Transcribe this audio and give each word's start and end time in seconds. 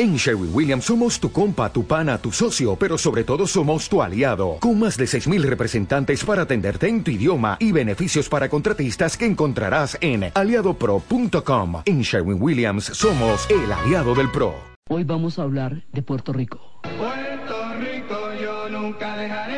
En 0.00 0.14
Sherwin 0.14 0.50
Williams 0.54 0.84
somos 0.84 1.18
tu 1.18 1.32
compa, 1.32 1.72
tu 1.72 1.84
pana, 1.84 2.18
tu 2.18 2.30
socio, 2.30 2.76
pero 2.76 2.96
sobre 2.96 3.24
todo 3.24 3.48
somos 3.48 3.88
tu 3.88 4.00
aliado, 4.00 4.58
con 4.60 4.78
más 4.78 4.96
de 4.96 5.06
6.000 5.06 5.42
representantes 5.42 6.22
para 6.24 6.42
atenderte 6.42 6.86
en 6.86 7.02
tu 7.02 7.10
idioma 7.10 7.56
y 7.58 7.72
beneficios 7.72 8.28
para 8.28 8.48
contratistas 8.48 9.16
que 9.16 9.26
encontrarás 9.26 9.98
en 10.00 10.30
aliadopro.com. 10.32 11.82
En 11.84 12.02
Sherwin 12.02 12.40
Williams 12.40 12.84
somos 12.84 13.50
el 13.50 13.72
aliado 13.72 14.14
del 14.14 14.30
PRO. 14.30 14.54
Hoy 14.88 15.02
vamos 15.02 15.40
a 15.40 15.42
hablar 15.42 15.82
de 15.92 16.00
Puerto 16.00 16.32
Rico. 16.32 16.60
Puerto 16.96 17.74
Rico 17.80 18.34
yo 18.40 18.68
nunca 18.68 19.16
dejaré 19.16 19.57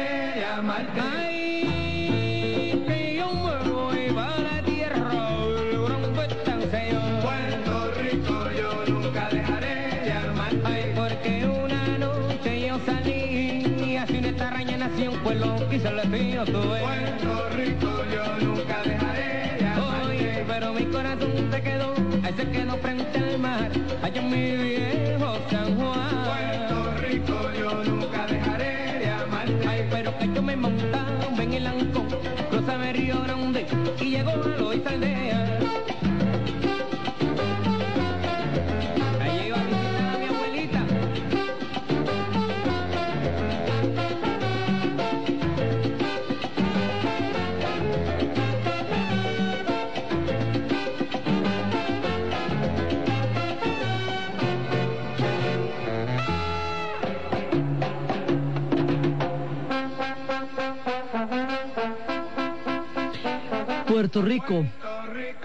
Puerto 64.00 64.22
Rico, 64.22 64.65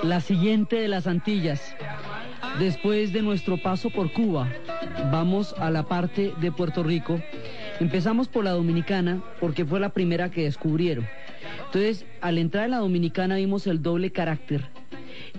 la 0.01 0.21
siguiente 0.21 0.77
de 0.77 0.87
las 0.87 1.07
Antillas. 1.07 1.75
Después 2.57 3.11
de 3.11 3.21
nuestro 3.21 3.57
paso 3.57 3.89
por 3.89 4.13
Cuba, 4.13 4.47
vamos 5.11 5.53
a 5.59 5.69
la 5.69 5.83
parte 5.83 6.31
de 6.39 6.53
Puerto 6.53 6.81
Rico. 6.81 7.19
Empezamos 7.81 8.29
por 8.29 8.45
la 8.45 8.51
Dominicana 8.51 9.21
porque 9.41 9.65
fue 9.65 9.81
la 9.81 9.89
primera 9.89 10.31
que 10.31 10.43
descubrieron. 10.45 11.05
Entonces, 11.65 12.05
al 12.21 12.37
entrar 12.37 12.63
en 12.63 12.71
la 12.71 12.77
Dominicana 12.77 13.35
vimos 13.35 13.67
el 13.67 13.81
doble 13.81 14.11
carácter, 14.13 14.63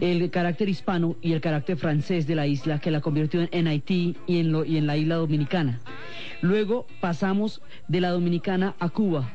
el 0.02 0.30
carácter 0.30 0.68
hispano 0.68 1.16
y 1.22 1.32
el 1.32 1.40
carácter 1.40 1.78
francés 1.78 2.26
de 2.26 2.34
la 2.34 2.46
isla 2.46 2.80
que 2.80 2.90
la 2.90 3.00
convirtió 3.00 3.48
en, 3.50 3.66
Haití 3.66 4.14
y 4.26 4.40
en, 4.40 4.52
lo- 4.52 4.66
y 4.66 4.76
en 4.76 4.86
la 4.86 4.98
isla 4.98 5.14
dominicana. 5.14 5.80
Luego 6.42 6.86
pasamos 7.00 7.62
de 7.88 8.02
la 8.02 8.10
Dominicana 8.10 8.74
a 8.78 8.90
Cuba 8.90 9.32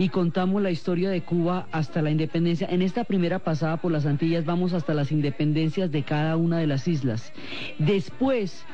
y 0.00 0.08
contamos 0.08 0.62
la 0.62 0.70
historia 0.70 1.10
de 1.10 1.20
Cuba 1.20 1.68
hasta 1.72 2.00
la 2.00 2.10
independencia. 2.10 2.66
En 2.70 2.80
esta 2.80 3.04
primera 3.04 3.38
pasada 3.40 3.76
por 3.76 3.92
las 3.92 4.06
Antillas 4.06 4.46
vamos 4.46 4.72
hasta 4.72 4.94
las 4.94 5.12
independencias 5.12 5.92
de 5.92 6.04
cada 6.04 6.38
una 6.38 6.56
de 6.56 6.66
las 6.66 6.88
islas. 6.88 7.34
Después 7.78 8.64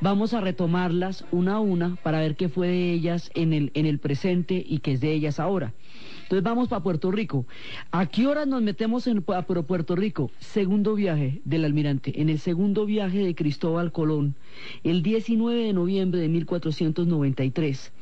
vamos 0.00 0.34
a 0.34 0.40
retomarlas 0.40 1.24
una 1.32 1.54
a 1.56 1.58
una 1.58 1.96
para 2.04 2.20
ver 2.20 2.36
qué 2.36 2.48
fue 2.48 2.68
de 2.68 2.92
ellas 2.92 3.28
en 3.34 3.52
el, 3.52 3.72
en 3.74 3.86
el 3.86 3.98
presente 3.98 4.64
y 4.64 4.78
qué 4.78 4.92
es 4.92 5.00
de 5.00 5.10
ellas 5.12 5.40
ahora. 5.40 5.74
Entonces 6.22 6.44
vamos 6.44 6.68
para 6.68 6.84
Puerto 6.84 7.10
Rico. 7.10 7.44
¿A 7.90 8.06
qué 8.06 8.28
horas 8.28 8.46
nos 8.46 8.62
metemos 8.62 9.08
en 9.08 9.18
a 9.18 9.22
Pu- 9.46 9.64
Puerto 9.64 9.96
Rico? 9.96 10.30
Segundo 10.38 10.94
viaje 10.94 11.40
del 11.44 11.64
almirante. 11.64 12.20
En 12.20 12.28
el 12.28 12.38
segundo 12.38 12.86
viaje 12.86 13.18
de 13.18 13.34
Cristóbal 13.34 13.90
Colón, 13.90 14.36
el 14.84 15.02
19 15.02 15.60
de 15.60 15.72
noviembre 15.72 16.20
de 16.20 16.28
1493 16.28 17.92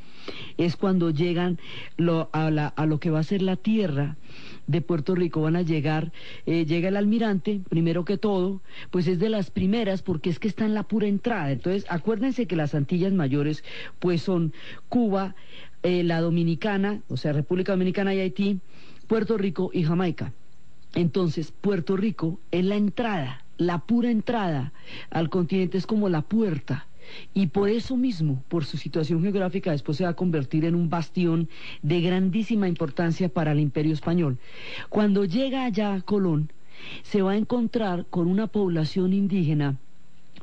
es 0.57 0.75
cuando 0.75 1.09
llegan 1.09 1.59
lo- 1.97 2.29
a, 2.33 2.49
la- 2.51 2.67
a 2.67 2.85
lo 2.85 2.99
que 2.99 3.09
va 3.09 3.19
a 3.19 3.23
ser 3.23 3.41
la 3.41 3.55
tierra 3.55 4.17
de 4.67 4.81
Puerto 4.81 5.15
Rico. 5.15 5.41
Van 5.41 5.55
a 5.55 5.61
llegar, 5.61 6.11
eh, 6.45 6.65
llega 6.65 6.89
el 6.89 6.97
almirante, 6.97 7.61
primero 7.69 8.05
que 8.05 8.17
todo, 8.17 8.61
pues 8.91 9.07
es 9.07 9.19
de 9.19 9.29
las 9.29 9.49
primeras 9.51 10.01
porque 10.01 10.29
es 10.29 10.39
que 10.39 10.47
está 10.47 10.65
en 10.65 10.73
la 10.73 10.83
pura 10.83 11.07
entrada. 11.07 11.51
Entonces, 11.51 11.85
acuérdense 11.89 12.45
que 12.47 12.55
las 12.55 12.75
Antillas 12.75 13.13
Mayores, 13.13 13.63
pues 13.99 14.21
son 14.21 14.53
Cuba, 14.89 15.35
eh, 15.83 16.03
la 16.03 16.21
Dominicana, 16.21 17.01
o 17.07 17.17
sea, 17.17 17.33
República 17.33 17.71
Dominicana 17.73 18.13
y 18.13 18.19
Haití, 18.19 18.59
Puerto 19.07 19.37
Rico 19.37 19.69
y 19.73 19.83
Jamaica. 19.83 20.33
Entonces, 20.95 21.51
Puerto 21.51 21.95
Rico 21.95 22.39
es 22.51 22.65
la 22.65 22.75
entrada, 22.75 23.43
la 23.57 23.79
pura 23.79 24.09
entrada 24.09 24.73
al 25.09 25.29
continente, 25.29 25.77
es 25.77 25.85
como 25.85 26.09
la 26.09 26.21
puerta. 26.23 26.87
Y 27.33 27.47
por 27.47 27.69
eso 27.69 27.97
mismo, 27.97 28.43
por 28.47 28.65
su 28.65 28.77
situación 28.77 29.21
geográfica, 29.21 29.71
después 29.71 29.97
se 29.97 30.03
va 30.03 30.11
a 30.11 30.15
convertir 30.15 30.65
en 30.65 30.75
un 30.75 30.89
bastión 30.89 31.49
de 31.81 32.01
grandísima 32.01 32.67
importancia 32.67 33.29
para 33.29 33.51
el 33.51 33.59
imperio 33.59 33.93
español. 33.93 34.37
Cuando 34.89 35.25
llega 35.25 35.65
allá 35.65 36.01
Colón, 36.01 36.51
se 37.03 37.21
va 37.21 37.31
a 37.31 37.37
encontrar 37.37 38.05
con 38.09 38.27
una 38.27 38.47
población 38.47 39.13
indígena 39.13 39.77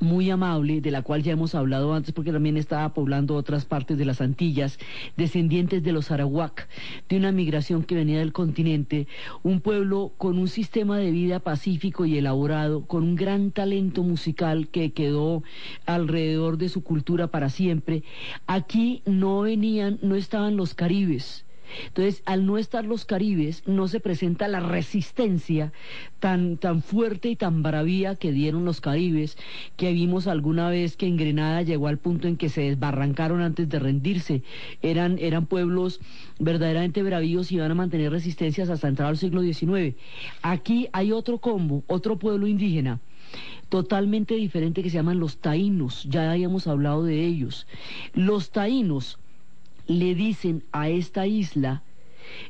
muy 0.00 0.30
amable, 0.30 0.80
de 0.80 0.90
la 0.90 1.02
cual 1.02 1.22
ya 1.22 1.32
hemos 1.32 1.54
hablado 1.54 1.94
antes 1.94 2.12
porque 2.12 2.32
también 2.32 2.56
estaba 2.56 2.92
poblando 2.94 3.34
otras 3.34 3.64
partes 3.64 3.98
de 3.98 4.04
las 4.04 4.20
Antillas, 4.20 4.78
descendientes 5.16 5.82
de 5.82 5.92
los 5.92 6.10
Arawak, 6.10 6.68
de 7.08 7.16
una 7.16 7.32
migración 7.32 7.84
que 7.84 7.94
venía 7.94 8.18
del 8.18 8.32
continente, 8.32 9.06
un 9.42 9.60
pueblo 9.60 10.12
con 10.16 10.38
un 10.38 10.48
sistema 10.48 10.98
de 10.98 11.10
vida 11.10 11.40
pacífico 11.40 12.04
y 12.04 12.18
elaborado, 12.18 12.86
con 12.86 13.02
un 13.02 13.14
gran 13.16 13.50
talento 13.50 14.02
musical 14.02 14.68
que 14.68 14.92
quedó 14.92 15.42
alrededor 15.86 16.58
de 16.58 16.68
su 16.68 16.82
cultura 16.82 17.28
para 17.28 17.48
siempre. 17.48 18.02
Aquí 18.46 19.02
no 19.06 19.42
venían, 19.42 19.98
no 20.02 20.14
estaban 20.16 20.56
los 20.56 20.74
caribes. 20.74 21.43
Entonces, 21.86 22.22
al 22.26 22.46
no 22.46 22.58
estar 22.58 22.84
los 22.84 23.04
caribes, 23.04 23.62
no 23.66 23.88
se 23.88 24.00
presenta 24.00 24.48
la 24.48 24.60
resistencia 24.60 25.72
tan, 26.20 26.56
tan 26.56 26.82
fuerte 26.82 27.28
y 27.28 27.36
tan 27.36 27.62
bravía 27.62 28.16
que 28.16 28.32
dieron 28.32 28.64
los 28.64 28.80
caribes, 28.80 29.36
que 29.76 29.92
vimos 29.92 30.26
alguna 30.26 30.68
vez 30.70 30.96
que 30.96 31.06
en 31.06 31.16
Grenada 31.16 31.62
llegó 31.62 31.88
al 31.88 31.98
punto 31.98 32.28
en 32.28 32.36
que 32.36 32.48
se 32.48 32.62
desbarrancaron 32.62 33.42
antes 33.42 33.68
de 33.68 33.78
rendirse. 33.78 34.42
Eran, 34.82 35.18
eran 35.18 35.46
pueblos 35.46 36.00
verdaderamente 36.38 37.02
bravíos 37.02 37.50
y 37.50 37.56
iban 37.56 37.70
a 37.70 37.74
mantener 37.74 38.12
resistencias 38.12 38.70
hasta 38.70 38.88
entrar 38.88 39.08
al 39.08 39.18
siglo 39.18 39.42
XIX. 39.42 39.96
Aquí 40.42 40.88
hay 40.92 41.12
otro 41.12 41.38
combo, 41.38 41.82
otro 41.86 42.18
pueblo 42.18 42.46
indígena 42.46 43.00
totalmente 43.68 44.34
diferente 44.34 44.82
que 44.82 44.90
se 44.90 44.96
llaman 44.96 45.18
los 45.18 45.38
taínos, 45.38 46.04
ya 46.04 46.30
habíamos 46.30 46.68
hablado 46.68 47.02
de 47.02 47.24
ellos. 47.24 47.66
Los 48.12 48.50
taínos 48.50 49.18
le 49.86 50.14
dicen 50.14 50.64
a 50.72 50.88
esta 50.88 51.26
isla 51.26 51.82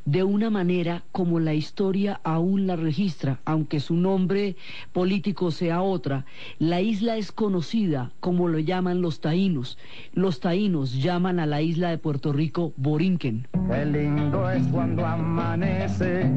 de 0.05 0.23
una 0.23 0.51
manera 0.51 1.05
como 1.13 1.41
la 1.41 1.55
historia 1.55 2.21
aún 2.25 2.67
la 2.67 2.77
registra, 2.77 3.41
aunque 3.45 3.81
su 3.81 3.95
nombre 3.95 4.57
político 4.93 5.51
sea 5.51 5.83
otra. 5.83 6.25
La 6.59 6.81
isla 6.81 7.17
es 7.17 7.33
conocida 7.33 8.13
como 8.21 8.49
lo 8.49 8.59
llaman 8.59 9.01
los 9.03 9.21
taínos. 9.21 9.79
Los 10.13 10.41
taínos 10.41 11.03
llaman 11.03 11.41
a 11.41 11.47
la 11.47 11.63
isla 11.63 11.91
de 11.91 11.99
Puerto 11.99 12.33
Rico 12.33 12.73
Borinquen. 12.77 13.49
Qué 13.71 13.85
lindo 13.87 14.51
es 14.51 14.67
cuando 14.69 15.07
amanece 15.07 16.31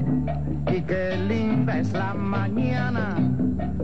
y 0.72 0.82
qué 0.82 1.18
linda 1.28 1.80
es 1.80 1.92
la 1.94 2.14
mañana. 2.14 3.16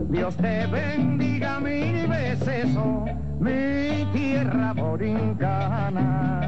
Dios 0.08 0.36
te 0.36 0.66
bendiga 0.66 1.60
mil 1.60 2.06
veces, 2.06 2.76
oh, 2.76 3.04
mi 3.40 4.04
tierra 4.12 4.72
borincana. 4.72 6.44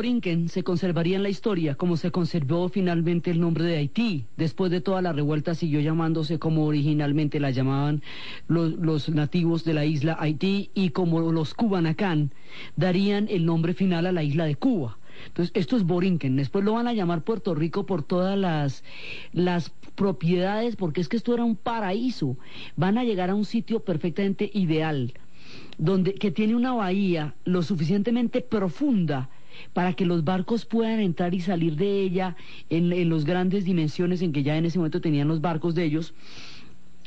Borinquen 0.00 0.48
se 0.48 0.64
conservaría 0.64 1.16
en 1.16 1.22
la 1.22 1.28
historia, 1.28 1.74
como 1.74 1.98
se 1.98 2.10
conservó 2.10 2.70
finalmente 2.70 3.30
el 3.30 3.38
nombre 3.38 3.64
de 3.64 3.76
Haití. 3.76 4.24
Después 4.38 4.70
de 4.70 4.80
toda 4.80 5.02
la 5.02 5.12
revuelta 5.12 5.54
siguió 5.54 5.78
llamándose 5.80 6.38
como 6.38 6.64
originalmente 6.64 7.38
la 7.38 7.50
llamaban 7.50 8.02
los, 8.48 8.78
los 8.78 9.10
nativos 9.10 9.62
de 9.62 9.74
la 9.74 9.84
isla 9.84 10.16
Haití 10.18 10.70
y 10.72 10.88
como 10.88 11.30
los 11.30 11.52
Cubanacán 11.52 12.32
darían 12.76 13.28
el 13.28 13.44
nombre 13.44 13.74
final 13.74 14.06
a 14.06 14.12
la 14.12 14.22
isla 14.22 14.46
de 14.46 14.56
Cuba. 14.56 14.96
Entonces, 15.26 15.52
esto 15.54 15.76
es 15.76 15.84
Borinquen. 15.84 16.34
Después 16.36 16.64
lo 16.64 16.72
van 16.72 16.88
a 16.88 16.94
llamar 16.94 17.20
Puerto 17.20 17.54
Rico 17.54 17.84
por 17.84 18.02
todas 18.02 18.38
las, 18.38 18.82
las 19.34 19.68
propiedades, 19.96 20.76
porque 20.76 21.02
es 21.02 21.10
que 21.10 21.18
esto 21.18 21.34
era 21.34 21.44
un 21.44 21.56
paraíso. 21.56 22.38
Van 22.74 22.96
a 22.96 23.04
llegar 23.04 23.28
a 23.28 23.34
un 23.34 23.44
sitio 23.44 23.80
perfectamente 23.80 24.50
ideal 24.54 25.12
donde, 25.76 26.14
que 26.14 26.30
tiene 26.30 26.54
una 26.54 26.72
bahía 26.72 27.34
lo 27.44 27.62
suficientemente 27.62 28.40
profunda 28.40 29.28
para 29.72 29.92
que 29.94 30.04
los 30.04 30.24
barcos 30.24 30.64
puedan 30.64 31.00
entrar 31.00 31.34
y 31.34 31.40
salir 31.40 31.76
de 31.76 32.02
ella 32.02 32.36
en, 32.68 33.08
las 33.08 33.24
grandes 33.24 33.64
dimensiones 33.64 34.22
en 34.22 34.32
que 34.32 34.42
ya 34.42 34.56
en 34.56 34.64
ese 34.64 34.78
momento 34.78 35.00
tenían 35.00 35.28
los 35.28 35.40
barcos 35.40 35.74
de 35.74 35.84
ellos, 35.84 36.14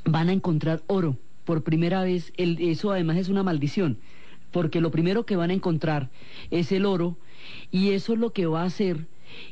van 0.05 0.29
a 0.29 0.33
encontrar 0.33 0.83
oro. 0.87 1.17
Por 1.45 1.63
primera 1.63 2.03
vez, 2.03 2.31
el, 2.37 2.57
eso 2.61 2.91
además 2.91 3.17
es 3.17 3.29
una 3.29 3.43
maldición, 3.43 3.97
porque 4.51 4.79
lo 4.79 4.91
primero 4.91 5.25
que 5.25 5.35
van 5.35 5.49
a 5.49 5.53
encontrar 5.53 6.09
es 6.51 6.71
el 6.71 6.85
oro 6.85 7.17
y 7.71 7.91
eso 7.91 8.13
es 8.13 8.19
lo 8.19 8.31
que 8.31 8.45
va 8.45 8.61
a 8.61 8.65
hacer 8.65 9.07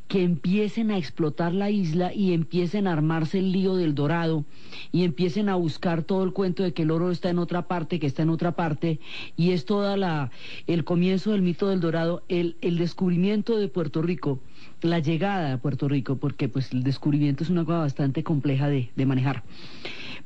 que 0.08 0.24
empiecen 0.24 0.92
a 0.92 0.98
explotar 0.98 1.54
la 1.54 1.70
isla 1.70 2.14
y 2.14 2.34
empiecen 2.34 2.88
a 2.88 2.94
armarse 2.94 3.40
el 3.40 3.52
lío 3.52 3.76
del 3.76 3.96
dorado 3.96 4.46
y 4.92 5.04
empiecen 5.04 5.50
a 5.50 5.56
buscar 5.56 6.04
todo 6.04 6.24
el 6.24 6.34
cuento 6.34 6.64
de 6.64 6.74
que 6.74 6.84
el 6.84 6.92
oro 6.92 7.12
está 7.12 7.30
en 7.30 7.40
otra 7.40 7.68
parte, 7.68 8.00
que 8.00 8.08
está 8.08 8.24
en 8.24 8.30
otra 8.30 8.54
parte, 8.54 9.00
y 9.38 9.52
es 9.52 9.66
toda 9.66 9.98
la 9.98 10.32
el 10.68 10.84
comienzo 10.84 11.32
del 11.32 11.42
mito 11.42 11.70
del 11.70 11.80
dorado, 11.80 12.24
el, 12.28 12.58
el 12.62 12.78
descubrimiento 12.78 13.58
de 13.58 13.68
Puerto 13.68 14.02
Rico, 14.02 14.40
la 14.82 15.00
llegada 15.00 15.54
a 15.54 15.58
Puerto 15.58 15.88
Rico, 15.88 16.18
porque 16.18 16.50
pues 16.50 16.72
el 16.74 16.84
descubrimiento 16.84 17.44
es 17.44 17.50
una 17.50 17.66
cosa 17.66 17.80
bastante 17.80 18.24
compleja 18.24 18.68
de, 18.68 18.90
de 18.96 19.06
manejar. 19.06 19.44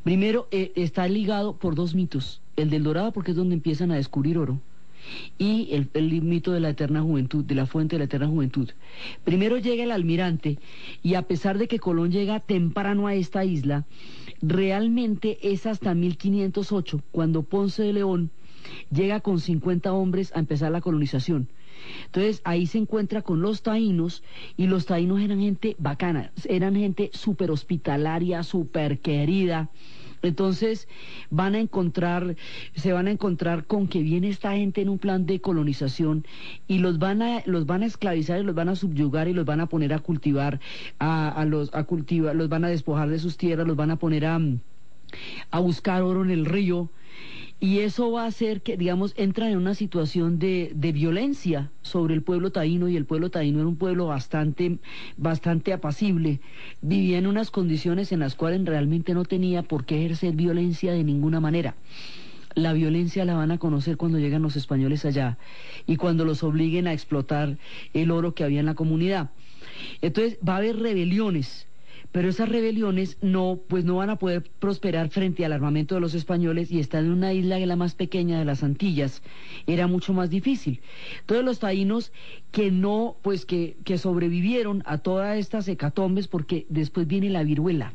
Primero, 0.03 0.47
eh, 0.51 0.71
está 0.75 1.07
ligado 1.07 1.57
por 1.57 1.75
dos 1.75 1.95
mitos, 1.95 2.41
el 2.55 2.69
del 2.69 2.83
dorado 2.83 3.11
porque 3.11 3.31
es 3.31 3.37
donde 3.37 3.55
empiezan 3.55 3.91
a 3.91 3.95
descubrir 3.95 4.37
oro, 4.37 4.59
y 5.37 5.69
el, 5.71 5.89
el, 5.93 6.21
mito 6.21 6.51
de 6.51 6.59
la 6.59 6.69
eterna 6.69 7.01
juventud, 7.01 7.43
de 7.43 7.55
la 7.55 7.65
fuente 7.65 7.95
de 7.95 7.99
la 7.99 8.05
eterna 8.05 8.27
juventud. 8.27 8.69
Primero 9.23 9.57
llega 9.57 9.83
el 9.83 9.91
almirante 9.91 10.57
y 11.03 11.15
a 11.15 11.23
pesar 11.23 11.57
de 11.57 11.67
que 11.67 11.79
Colón 11.79 12.11
llega 12.11 12.39
temprano 12.39 13.07
a 13.07 13.15
esta 13.15 13.45
isla, 13.45 13.85
realmente 14.41 15.37
es 15.41 15.65
hasta 15.65 15.93
1508 15.93 17.01
cuando 17.11 17.43
Ponce 17.43 17.83
de 17.83 17.93
León 17.93 18.31
llega 18.91 19.19
con 19.19 19.39
50 19.39 19.93
hombres 19.93 20.31
a 20.35 20.39
empezar 20.39 20.71
la 20.71 20.81
colonización. 20.81 21.49
Entonces 22.05 22.41
ahí 22.43 22.65
se 22.67 22.77
encuentra 22.77 23.21
con 23.21 23.41
los 23.41 23.61
taínos 23.61 24.23
y 24.57 24.67
los 24.67 24.85
taínos 24.85 25.21
eran 25.21 25.39
gente 25.39 25.75
bacana, 25.77 26.31
eran 26.47 26.75
gente 26.75 27.09
súper 27.13 27.51
hospitalaria, 27.51 28.43
súper 28.43 28.99
querida. 28.99 29.69
Entonces 30.25 30.87
van 31.29 31.55
a 31.55 31.59
encontrar, 31.59 32.35
se 32.75 32.93
van 32.93 33.07
a 33.07 33.11
encontrar 33.11 33.65
con 33.65 33.87
que 33.87 34.01
viene 34.01 34.29
esta 34.29 34.53
gente 34.53 34.81
en 34.81 34.89
un 34.89 34.99
plan 34.99 35.25
de 35.25 35.39
colonización 35.41 36.25
y 36.67 36.79
los 36.79 36.99
van 36.99 37.21
a, 37.21 37.43
los 37.45 37.65
van 37.65 37.83
a 37.83 37.85
esclavizar 37.85 38.39
y 38.39 38.43
los 38.43 38.55
van 38.55 38.69
a 38.69 38.75
subyugar 38.75 39.27
y 39.27 39.33
los 39.33 39.45
van 39.45 39.61
a 39.61 39.67
poner 39.67 39.93
a 39.93 39.99
cultivar, 39.99 40.59
a, 40.99 41.45
los, 41.47 41.73
a 41.73 41.83
cultivar, 41.83 42.35
los 42.35 42.49
van 42.49 42.65
a 42.65 42.69
despojar 42.69 43.09
de 43.09 43.19
sus 43.19 43.37
tierras, 43.37 43.67
los 43.67 43.75
van 43.75 43.91
a 43.91 43.97
poner 43.97 44.25
a, 44.25 44.39
a 45.51 45.59
buscar 45.59 46.01
oro 46.01 46.23
en 46.23 46.31
el 46.31 46.45
río. 46.45 46.89
Y 47.59 47.79
eso 47.79 48.11
va 48.11 48.23
a 48.23 48.27
hacer 48.27 48.61
que, 48.61 48.75
digamos, 48.75 49.13
entran 49.15 49.49
en 49.49 49.57
una 49.57 49.75
situación 49.75 50.39
de, 50.39 50.71
de, 50.75 50.91
violencia 50.91 51.71
sobre 51.81 52.13
el 52.13 52.21
pueblo 52.21 52.51
taíno, 52.51 52.89
y 52.89 52.97
el 52.97 53.05
pueblo 53.05 53.31
taíno 53.31 53.59
era 53.59 53.67
un 53.67 53.77
pueblo 53.77 54.07
bastante, 54.07 54.77
bastante 55.15 55.71
apacible. 55.71 56.41
Vivía 56.81 57.17
en 57.17 57.27
unas 57.27 57.51
condiciones 57.51 58.11
en 58.11 58.19
las 58.19 58.35
cuales 58.35 58.63
realmente 58.65 59.13
no 59.13 59.23
tenía 59.23 59.63
por 59.63 59.85
qué 59.85 59.97
ejercer 59.99 60.35
violencia 60.35 60.91
de 60.91 61.03
ninguna 61.03 61.39
manera. 61.39 61.75
La 62.55 62.71
violencia 62.71 63.25
la 63.25 63.35
van 63.35 63.51
a 63.51 63.57
conocer 63.57 63.97
cuando 63.97 64.17
llegan 64.17 64.41
los 64.41 64.55
españoles 64.55 65.03
allá 65.03 65.37
y 65.85 65.97
cuando 65.97 66.23
los 66.23 66.41
obliguen 66.41 66.87
a 66.87 66.93
explotar 66.93 67.57
el 67.93 68.11
oro 68.11 68.33
que 68.33 68.45
había 68.45 68.61
en 68.61 68.65
la 68.65 68.75
comunidad. 68.75 69.31
Entonces 70.01 70.37
va 70.47 70.53
a 70.53 70.57
haber 70.57 70.79
rebeliones 70.79 71.67
pero 72.15 72.29
esas 72.29 72.47
rebeliones 72.47 73.17
no, 73.21 73.59
pues 73.67 73.83
no 73.83 73.97
van 73.97 74.09
a 74.09 74.15
poder 74.15 74.49
prosperar 74.59 75.09
frente 75.09 75.43
al 75.43 75.51
armamento 75.51 75.95
de 75.95 76.01
los 76.01 76.13
españoles 76.13 76.71
y 76.71 76.79
estar 76.79 77.03
en 77.03 77.11
una 77.11 77.33
isla 77.33 77.59
que 77.59 77.65
la 77.65 77.75
más 77.75 77.93
pequeña 77.93 78.39
de 78.39 78.45
las 78.45 78.63
Antillas 78.63 79.21
era 79.67 79.87
mucho 79.87 80.13
más 80.13 80.29
difícil. 80.29 80.79
Todos 81.25 81.43
los 81.43 81.59
taínos 81.59 82.13
que 82.53 82.71
no, 82.71 83.17
pues 83.21 83.45
que, 83.45 83.75
que 83.83 83.97
sobrevivieron 83.97 84.81
a 84.85 84.99
todas 84.99 85.37
estas 85.37 85.67
hecatombes 85.67 86.29
porque 86.29 86.65
después 86.69 87.05
viene 87.05 87.29
la 87.29 87.43
viruela 87.43 87.91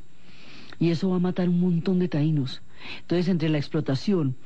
y 0.79 0.91
eso 0.91 1.09
va 1.09 1.17
a 1.17 1.21
matar 1.21 1.49
un 1.49 1.59
montón 1.59 1.99
de 1.99 2.09
taínos. 2.09 2.61
Entonces, 3.01 3.27
entre 3.27 3.49
la 3.49 3.57
explotación, 3.57 4.37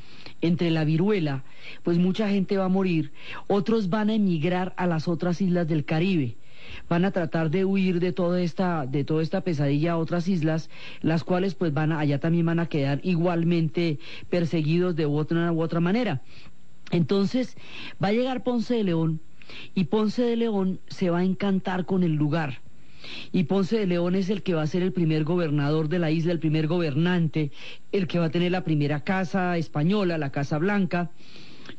entre 0.40 0.70
la 0.70 0.84
viruela, 0.84 1.42
pues 1.82 1.98
mucha 1.98 2.28
gente 2.28 2.56
va 2.56 2.66
a 2.66 2.68
morir, 2.68 3.10
otros 3.48 3.88
van 3.90 4.10
a 4.10 4.14
emigrar 4.14 4.72
a 4.76 4.86
las 4.86 5.08
otras 5.08 5.40
islas 5.40 5.66
del 5.66 5.84
Caribe 5.84 6.36
van 6.88 7.04
a 7.04 7.10
tratar 7.10 7.50
de 7.50 7.64
huir 7.64 8.00
de 8.00 8.12
toda 8.12 8.40
esta, 8.40 8.86
de 8.86 9.04
toda 9.04 9.22
esta 9.22 9.42
pesadilla 9.42 9.92
a 9.92 9.98
otras 9.98 10.28
islas, 10.28 10.70
las 11.00 11.24
cuales 11.24 11.54
pues 11.54 11.72
van 11.72 11.92
a, 11.92 12.00
allá 12.00 12.18
también 12.18 12.46
van 12.46 12.60
a 12.60 12.66
quedar 12.66 13.00
igualmente 13.02 13.98
perseguidos 14.30 14.96
de 14.96 15.06
otra 15.06 15.52
u 15.52 15.62
otra 15.62 15.80
manera. 15.80 16.22
Entonces, 16.90 17.56
va 18.02 18.08
a 18.08 18.12
llegar 18.12 18.42
Ponce 18.42 18.74
de 18.74 18.84
León 18.84 19.20
y 19.74 19.84
Ponce 19.84 20.22
de 20.22 20.36
León 20.36 20.80
se 20.86 21.10
va 21.10 21.18
a 21.18 21.24
encantar 21.24 21.86
con 21.86 22.02
el 22.02 22.14
lugar. 22.14 22.60
Y 23.32 23.44
Ponce 23.44 23.78
de 23.78 23.86
León 23.86 24.14
es 24.14 24.30
el 24.30 24.42
que 24.42 24.54
va 24.54 24.62
a 24.62 24.66
ser 24.66 24.82
el 24.82 24.92
primer 24.92 25.24
gobernador 25.24 25.88
de 25.88 25.98
la 25.98 26.10
isla, 26.10 26.32
el 26.32 26.38
primer 26.38 26.66
gobernante, 26.66 27.50
el 27.92 28.06
que 28.06 28.18
va 28.18 28.26
a 28.26 28.30
tener 28.30 28.52
la 28.52 28.64
primera 28.64 29.00
casa 29.00 29.58
española, 29.58 30.16
la 30.16 30.30
Casa 30.30 30.56
Blanca, 30.58 31.10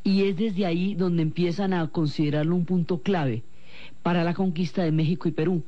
y 0.03 0.23
es 0.23 0.37
desde 0.37 0.65
ahí 0.65 0.93
donde 0.95 1.23
empiezan 1.23 1.73
a 1.73 1.87
considerarlo 1.87 2.55
un 2.55 2.65
punto 2.65 3.01
clave 3.01 3.43
para 4.05 4.23
la 4.23 4.35
conquista 4.35 4.83
de 4.83 4.91
México 4.91 5.27
y 5.27 5.31
Perú. 5.31 5.63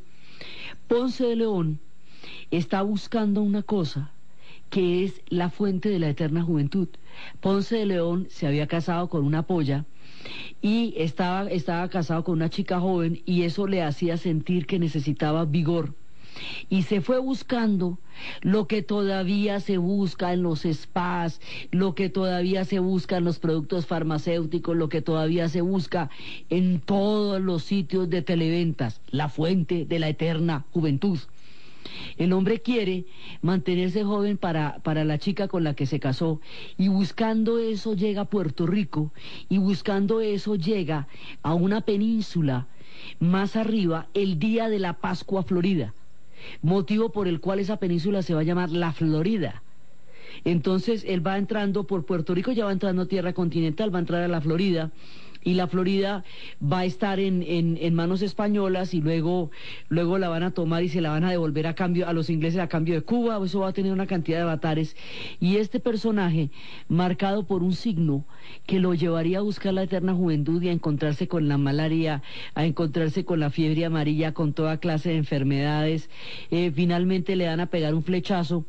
Ponce 0.87 1.25
de 1.25 1.35
León 1.35 1.79
está 2.51 2.83
buscando 2.83 3.41
una 3.41 3.63
cosa 3.63 4.11
que 4.69 5.03
es 5.03 5.23
la 5.29 5.49
fuente 5.49 5.89
de 5.89 5.97
la 5.97 6.09
eterna 6.09 6.43
juventud. 6.43 6.87
Ponce 7.41 7.77
de 7.77 7.87
León 7.87 8.27
se 8.29 8.45
había 8.45 8.67
casado 8.67 9.09
con 9.09 9.25
una 9.25 9.47
polla 9.47 9.85
y 10.61 10.93
estaba, 10.97 11.49
estaba 11.49 11.89
casado 11.89 12.23
con 12.23 12.35
una 12.35 12.51
chica 12.51 12.79
joven 12.79 13.23
y 13.25 13.41
eso 13.41 13.65
le 13.65 13.81
hacía 13.81 14.17
sentir 14.17 14.67
que 14.67 14.77
necesitaba 14.77 15.45
vigor 15.45 15.95
y 16.69 16.83
se 16.83 17.01
fue 17.01 17.19
buscando 17.19 17.99
lo 18.41 18.67
que 18.67 18.81
todavía 18.81 19.59
se 19.59 19.77
busca 19.77 20.33
en 20.33 20.43
los 20.43 20.61
spas, 20.61 21.39
lo 21.71 21.95
que 21.95 22.09
todavía 22.09 22.65
se 22.65 22.79
busca 22.79 23.17
en 23.17 23.25
los 23.25 23.39
productos 23.39 23.85
farmacéuticos, 23.85 24.75
lo 24.75 24.89
que 24.89 25.01
todavía 25.01 25.49
se 25.49 25.61
busca 25.61 26.09
en 26.49 26.79
todos 26.79 27.41
los 27.41 27.63
sitios 27.63 28.09
de 28.09 28.21
televentas, 28.21 29.01
la 29.11 29.29
fuente 29.29 29.85
de 29.85 29.99
la 29.99 30.09
eterna 30.09 30.65
juventud. 30.71 31.19
El 32.17 32.33
hombre 32.33 32.59
quiere 32.59 33.05
mantenerse 33.41 34.03
joven 34.03 34.37
para, 34.37 34.79
para, 34.83 35.05
la 35.05 35.19
chica 35.19 35.47
con 35.47 35.63
la 35.63 35.73
que 35.73 35.85
se 35.85 35.99
casó 35.99 36.41
y 36.77 36.89
buscando 36.89 37.59
eso 37.59 37.93
llega 37.93 38.21
a 38.21 38.25
Puerto 38.25 38.67
Rico 38.67 39.13
y 39.47 39.57
buscando 39.57 40.19
eso 40.19 40.55
llega 40.55 41.07
a 41.43 41.53
una 41.53 41.81
península 41.81 42.67
más 43.19 43.55
arriba 43.55 44.07
el 44.13 44.37
día 44.37 44.69
de 44.69 44.79
la 44.79 44.93
Pascua 44.93 45.43
Florida 45.43 45.93
motivo 46.61 47.11
por 47.11 47.27
el 47.27 47.39
cual 47.39 47.59
esa 47.59 47.77
península 47.77 48.21
se 48.21 48.33
va 48.33 48.41
a 48.41 48.43
llamar 48.43 48.69
la 48.71 48.93
Florida. 48.93 49.63
Entonces 50.43 51.03
él 51.07 51.25
va 51.25 51.37
entrando 51.37 51.85
por 51.85 52.05
Puerto 52.05 52.33
Rico, 52.33 52.51
ya 52.51 52.65
va 52.65 52.71
entrando 52.71 53.03
a 53.03 53.07
tierra 53.07 53.33
continental, 53.33 53.93
va 53.93 53.99
a 53.99 54.01
entrar 54.01 54.23
a 54.23 54.27
la 54.27 54.41
Florida 54.41 54.91
y 55.43 55.53
la 55.53 55.67
Florida 55.67 56.23
va 56.61 56.79
a 56.79 56.85
estar 56.85 57.19
en, 57.19 57.43
en, 57.47 57.95
manos 57.95 58.21
españolas 58.21 58.93
y 58.93 59.01
luego, 59.01 59.51
luego 59.89 60.17
la 60.17 60.29
van 60.29 60.43
a 60.43 60.51
tomar 60.51 60.83
y 60.83 60.89
se 60.89 61.01
la 61.01 61.09
van 61.09 61.23
a 61.23 61.31
devolver 61.31 61.67
a 61.67 61.73
cambio 61.73 62.07
a 62.07 62.13
los 62.13 62.29
ingleses 62.29 62.59
a 62.59 62.67
cambio 62.67 62.95
de 62.95 63.01
Cuba, 63.01 63.39
eso 63.43 63.61
va 63.61 63.69
a 63.69 63.73
tener 63.73 63.91
una 63.91 64.07
cantidad 64.07 64.37
de 64.37 64.43
avatares. 64.43 64.95
Y 65.39 65.57
este 65.57 65.79
personaje, 65.79 66.49
marcado 66.87 67.45
por 67.45 67.63
un 67.63 67.73
signo 67.73 68.25
que 68.65 68.79
lo 68.79 68.93
llevaría 68.93 69.39
a 69.39 69.41
buscar 69.41 69.73
la 69.73 69.83
eterna 69.83 70.13
juventud 70.13 70.61
y 70.61 70.69
a 70.69 70.71
encontrarse 70.71 71.27
con 71.27 71.47
la 71.47 71.57
malaria, 71.57 72.21
a 72.55 72.65
encontrarse 72.65 73.25
con 73.25 73.39
la 73.39 73.49
fiebre 73.49 73.85
amarilla, 73.85 74.33
con 74.33 74.53
toda 74.53 74.77
clase 74.77 75.09
de 75.09 75.17
enfermedades, 75.17 76.09
eh, 76.51 76.71
finalmente 76.73 77.35
le 77.35 77.45
dan 77.45 77.59
a 77.59 77.67
pegar 77.67 77.93
un 77.93 78.03
flechazo 78.03 78.65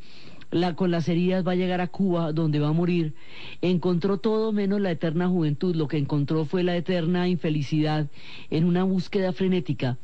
la, 0.51 0.75
con 0.75 0.91
las 0.91 1.09
heridas 1.09 1.47
va 1.47 1.53
a 1.53 1.57
llegar 1.57 1.81
a 1.81 1.89
Cuba, 1.89 2.33
donde 2.33 2.59
va 2.59 2.69
a 2.69 2.73
morir. 2.73 3.15
Encontró 3.63 4.19
todo 4.19 4.53
menos 4.53 4.81
la 4.81 4.91
eterna 4.91 5.29
juventud. 5.29 5.75
Lo 5.75 5.89
que 5.89 5.99
encontró 5.99 6.45
fue 6.45 6.63
la 6.63 6.77
eterna 6.77 7.29
infelicidad 7.29 8.07
en 8.51 8.65
una 8.65 8.85
búsqueda 8.85 9.33
frenética 9.33 9.99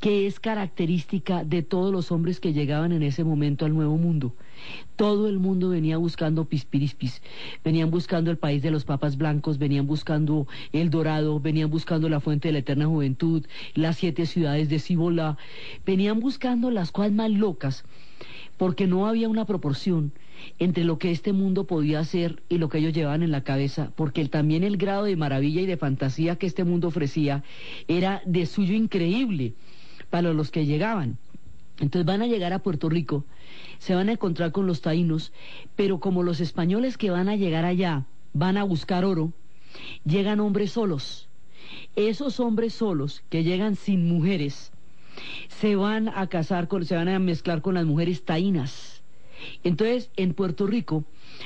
que 0.00 0.26
es 0.26 0.40
característica 0.40 1.44
de 1.44 1.62
todos 1.62 1.92
los 1.92 2.10
hombres 2.12 2.40
que 2.40 2.52
llegaban 2.52 2.92
en 2.92 3.02
ese 3.02 3.24
momento 3.24 3.64
al 3.64 3.74
Nuevo 3.74 3.96
Mundo. 3.96 4.34
Todo 4.96 5.28
el 5.28 5.38
mundo 5.38 5.70
venía 5.70 5.96
buscando 5.96 6.44
Pispirispis, 6.44 7.22
venían 7.64 7.90
buscando 7.90 8.30
el 8.30 8.36
país 8.36 8.62
de 8.62 8.70
los 8.70 8.84
papas 8.84 9.16
blancos, 9.16 9.58
venían 9.58 9.86
buscando 9.86 10.46
el 10.72 10.90
Dorado, 10.90 11.40
venían 11.40 11.70
buscando 11.70 12.08
la 12.08 12.20
fuente 12.20 12.48
de 12.48 12.52
la 12.52 12.58
eterna 12.58 12.86
juventud, 12.86 13.46
las 13.74 13.96
siete 13.96 14.26
ciudades 14.26 14.68
de 14.68 14.78
Cibola, 14.78 15.38
venían 15.86 16.20
buscando 16.20 16.70
las 16.70 16.92
cuales 16.92 17.14
más 17.14 17.30
locas, 17.30 17.84
porque 18.60 18.86
no 18.86 19.06
había 19.06 19.30
una 19.30 19.46
proporción 19.46 20.12
entre 20.58 20.84
lo 20.84 20.98
que 20.98 21.10
este 21.10 21.32
mundo 21.32 21.66
podía 21.66 21.98
hacer 21.98 22.42
y 22.50 22.58
lo 22.58 22.68
que 22.68 22.76
ellos 22.76 22.92
llevaban 22.92 23.22
en 23.22 23.30
la 23.30 23.42
cabeza, 23.42 23.90
porque 23.96 24.28
también 24.28 24.64
el 24.64 24.76
grado 24.76 25.04
de 25.04 25.16
maravilla 25.16 25.62
y 25.62 25.66
de 25.66 25.78
fantasía 25.78 26.36
que 26.36 26.46
este 26.46 26.64
mundo 26.64 26.88
ofrecía 26.88 27.42
era 27.88 28.20
de 28.26 28.44
suyo 28.44 28.74
increíble 28.74 29.54
para 30.10 30.34
los 30.34 30.50
que 30.50 30.66
llegaban. 30.66 31.16
Entonces 31.78 32.04
van 32.04 32.20
a 32.20 32.26
llegar 32.26 32.52
a 32.52 32.58
Puerto 32.58 32.90
Rico 32.90 33.24
se 33.78 33.94
van 33.94 34.10
a 34.10 34.12
encontrar 34.12 34.52
con 34.52 34.66
los 34.66 34.82
taínos, 34.82 35.32
pero 35.74 35.98
como 35.98 36.22
los 36.22 36.42
españoles 36.42 36.98
que 36.98 37.10
van 37.10 37.30
a 37.30 37.36
llegar 37.36 37.64
allá 37.64 38.04
van 38.34 38.58
a 38.58 38.64
buscar 38.64 39.06
oro, 39.06 39.32
llegan 40.04 40.38
hombres 40.38 40.72
solos. 40.72 41.30
Esos 41.96 42.40
hombres 42.40 42.74
solos 42.74 43.22
que 43.30 43.42
llegan 43.42 43.74
sin 43.74 44.06
mujeres 44.06 44.70
se 45.48 45.76
van 45.76 46.08
a 46.08 46.26
casar 46.28 46.68
con, 46.68 46.84
se 46.84 46.96
van 46.96 47.08
a 47.08 47.18
mezclar 47.18 47.62
con 47.62 47.74
las 47.74 47.86
mujeres 47.86 48.24
taínas. 48.24 49.02
Entonces, 49.64 50.10
en 50.16 50.34
Puerto 50.34 50.66
Rico 50.66 51.04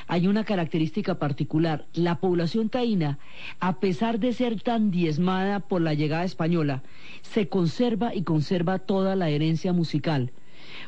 hay 0.08 0.26
una 0.26 0.44
característica 0.44 1.18
particular. 1.18 1.86
La 1.94 2.16
población 2.16 2.68
taína, 2.68 3.18
a 3.60 3.78
pesar 3.78 4.18
de 4.18 4.32
ser 4.32 4.60
tan 4.60 4.90
diezmada 4.90 5.60
por 5.60 5.80
la 5.80 5.94
llegada 5.94 6.24
española, 6.24 6.82
se 7.22 7.48
conserva 7.48 8.14
y 8.14 8.22
conserva 8.22 8.80
toda 8.80 9.14
la 9.14 9.30
herencia 9.30 9.72
musical 9.72 10.32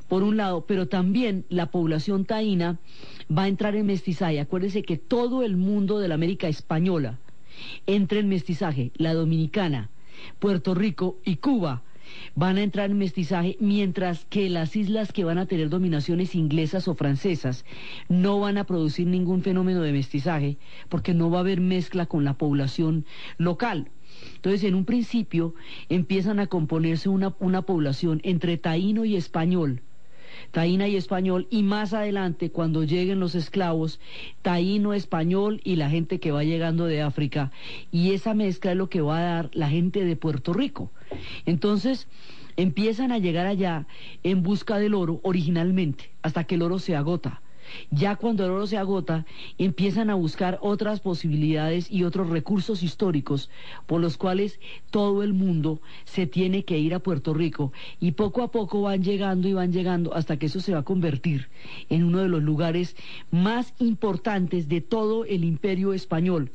por 0.09 0.23
un 0.23 0.37
lado, 0.37 0.66
pero 0.66 0.88
también 0.88 1.45
la 1.49 1.71
población 1.71 2.25
taína 2.25 2.78
va 3.31 3.43
a 3.43 3.49
entrar 3.49 3.76
en 3.76 3.87
mestizaje. 3.87 4.40
Acuérdense 4.40 4.83
que 4.83 4.97
todo 4.97 5.43
el 5.43 5.57
mundo 5.57 5.99
de 5.99 6.09
la 6.09 6.14
América 6.14 6.49
española 6.49 7.19
entra 7.87 8.19
en 8.19 8.28
mestizaje, 8.28 8.93
la 8.97 9.14
dominicana, 9.14 9.90
Puerto 10.38 10.75
Rico 10.75 11.19
y 11.25 11.37
Cuba 11.37 11.83
van 12.37 12.59
a 12.59 12.62
entrar 12.62 12.90
en 12.90 12.99
mestizaje, 12.99 13.57
mientras 13.61 14.26
que 14.26 14.49
las 14.50 14.76
islas 14.76 15.11
que 15.11 15.25
van 15.25 15.38
a 15.38 15.47
tener 15.47 15.71
dominaciones 15.71 16.35
inglesas 16.35 16.87
o 16.87 16.95
francesas 16.95 17.64
no 18.09 18.38
van 18.38 18.59
a 18.59 18.64
producir 18.64 19.07
ningún 19.07 19.43
fenómeno 19.43 19.81
de 19.81 19.93
mestizaje, 19.93 20.59
porque 20.90 21.14
no 21.14 21.31
va 21.31 21.38
a 21.38 21.40
haber 21.40 21.61
mezcla 21.61 22.07
con 22.07 22.25
la 22.25 22.35
población 22.35 23.07
local. 23.38 23.90
Entonces, 24.35 24.64
en 24.64 24.75
un 24.75 24.85
principio 24.85 25.55
empiezan 25.88 26.38
a 26.38 26.47
componerse 26.47 27.09
una, 27.09 27.35
una 27.40 27.62
población 27.62 28.21
entre 28.23 28.59
taíno 28.59 29.05
y 29.07 29.16
español, 29.16 29.83
taína 30.50 30.88
y 30.88 30.97
español, 30.97 31.47
y 31.50 31.62
más 31.62 31.93
adelante, 31.93 32.50
cuando 32.50 32.85
lleguen 32.85 33.21
los 33.21 33.35
esclavos, 33.35 34.00
taíno, 34.43 34.95
español 34.95 35.61
y 35.64 35.76
la 35.76 35.90
gente 35.90 36.21
que 36.21 36.33
va 36.33 36.45
llegando 36.45 36.87
de 36.87 37.02
África. 37.02 37.52
Y 37.90 38.12
esa 38.12 38.35
mezcla 38.35 38.73
es 38.73 38.76
lo 38.76 38.88
que 38.88 39.00
va 39.00 39.19
a 39.19 39.23
dar 39.23 39.50
la 39.52 39.69
gente 39.69 40.05
de 40.05 40.16
Puerto 40.16 40.52
Rico. 40.52 40.90
Entonces, 41.45 42.09
empiezan 42.57 43.12
a 43.12 43.19
llegar 43.19 43.47
allá 43.47 43.87
en 44.23 44.43
busca 44.43 44.78
del 44.78 44.95
oro 44.95 45.21
originalmente, 45.23 46.11
hasta 46.23 46.45
que 46.45 46.57
el 46.57 46.62
oro 46.62 46.78
se 46.78 46.97
agota. 46.97 47.43
Ya 47.90 48.16
cuando 48.16 48.44
el 48.44 48.50
oro 48.50 48.66
se 48.66 48.78
agota, 48.78 49.26
empiezan 49.58 50.11
a 50.11 50.14
buscar 50.14 50.58
otras 50.62 51.00
posibilidades 51.00 51.90
y 51.90 52.04
otros 52.04 52.28
recursos 52.30 52.82
históricos 52.82 53.50
por 53.87 54.00
los 54.00 54.16
cuales 54.16 54.61
todo 54.90 55.23
el 55.23 55.32
mundo 55.32 55.80
se 56.04 56.26
tiene 56.26 56.64
que 56.64 56.78
ir 56.78 56.94
a 56.94 57.00
Puerto 57.00 57.35
Rico. 57.35 57.73
Y 58.00 58.12
poco 58.12 58.42
a 58.42 58.50
poco 58.50 58.82
van 58.82 59.02
llegando 59.02 59.49
y 59.49 59.52
van 59.52 59.73
llegando 59.73 60.14
hasta 60.14 60.37
que 60.38 60.46
eso 60.46 60.61
se 60.61 60.73
va 60.73 60.80
a 60.80 60.85
convertir 60.85 61.49
en 61.88 62.04
uno 62.04 62.18
de 62.18 62.28
los 62.28 62.42
lugares 62.42 62.96
más 63.30 63.75
importantes 63.78 64.68
de 64.68 64.80
todo 64.80 65.25
el 65.25 65.44
imperio 65.44 65.92
español 65.92 66.50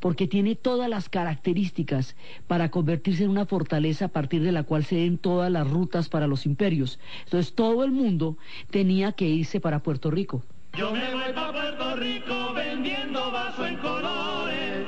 porque 0.00 0.26
tiene 0.26 0.54
todas 0.54 0.88
las 0.88 1.08
características 1.08 2.16
para 2.46 2.70
convertirse 2.70 3.24
en 3.24 3.30
una 3.30 3.46
fortaleza 3.46 4.06
a 4.06 4.08
partir 4.08 4.42
de 4.42 4.52
la 4.52 4.62
cual 4.62 4.84
se 4.84 4.96
den 4.96 5.18
todas 5.18 5.50
las 5.50 5.68
rutas 5.68 6.08
para 6.08 6.26
los 6.26 6.46
imperios. 6.46 6.98
Entonces 7.24 7.54
todo 7.54 7.84
el 7.84 7.92
mundo 7.92 8.36
tenía 8.70 9.12
que 9.12 9.28
irse 9.28 9.60
para 9.60 9.82
Puerto 9.82 10.10
Rico. 10.10 10.42
Yo 10.74 10.90
me 10.90 11.12
voy 11.12 11.32
para 11.34 11.52
Puerto 11.52 11.96
Rico 11.96 12.52
vendiendo 12.54 13.30
vaso 13.30 13.66
en 13.66 13.76
colores. 13.76 14.86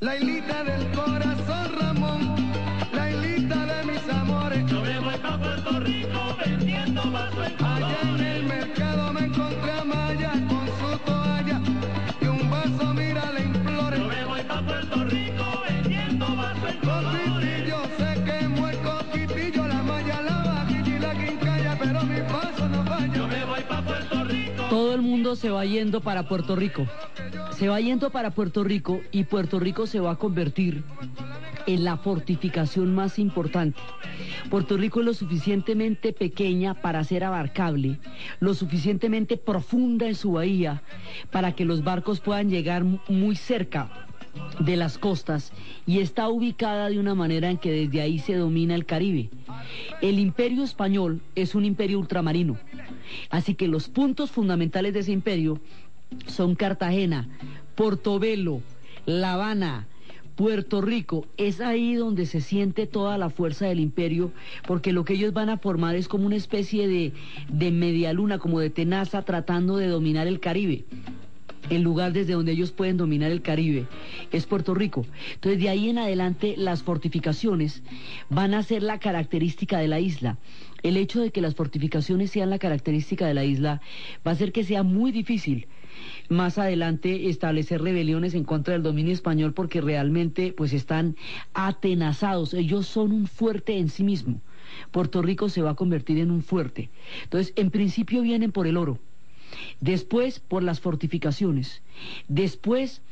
La 0.00 0.16
hilita 0.16 0.62
del 0.64 0.86
corazón, 0.92 1.78
Ramón, 1.80 2.17
mundo 25.08 25.36
se 25.36 25.48
va 25.48 25.64
yendo 25.64 26.02
para 26.02 26.28
Puerto 26.28 26.54
Rico. 26.54 26.86
Se 27.56 27.68
va 27.68 27.80
yendo 27.80 28.10
para 28.10 28.32
Puerto 28.32 28.62
Rico 28.62 29.00
y 29.10 29.24
Puerto 29.24 29.58
Rico 29.58 29.86
se 29.86 30.00
va 30.00 30.12
a 30.12 30.16
convertir 30.16 30.84
en 31.66 31.84
la 31.84 31.96
fortificación 31.96 32.94
más 32.94 33.18
importante. 33.18 33.80
Puerto 34.50 34.76
Rico 34.76 35.00
es 35.00 35.06
lo 35.06 35.14
suficientemente 35.14 36.12
pequeña 36.12 36.74
para 36.74 37.02
ser 37.04 37.24
abarcable, 37.24 37.98
lo 38.40 38.52
suficientemente 38.52 39.38
profunda 39.38 40.06
en 40.06 40.14
su 40.14 40.32
bahía 40.32 40.82
para 41.30 41.52
que 41.52 41.64
los 41.64 41.82
barcos 41.82 42.20
puedan 42.20 42.50
llegar 42.50 42.84
muy 42.84 43.34
cerca 43.34 44.07
de 44.60 44.76
las 44.76 44.98
costas 44.98 45.52
y 45.86 46.00
está 46.00 46.28
ubicada 46.28 46.88
de 46.88 46.98
una 46.98 47.14
manera 47.14 47.50
en 47.50 47.58
que 47.58 47.70
desde 47.70 48.00
ahí 48.00 48.18
se 48.18 48.34
domina 48.36 48.74
el 48.74 48.86
Caribe. 48.86 49.30
El 50.00 50.18
imperio 50.18 50.64
español 50.64 51.20
es 51.34 51.54
un 51.54 51.64
imperio 51.64 51.98
ultramarino, 51.98 52.56
así 53.30 53.54
que 53.54 53.68
los 53.68 53.88
puntos 53.88 54.30
fundamentales 54.30 54.94
de 54.94 55.00
ese 55.00 55.12
imperio 55.12 55.60
son 56.26 56.54
Cartagena, 56.54 57.28
Portobelo, 57.74 58.60
La 59.06 59.34
Habana, 59.34 59.86
Puerto 60.38 60.80
Rico, 60.80 61.26
es 61.36 61.60
ahí 61.60 61.96
donde 61.96 62.24
se 62.24 62.40
siente 62.40 62.86
toda 62.86 63.18
la 63.18 63.28
fuerza 63.28 63.66
del 63.66 63.80
imperio, 63.80 64.30
porque 64.68 64.92
lo 64.92 65.04
que 65.04 65.14
ellos 65.14 65.32
van 65.32 65.48
a 65.48 65.58
formar 65.58 65.96
es 65.96 66.06
como 66.06 66.26
una 66.26 66.36
especie 66.36 66.86
de, 66.86 67.12
de 67.48 67.72
media 67.72 68.12
luna, 68.12 68.38
como 68.38 68.60
de 68.60 68.70
tenaza, 68.70 69.22
tratando 69.22 69.76
de 69.78 69.88
dominar 69.88 70.28
el 70.28 70.38
Caribe. 70.38 70.84
El 71.70 71.82
lugar 71.82 72.12
desde 72.12 72.32
donde 72.32 72.52
ellos 72.52 72.72
pueden 72.72 72.96
dominar 72.96 73.30
el 73.30 73.42
Caribe 73.42 73.86
es 74.32 74.46
Puerto 74.46 74.74
Rico. 74.74 75.06
Entonces, 75.34 75.60
de 75.60 75.68
ahí 75.68 75.90
en 75.90 75.98
adelante, 75.98 76.54
las 76.56 76.82
fortificaciones 76.82 77.82
van 78.30 78.54
a 78.54 78.62
ser 78.62 78.82
la 78.82 78.98
característica 78.98 79.78
de 79.78 79.88
la 79.88 80.00
isla. 80.00 80.38
El 80.82 80.96
hecho 80.96 81.20
de 81.20 81.30
que 81.30 81.40
las 81.40 81.54
fortificaciones 81.54 82.30
sean 82.30 82.50
la 82.50 82.58
característica 82.58 83.26
de 83.26 83.34
la 83.34 83.44
isla 83.44 83.80
va 84.26 84.30
a 84.30 84.34
hacer 84.34 84.52
que 84.52 84.64
sea 84.64 84.82
muy 84.82 85.12
difícil 85.12 85.66
más 86.28 86.58
adelante 86.58 87.28
establecer 87.28 87.82
rebeliones 87.82 88.34
en 88.34 88.44
contra 88.44 88.74
del 88.74 88.82
dominio 88.82 89.12
español 89.12 89.54
porque 89.54 89.80
realmente 89.80 90.52
pues 90.52 90.72
están 90.72 91.16
atenazados, 91.54 92.54
ellos 92.54 92.86
son 92.86 93.12
un 93.12 93.26
fuerte 93.26 93.78
en 93.78 93.88
sí 93.88 94.04
mismo. 94.04 94.40
Puerto 94.90 95.22
Rico 95.22 95.48
se 95.48 95.62
va 95.62 95.70
a 95.70 95.76
convertir 95.76 96.18
en 96.18 96.30
un 96.30 96.42
fuerte. 96.42 96.90
Entonces, 97.24 97.52
en 97.56 97.70
principio 97.70 98.22
vienen 98.22 98.52
por 98.52 98.66
el 98.66 98.76
oro, 98.76 98.98
después 99.80 100.40
por 100.40 100.62
las 100.62 100.80
fortificaciones, 100.80 101.82
después 102.28 103.02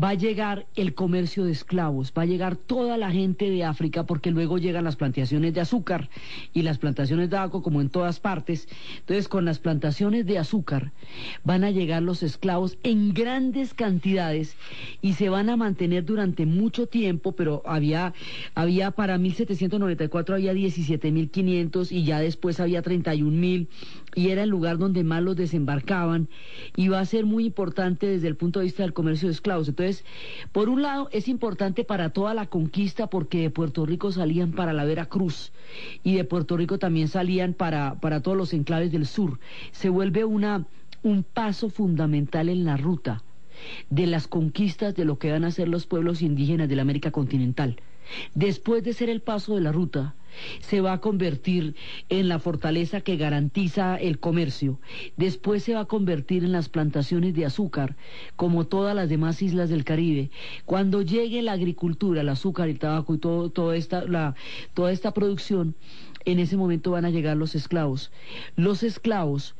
va 0.00 0.10
a 0.10 0.14
llegar 0.14 0.66
el 0.76 0.94
comercio 0.94 1.44
de 1.44 1.52
esclavos, 1.52 2.12
va 2.16 2.22
a 2.22 2.26
llegar 2.26 2.56
toda 2.56 2.96
la 2.96 3.10
gente 3.10 3.50
de 3.50 3.64
África, 3.64 4.04
porque 4.04 4.30
luego 4.30 4.58
llegan 4.58 4.84
las 4.84 4.96
plantaciones 4.96 5.54
de 5.54 5.60
azúcar 5.60 6.08
y 6.52 6.62
las 6.62 6.78
plantaciones 6.78 7.30
de 7.30 7.36
abaco, 7.36 7.62
como 7.62 7.80
en 7.80 7.88
todas 7.88 8.20
partes. 8.20 8.68
Entonces, 9.00 9.28
con 9.28 9.44
las 9.44 9.58
plantaciones 9.58 10.26
de 10.26 10.38
azúcar 10.38 10.92
van 11.44 11.64
a 11.64 11.70
llegar 11.70 12.02
los 12.02 12.22
esclavos 12.22 12.78
en 12.82 13.12
grandes 13.12 13.74
cantidades 13.74 14.56
y 15.02 15.14
se 15.14 15.28
van 15.28 15.48
a 15.48 15.56
mantener 15.56 16.04
durante 16.04 16.46
mucho 16.46 16.86
tiempo, 16.86 17.32
pero 17.32 17.62
había, 17.66 18.14
había 18.54 18.90
para 18.92 19.18
1794 19.18 20.34
había 20.34 20.52
17.500 20.52 21.90
y 21.90 22.04
ya 22.04 22.20
después 22.20 22.60
había 22.60 22.82
31.000 22.82 23.66
y 24.14 24.30
era 24.30 24.42
el 24.42 24.50
lugar 24.50 24.78
donde 24.78 25.04
más 25.04 25.22
los 25.22 25.36
desembarcaban 25.36 26.28
y 26.76 26.88
va 26.88 27.00
a 27.00 27.04
ser 27.04 27.26
muy 27.26 27.46
importante 27.46 28.06
desde 28.06 28.28
el 28.28 28.36
punto 28.36 28.60
de 28.60 28.66
vista 28.66 28.82
del 28.82 28.92
comercio 28.92 29.28
de 29.28 29.34
esclavos. 29.34 29.68
Entonces, 29.68 30.04
por 30.52 30.68
un 30.68 30.82
lado, 30.82 31.08
es 31.12 31.28
importante 31.28 31.84
para 31.84 32.10
toda 32.10 32.34
la 32.34 32.46
conquista 32.46 33.08
porque 33.08 33.42
de 33.42 33.50
Puerto 33.50 33.86
Rico 33.86 34.12
salían 34.12 34.52
para 34.52 34.72
la 34.72 34.84
Veracruz 34.84 35.52
y 36.02 36.14
de 36.14 36.24
Puerto 36.24 36.56
Rico 36.56 36.78
también 36.78 37.08
salían 37.08 37.54
para, 37.54 38.00
para 38.00 38.22
todos 38.22 38.36
los 38.36 38.52
enclaves 38.52 38.92
del 38.92 39.06
sur. 39.06 39.38
Se 39.72 39.88
vuelve 39.88 40.24
una 40.24 40.66
un 41.02 41.22
paso 41.22 41.70
fundamental 41.70 42.48
en 42.48 42.64
la 42.64 42.76
ruta 42.76 43.22
de 43.90 44.06
las 44.06 44.26
conquistas 44.26 44.94
de 44.94 45.04
lo 45.04 45.18
que 45.18 45.32
van 45.32 45.44
a 45.44 45.50
ser 45.50 45.68
los 45.68 45.86
pueblos 45.86 46.22
indígenas 46.22 46.68
de 46.68 46.76
la 46.76 46.82
América 46.82 47.10
continental. 47.10 47.80
Después 48.34 48.82
de 48.84 48.92
ser 48.92 49.10
el 49.10 49.20
paso 49.20 49.54
de 49.54 49.60
la 49.60 49.72
ruta, 49.72 50.14
se 50.60 50.80
va 50.80 50.92
a 50.92 51.00
convertir 51.00 51.74
en 52.08 52.28
la 52.28 52.38
fortaleza 52.38 53.00
que 53.00 53.16
garantiza 53.16 53.96
el 53.96 54.18
comercio. 54.18 54.78
Después 55.16 55.62
se 55.62 55.74
va 55.74 55.80
a 55.80 55.84
convertir 55.86 56.44
en 56.44 56.52
las 56.52 56.68
plantaciones 56.68 57.34
de 57.34 57.46
azúcar, 57.46 57.96
como 58.36 58.66
todas 58.66 58.94
las 58.94 59.08
demás 59.08 59.42
islas 59.42 59.70
del 59.70 59.84
Caribe. 59.84 60.30
Cuando 60.64 61.02
llegue 61.02 61.42
la 61.42 61.52
agricultura, 61.52 62.20
el 62.20 62.28
azúcar, 62.28 62.68
el 62.68 62.78
tabaco 62.78 63.14
y 63.14 63.18
todo, 63.18 63.50
toda, 63.50 63.76
esta, 63.76 64.04
la, 64.04 64.34
toda 64.74 64.92
esta 64.92 65.12
producción, 65.12 65.74
en 66.24 66.38
ese 66.38 66.56
momento 66.56 66.90
van 66.90 67.04
a 67.04 67.10
llegar 67.10 67.36
los 67.36 67.54
esclavos. 67.54 68.10
Los 68.56 68.82
esclavos 68.82 69.54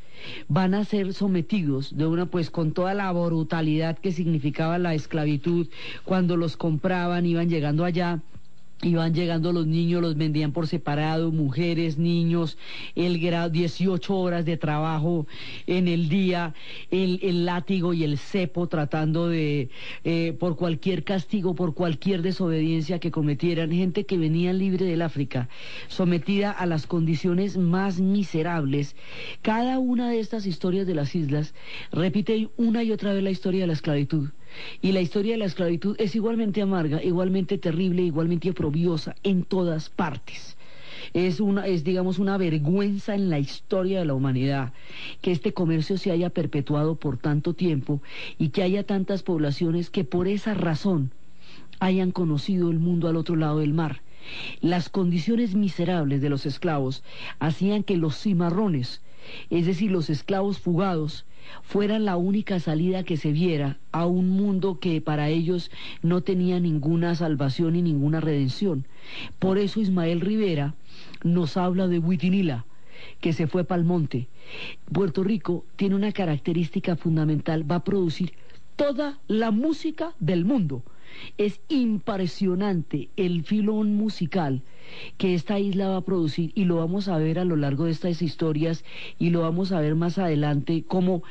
van 0.48 0.74
a 0.74 0.84
ser 0.84 1.14
sometidos 1.14 1.96
de 1.96 2.06
una 2.06 2.26
pues 2.26 2.50
con 2.50 2.72
toda 2.72 2.92
la 2.92 3.10
brutalidad 3.12 3.96
que 3.98 4.12
significaba 4.12 4.76
la 4.76 4.92
esclavitud 4.94 5.68
cuando 6.04 6.36
los 6.36 6.56
compraban 6.56 7.24
iban 7.24 7.48
llegando 7.48 7.84
allá 7.84 8.20
Iban 8.82 9.12
llegando 9.12 9.52
los 9.52 9.66
niños, 9.66 10.00
los 10.00 10.16
vendían 10.16 10.52
por 10.52 10.68
separado, 10.68 11.32
mujeres, 11.32 11.98
niños, 11.98 12.56
el 12.94 13.18
grado, 13.18 13.50
18 13.50 14.16
horas 14.16 14.44
de 14.44 14.56
trabajo 14.56 15.26
en 15.66 15.88
el 15.88 16.08
día, 16.08 16.54
el, 16.92 17.18
el 17.22 17.44
látigo 17.44 17.92
y 17.92 18.04
el 18.04 18.18
cepo 18.18 18.68
tratando 18.68 19.28
de, 19.28 19.68
eh, 20.04 20.36
por 20.38 20.54
cualquier 20.56 21.02
castigo, 21.02 21.56
por 21.56 21.74
cualquier 21.74 22.22
desobediencia 22.22 23.00
que 23.00 23.10
cometieran, 23.10 23.72
gente 23.72 24.06
que 24.06 24.16
venía 24.16 24.52
libre 24.52 24.86
del 24.86 25.02
África, 25.02 25.48
sometida 25.88 26.52
a 26.52 26.64
las 26.64 26.86
condiciones 26.86 27.56
más 27.56 28.00
miserables. 28.00 28.94
Cada 29.42 29.80
una 29.80 30.08
de 30.08 30.20
estas 30.20 30.46
historias 30.46 30.86
de 30.86 30.94
las 30.94 31.16
islas 31.16 31.52
repite 31.90 32.48
una 32.56 32.84
y 32.84 32.92
otra 32.92 33.12
vez 33.12 33.24
la 33.24 33.30
historia 33.30 33.62
de 33.62 33.66
la 33.66 33.72
esclavitud. 33.72 34.28
Y 34.80 34.92
la 34.92 35.00
historia 35.00 35.32
de 35.32 35.38
la 35.38 35.44
esclavitud 35.46 35.96
es 35.98 36.14
igualmente 36.14 36.62
amarga, 36.62 37.02
igualmente 37.02 37.58
terrible, 37.58 38.02
igualmente 38.02 38.50
oprobiosa 38.50 39.14
en 39.22 39.44
todas 39.44 39.90
partes. 39.90 40.56
Es 41.14 41.40
una, 41.40 41.66
es 41.66 41.84
digamos 41.84 42.18
una 42.18 42.36
vergüenza 42.36 43.14
en 43.14 43.30
la 43.30 43.38
historia 43.38 44.00
de 44.00 44.04
la 44.04 44.14
humanidad 44.14 44.72
que 45.22 45.32
este 45.32 45.52
comercio 45.52 45.96
se 45.96 46.10
haya 46.10 46.30
perpetuado 46.30 46.96
por 46.96 47.18
tanto 47.18 47.54
tiempo 47.54 48.02
y 48.38 48.48
que 48.50 48.62
haya 48.62 48.84
tantas 48.84 49.22
poblaciones 49.22 49.90
que 49.90 50.04
por 50.04 50.28
esa 50.28 50.54
razón 50.54 51.12
hayan 51.80 52.10
conocido 52.10 52.70
el 52.70 52.78
mundo 52.78 53.08
al 53.08 53.16
otro 53.16 53.36
lado 53.36 53.60
del 53.60 53.72
mar. 53.72 54.02
Las 54.60 54.88
condiciones 54.88 55.54
miserables 55.54 56.20
de 56.20 56.28
los 56.28 56.46
esclavos 56.46 57.02
hacían 57.38 57.82
que 57.82 57.96
los 57.96 58.20
cimarrones, 58.20 59.02
es 59.50 59.66
decir, 59.66 59.90
los 59.90 60.10
esclavos 60.10 60.58
fugados, 60.58 61.24
fuera 61.62 61.98
la 61.98 62.16
única 62.16 62.60
salida 62.60 63.04
que 63.04 63.16
se 63.16 63.32
viera 63.32 63.78
a 63.92 64.06
un 64.06 64.30
mundo 64.30 64.78
que 64.80 65.00
para 65.00 65.28
ellos 65.28 65.70
no 66.02 66.22
tenía 66.22 66.60
ninguna 66.60 67.14
salvación 67.14 67.76
y 67.76 67.82
ninguna 67.82 68.20
redención. 68.20 68.86
Por 69.38 69.58
eso 69.58 69.80
Ismael 69.80 70.20
Rivera 70.20 70.74
nos 71.24 71.56
habla 71.56 71.88
de 71.88 71.98
Huitinila, 71.98 72.64
que 73.20 73.32
se 73.32 73.46
fue 73.46 73.64
para 73.64 73.80
el 73.80 73.86
monte. 73.86 74.28
Puerto 74.92 75.22
Rico 75.22 75.64
tiene 75.76 75.94
una 75.94 76.12
característica 76.12 76.96
fundamental, 76.96 77.70
va 77.70 77.76
a 77.76 77.84
producir 77.84 78.32
toda 78.76 79.18
la 79.26 79.50
música 79.50 80.14
del 80.20 80.44
mundo. 80.44 80.82
Es 81.36 81.60
impresionante 81.68 83.08
el 83.16 83.44
filón 83.44 83.94
musical 83.94 84.62
que 85.18 85.34
esta 85.34 85.58
isla 85.58 85.88
va 85.88 85.96
a 85.98 86.04
producir 86.04 86.52
y 86.54 86.64
lo 86.64 86.76
vamos 86.76 87.08
a 87.08 87.18
ver 87.18 87.38
a 87.38 87.44
lo 87.44 87.56
largo 87.56 87.84
de 87.84 87.90
estas 87.90 88.22
historias 88.22 88.84
y 89.18 89.30
lo 89.30 89.42
vamos 89.42 89.72
a 89.72 89.80
ver 89.80 89.94
más 89.94 90.18
adelante 90.18 90.84
como 90.86 91.22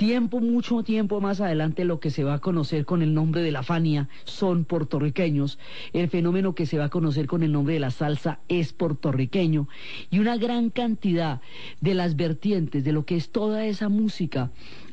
tiempo, 0.00 0.40
mucho 0.40 0.82
tiempo 0.82 1.20
más 1.20 1.42
adelante, 1.42 1.84
lo 1.84 2.00
que 2.00 2.08
se 2.08 2.24
va 2.24 2.32
a 2.32 2.38
conocer 2.38 2.86
con 2.86 3.02
el 3.02 3.12
nombre 3.12 3.42
de 3.42 3.52
la 3.52 3.62
Fania 3.62 4.08
son 4.24 4.64
puertorriqueños. 4.64 5.58
El 5.92 6.08
fenómeno 6.08 6.54
que 6.54 6.64
se 6.64 6.78
va 6.78 6.86
a 6.86 6.88
conocer 6.88 7.26
con 7.26 7.42
el 7.42 7.52
nombre 7.52 7.74
de 7.74 7.80
la 7.80 7.90
salsa 7.90 8.38
es 8.48 8.72
puertorriqueño. 8.72 9.68
Y 10.10 10.18
una 10.18 10.38
gran 10.38 10.70
cantidad 10.70 11.42
de 11.82 11.92
las 11.92 12.16
vertientes 12.16 12.82
de 12.82 12.92
lo 12.92 13.04
que 13.04 13.16
es 13.16 13.28
toda 13.28 13.66
esa 13.66 13.90
música 13.90 14.50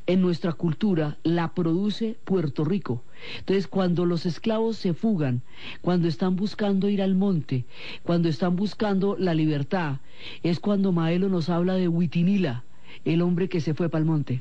en 0.07 0.19
nuestra 0.19 0.51
cultura 0.51 1.17
la 1.23 1.53
produce 1.53 2.17
Puerto 2.25 2.65
Rico. 2.65 3.01
Entonces, 3.39 3.67
cuando 3.67 4.05
los 4.05 4.25
esclavos 4.25 4.77
se 4.77 4.93
fugan, 4.93 5.41
cuando 5.81 6.07
están 6.07 6.35
buscando 6.35 6.89
ir 6.89 7.01
al 7.01 7.15
monte, 7.15 7.65
cuando 8.03 8.29
están 8.29 8.55
buscando 8.55 9.15
la 9.17 9.33
libertad, 9.33 9.97
es 10.43 10.59
cuando 10.59 10.91
Maelo 10.91 11.29
nos 11.29 11.49
habla 11.49 11.75
de 11.75 11.87
Huitinila, 11.87 12.63
el 13.05 13.21
hombre 13.21 13.49
que 13.49 13.61
se 13.61 13.73
fue 13.73 13.89
para 13.89 13.99
el 14.01 14.05
monte. 14.05 14.39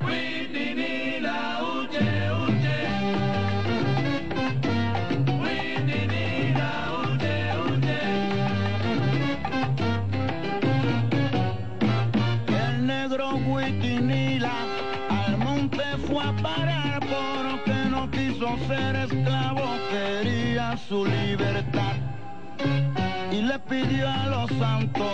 santo. 24.57 25.06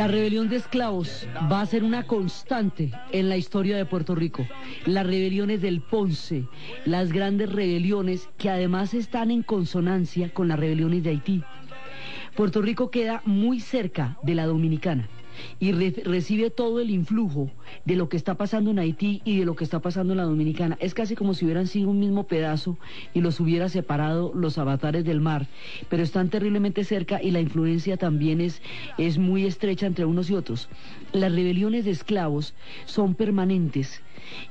La 0.00 0.08
rebelión 0.08 0.48
de 0.48 0.56
esclavos 0.56 1.28
va 1.52 1.60
a 1.60 1.66
ser 1.66 1.84
una 1.84 2.06
constante 2.06 2.90
en 3.12 3.28
la 3.28 3.36
historia 3.36 3.76
de 3.76 3.84
Puerto 3.84 4.14
Rico. 4.14 4.46
Las 4.86 5.06
rebeliones 5.06 5.60
del 5.60 5.82
Ponce, 5.82 6.46
las 6.86 7.12
grandes 7.12 7.52
rebeliones 7.52 8.26
que 8.38 8.48
además 8.48 8.94
están 8.94 9.30
en 9.30 9.42
consonancia 9.42 10.32
con 10.32 10.48
las 10.48 10.58
rebeliones 10.58 11.04
de 11.04 11.10
Haití. 11.10 11.44
Puerto 12.34 12.62
Rico 12.62 12.90
queda 12.90 13.20
muy 13.26 13.60
cerca 13.60 14.16
de 14.22 14.34
la 14.34 14.46
dominicana 14.46 15.06
y 15.58 15.72
re- 15.72 16.02
recibe 16.04 16.50
todo 16.50 16.80
el 16.80 16.90
influjo 16.90 17.50
de 17.84 17.96
lo 17.96 18.08
que 18.08 18.16
está 18.16 18.34
pasando 18.34 18.70
en 18.70 18.78
Haití 18.78 19.22
y 19.24 19.38
de 19.38 19.44
lo 19.44 19.56
que 19.56 19.64
está 19.64 19.80
pasando 19.80 20.12
en 20.12 20.18
la 20.18 20.24
Dominicana. 20.24 20.76
Es 20.80 20.94
casi 20.94 21.14
como 21.14 21.34
si 21.34 21.44
hubieran 21.44 21.66
sido 21.66 21.90
un 21.90 22.00
mismo 22.00 22.24
pedazo 22.24 22.76
y 23.14 23.20
los 23.20 23.40
hubiera 23.40 23.68
separado 23.68 24.32
los 24.34 24.58
avatares 24.58 25.04
del 25.04 25.20
mar, 25.20 25.46
pero 25.88 26.02
están 26.02 26.28
terriblemente 26.28 26.84
cerca 26.84 27.22
y 27.22 27.30
la 27.30 27.40
influencia 27.40 27.96
también 27.96 28.40
es, 28.40 28.60
es 28.98 29.18
muy 29.18 29.46
estrecha 29.46 29.86
entre 29.86 30.04
unos 30.04 30.30
y 30.30 30.34
otros. 30.34 30.68
Las 31.12 31.32
rebeliones 31.32 31.84
de 31.84 31.90
esclavos 31.90 32.54
son 32.86 33.14
permanentes 33.14 34.02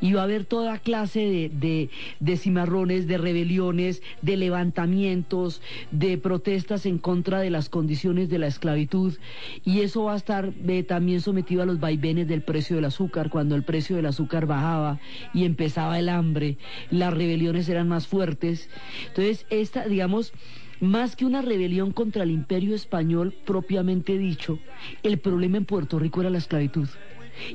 y 0.02 0.14
va 0.14 0.22
a 0.22 0.24
haber 0.26 0.46
toda 0.46 0.80
clase 0.80 1.20
de, 1.20 1.50
de, 1.50 1.90
de 2.20 2.38
cimarrones, 2.38 3.08
de 3.08 3.18
rebeliones, 3.18 4.02
de 4.22 4.38
levantamientos, 4.38 5.62
de 5.92 6.18
protestas 6.18 6.86
en 6.86 6.98
contra 6.98 7.40
de 7.40 7.50
las 7.50 7.70
condiciones 7.70 8.30
de 8.30 8.40
la 8.40 8.48
esclavitud 8.48 9.18
y 9.66 9.82
eso 9.82 10.06
va 10.06 10.14
a 10.14 10.18
estar 10.18 10.54
eh, 10.68 10.84
también 10.84 11.22
sometido 11.22 11.62
a 11.62 11.66
los 11.66 11.80
vaivenes 11.80 12.28
del 12.28 12.42
precio 12.42 12.76
del 12.76 12.86
azúcar, 12.86 13.30
cuando 13.30 13.56
el 13.56 13.64
precio 13.64 13.96
del 13.96 14.06
azúcar 14.06 14.46
bajaba 14.46 15.00
y 15.34 15.46
empezaba 15.46 16.00
el 16.00 16.10
hambre, 16.10 16.58
las 16.90 17.14
rebeliones 17.14 17.70
eran 17.70 17.88
más 17.88 18.08
fuertes. 18.08 18.70
Entonces, 19.08 19.46
esta, 19.50 19.88
digamos, 19.88 20.34
más 20.80 21.16
que 21.16 21.26
una 21.26 21.42
rebelión 21.42 21.92
contra 21.92 22.24
el 22.24 22.32
imperio 22.32 22.76
español 22.76 23.36
propiamente 23.46 24.18
dicho, 24.18 24.60
el 25.04 25.20
problema 25.20 25.58
en 25.58 25.66
Puerto 25.66 26.00
Rico 26.00 26.22
era 26.22 26.30
la 26.30 26.38
esclavitud. 26.38 26.88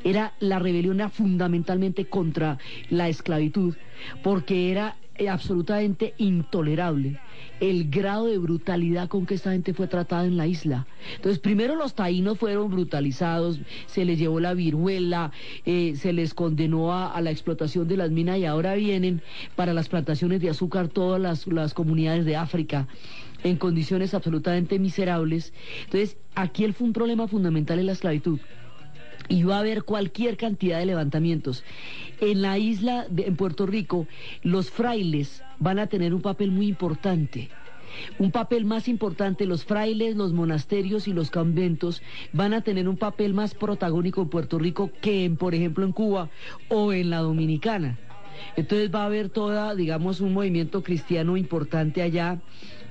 Era 0.05 0.35
la 0.41 0.59
rebelión 0.59 0.99
fundamentalmente 1.11 2.07
contra 2.07 2.59
la 2.91 3.09
esclavitud, 3.09 3.75
porque 4.23 4.71
era 4.71 4.97
eh, 5.17 5.29
absolutamente 5.29 6.15
intolerable 6.19 7.21
el 7.61 7.89
grado 7.89 8.27
de 8.27 8.39
brutalidad 8.39 9.09
con 9.09 9.27
que 9.27 9.35
esta 9.35 9.53
gente 9.53 9.73
fue 9.73 9.87
tratada 9.87 10.27
en 10.27 10.37
la 10.37 10.47
isla. 10.47 10.87
Entonces, 11.15 11.39
primero 11.39 11.77
los 11.77 11.95
taínos 11.95 12.37
fueron 12.37 12.71
brutalizados, 12.71 13.61
se 13.87 14.05
les 14.05 14.19
llevó 14.19 14.41
la 14.41 14.55
viruela, 14.55 15.31
eh, 15.65 15.95
se 15.97 16.13
les 16.13 16.35
condenó 16.35 16.93
a, 16.93 17.21
la 17.21 17.31
explotación 17.31 17.87
de 17.87 17.97
las 17.97 18.11
minas 18.11 18.39
y 18.39 18.45
ahora 18.45 18.75
vienen 18.75 19.23
para 19.55 19.73
las 19.73 19.89
plantaciones 19.89 20.41
de 20.41 20.51
azúcar 20.51 20.89
todas 20.89 21.21
las, 21.21 21.47
las 21.47 21.75
comunidades 21.75 22.25
de 22.25 22.37
África 22.37 22.89
en 23.45 23.57
condiciones 23.57 24.15
absolutamente 24.15 24.79
miserables. 24.79 25.53
Entonces, 25.85 26.17
aquí 26.35 26.71
fue 26.73 26.89
un 26.89 26.93
problema 26.93 27.29
fundamental 27.29 27.79
en 27.79 27.87
la 27.87 27.93
esclavitud 27.93 28.41
y 29.29 29.43
va 29.43 29.57
a 29.57 29.61
haber 29.61 29.85
cualquier 29.85 30.37
cantidad 30.37 30.79
de 30.79 30.87
levantamientos. 30.87 31.65
En 32.21 32.43
la 32.43 32.59
isla, 32.59 33.07
de, 33.11 33.27
en 33.27 33.37
Puerto 33.37 33.67
Rico, 33.67 34.07
los 34.43 34.71
frailes 34.71 35.43
van 35.59 35.79
a 35.79 35.87
tener 35.87 36.15
un 36.15 36.23
papel 36.23 36.51
muy 36.51 36.69
importante. 36.69 37.49
Un 38.19 38.33
papel 38.33 38.65
más 38.65 38.89
importante, 38.89 39.47
los 39.47 39.65
frailes, 39.65 40.17
los 40.17 40.33
monasterios 40.33 41.07
y 41.07 41.13
los 41.13 41.31
conventos 41.31 42.03
van 42.33 42.53
a 42.53 42.63
tener 42.63 42.89
un 42.89 42.97
papel 42.97 43.35
más 43.35 43.55
protagónico 43.55 44.23
en 44.23 44.29
Puerto 44.29 44.59
Rico 44.59 44.91
que, 45.01 45.25
en, 45.25 45.37
por 45.37 45.55
ejemplo, 45.55 45.85
en 45.85 45.93
Cuba 45.93 46.29
o 46.69 46.93
en 46.93 47.11
la 47.11 47.19
Dominicana. 47.19 47.99
Entonces 48.57 48.93
va 48.93 49.03
a 49.03 49.07
haber 49.07 49.29
toda, 49.29 49.75
digamos, 49.77 50.21
un 50.21 50.33
movimiento 50.33 50.83
cristiano 50.83 51.37
importante 51.37 52.03
allá 52.03 52.41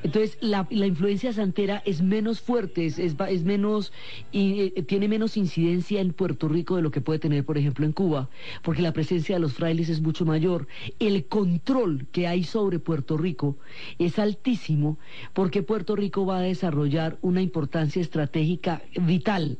entonces, 0.04 0.38
la, 0.42 0.68
influencia 0.70 1.32
santera 1.32 1.82
es 1.86 2.02
menos 2.02 2.42
fuerte, 2.42 2.86
es, 2.86 3.44
menos, 3.44 3.94
y, 4.34 4.74
eh, 4.76 4.84
tiene 4.84 5.08
menos 5.08 5.38
incidencia 5.38 6.02
en 6.02 6.12
Puerto 6.12 6.50
Rico 6.50 6.76
de 6.76 6.82
lo 6.82 6.92
que 6.92 7.00
puede 7.00 7.20
tener, 7.20 7.46
por 7.46 7.58
ejemplo, 7.58 7.86
en 7.86 7.94
Cuba, 7.94 8.30
porque 8.64 8.82
la 8.82 8.92
presencia 8.92 9.36
de 9.36 9.42
los 9.42 9.54
frailes 9.54 9.88
es 9.88 10.02
mucho 10.02 10.26
mayor. 10.26 10.68
El 11.00 11.26
control 11.26 12.06
que 12.12 12.28
hay 12.28 12.44
sobre 12.44 12.80
Puerto 12.80 13.18
Rico 13.18 13.56
es 13.98 14.20
altísimo, 14.20 14.98
porque 15.34 15.64
Puerto 15.64 15.96
Rico 15.96 16.26
va 16.26 16.40
a 16.40 16.42
desarrollar 16.42 17.18
una 17.22 17.42
importancia 17.42 18.02
estratégica 18.02 18.82
vital 19.00 19.58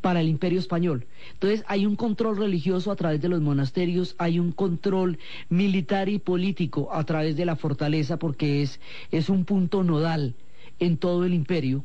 para 0.00 0.20
el 0.20 0.28
imperio 0.28 0.58
español. 0.58 1.06
Entonces 1.32 1.64
hay 1.68 1.86
un 1.86 1.96
control 1.96 2.36
religioso 2.36 2.90
a 2.90 2.96
través 2.96 3.20
de 3.20 3.28
los 3.28 3.40
monasterios, 3.40 4.14
hay 4.18 4.38
un 4.38 4.52
control 4.52 5.18
militar 5.48 6.08
y 6.08 6.18
político 6.18 6.88
a 6.92 7.04
través 7.04 7.36
de 7.36 7.44
la 7.44 7.56
fortaleza 7.56 8.18
porque 8.18 8.62
es, 8.62 8.80
es 9.10 9.28
un 9.28 9.44
punto 9.44 9.84
nodal 9.84 10.34
en 10.78 10.96
todo 10.96 11.24
el 11.24 11.34
imperio 11.34 11.84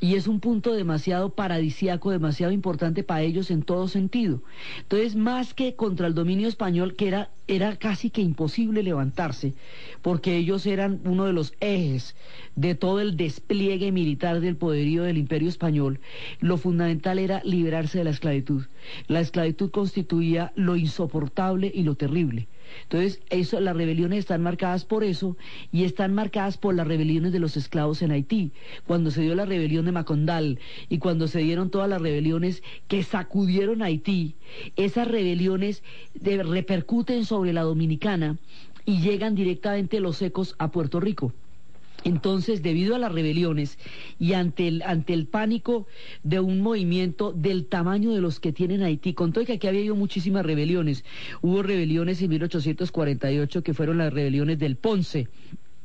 y 0.00 0.14
es 0.14 0.28
un 0.28 0.40
punto 0.40 0.72
demasiado 0.72 1.30
paradisíaco, 1.30 2.10
demasiado 2.10 2.52
importante 2.52 3.02
para 3.02 3.22
ellos 3.22 3.50
en 3.50 3.62
todo 3.62 3.88
sentido. 3.88 4.42
Entonces, 4.82 5.16
más 5.16 5.54
que 5.54 5.74
contra 5.74 6.06
el 6.06 6.14
dominio 6.14 6.48
español, 6.48 6.94
que 6.94 7.08
era, 7.08 7.30
era 7.48 7.76
casi 7.76 8.10
que 8.10 8.22
imposible 8.22 8.82
levantarse, 8.82 9.54
porque 10.02 10.36
ellos 10.36 10.66
eran 10.66 11.00
uno 11.04 11.24
de 11.24 11.32
los 11.32 11.54
ejes 11.60 12.14
de 12.54 12.74
todo 12.74 13.00
el 13.00 13.16
despliegue 13.16 13.90
militar 13.90 14.40
del 14.40 14.56
poderío 14.56 15.02
del 15.02 15.18
imperio 15.18 15.48
español, 15.48 16.00
lo 16.40 16.56
fundamental 16.58 17.18
era 17.18 17.42
liberarse 17.44 17.98
de 17.98 18.04
la 18.04 18.10
esclavitud. 18.10 18.66
La 19.08 19.20
esclavitud 19.20 19.70
constituía 19.70 20.52
lo 20.54 20.76
insoportable 20.76 21.70
y 21.74 21.82
lo 21.82 21.96
terrible. 21.96 22.46
Entonces, 22.84 23.20
eso, 23.30 23.60
las 23.60 23.76
rebeliones 23.76 24.20
están 24.20 24.42
marcadas 24.42 24.84
por 24.84 25.04
eso 25.04 25.36
y 25.72 25.84
están 25.84 26.14
marcadas 26.14 26.58
por 26.58 26.74
las 26.74 26.86
rebeliones 26.86 27.32
de 27.32 27.38
los 27.38 27.56
esclavos 27.56 28.02
en 28.02 28.10
Haití. 28.10 28.52
Cuando 28.86 29.10
se 29.10 29.22
dio 29.22 29.34
la 29.34 29.44
rebelión 29.44 29.84
de 29.84 29.92
Macondal 29.92 30.58
y 30.88 30.98
cuando 30.98 31.28
se 31.28 31.40
dieron 31.40 31.70
todas 31.70 31.88
las 31.88 32.02
rebeliones 32.02 32.62
que 32.86 33.02
sacudieron 33.02 33.82
Haití, 33.82 34.34
esas 34.76 35.08
rebeliones 35.08 35.82
repercuten 36.22 37.24
sobre 37.24 37.52
la 37.52 37.62
dominicana 37.62 38.38
y 38.84 39.00
llegan 39.00 39.34
directamente 39.34 40.00
los 40.00 40.20
ecos 40.22 40.54
a 40.58 40.70
Puerto 40.70 41.00
Rico. 41.00 41.32
Entonces, 42.04 42.62
debido 42.62 42.94
a 42.94 42.98
las 42.98 43.12
rebeliones 43.12 43.78
y 44.18 44.34
ante 44.34 44.68
el, 44.68 44.82
ante 44.82 45.14
el 45.14 45.26
pánico 45.26 45.86
de 46.22 46.38
un 46.38 46.60
movimiento 46.60 47.32
del 47.32 47.66
tamaño 47.66 48.12
de 48.12 48.20
los 48.20 48.38
que 48.38 48.52
tienen 48.52 48.82
Haití, 48.82 49.14
con 49.14 49.32
todo 49.32 49.44
que 49.44 49.54
aquí 49.54 49.66
había 49.66 49.80
habido 49.80 49.96
muchísimas 49.96 50.46
rebeliones, 50.46 51.04
hubo 51.42 51.62
rebeliones 51.62 52.22
en 52.22 52.30
1848 52.30 53.62
que 53.62 53.74
fueron 53.74 53.98
las 53.98 54.12
rebeliones 54.12 54.58
del 54.58 54.76
Ponce, 54.76 55.28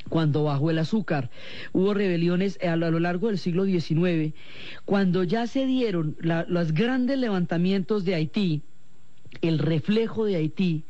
cuando 0.09 0.43
bajó 0.43 0.69
el 0.69 0.79
azúcar. 0.79 1.31
Hubo 1.71 1.93
rebeliones 1.93 2.59
a 2.61 2.75
lo, 2.75 2.99
largo 2.99 3.27
del 3.27 3.37
siglo 3.37 3.65
XIX. 3.65 4.33
Cuando 4.85 5.23
ya 5.23 5.47
se 5.47 5.65
dieron 5.65 6.15
los 6.19 6.73
grandes 6.73 7.17
levantamientos 7.17 8.05
de 8.05 8.15
Haití, 8.15 8.61
el 9.41 9.59
reflejo 9.59 10.25
de 10.25 10.35
Haití 10.35 10.83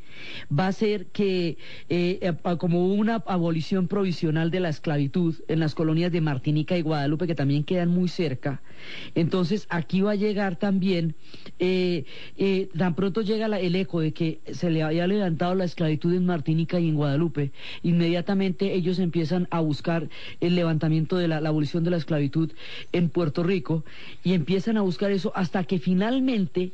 va 0.50 0.68
a 0.68 0.72
ser 0.72 1.06
que 1.06 1.56
eh, 1.88 2.18
eh, 2.20 2.56
como 2.58 2.88
una 2.94 3.16
abolición 3.26 3.88
provisional 3.88 4.50
de 4.50 4.60
la 4.60 4.68
esclavitud 4.68 5.34
en 5.48 5.60
las 5.60 5.74
colonias 5.74 6.12
de 6.12 6.20
Martinica 6.20 6.76
y 6.76 6.82
Guadalupe 6.82 7.26
que 7.26 7.34
también 7.34 7.64
quedan 7.64 7.88
muy 7.88 8.08
cerca, 8.08 8.62
entonces 9.14 9.66
aquí 9.70 10.00
va 10.00 10.12
a 10.12 10.16
llegar 10.16 10.56
también, 10.56 11.14
eh, 11.58 12.04
tan 12.76 12.94
pronto 12.94 13.22
llega 13.22 13.46
el 13.46 13.76
eco 13.76 14.00
de 14.00 14.12
que 14.12 14.40
se 14.52 14.70
le 14.70 14.82
había 14.82 15.06
levantado 15.06 15.54
la 15.54 15.64
esclavitud 15.64 16.12
en 16.14 16.26
Martinica 16.26 16.80
y 16.80 16.88
en 16.88 16.96
Guadalupe, 16.96 17.52
inmediatamente 17.82 18.74
ellos 18.74 18.98
empiezan 18.98 19.48
a 19.50 19.60
buscar 19.60 20.08
el 20.40 20.54
levantamiento 20.54 21.16
de 21.16 21.28
la, 21.28 21.36
abolición 21.36 21.84
de 21.84 21.90
la 21.90 21.96
esclavitud 21.96 22.52
en 22.92 23.08
Puerto 23.08 23.42
Rico 23.42 23.84
y 24.22 24.34
empiezan 24.34 24.76
a 24.76 24.82
buscar 24.82 25.10
eso 25.10 25.32
hasta 25.34 25.64
que 25.64 25.78
finalmente 25.78 26.72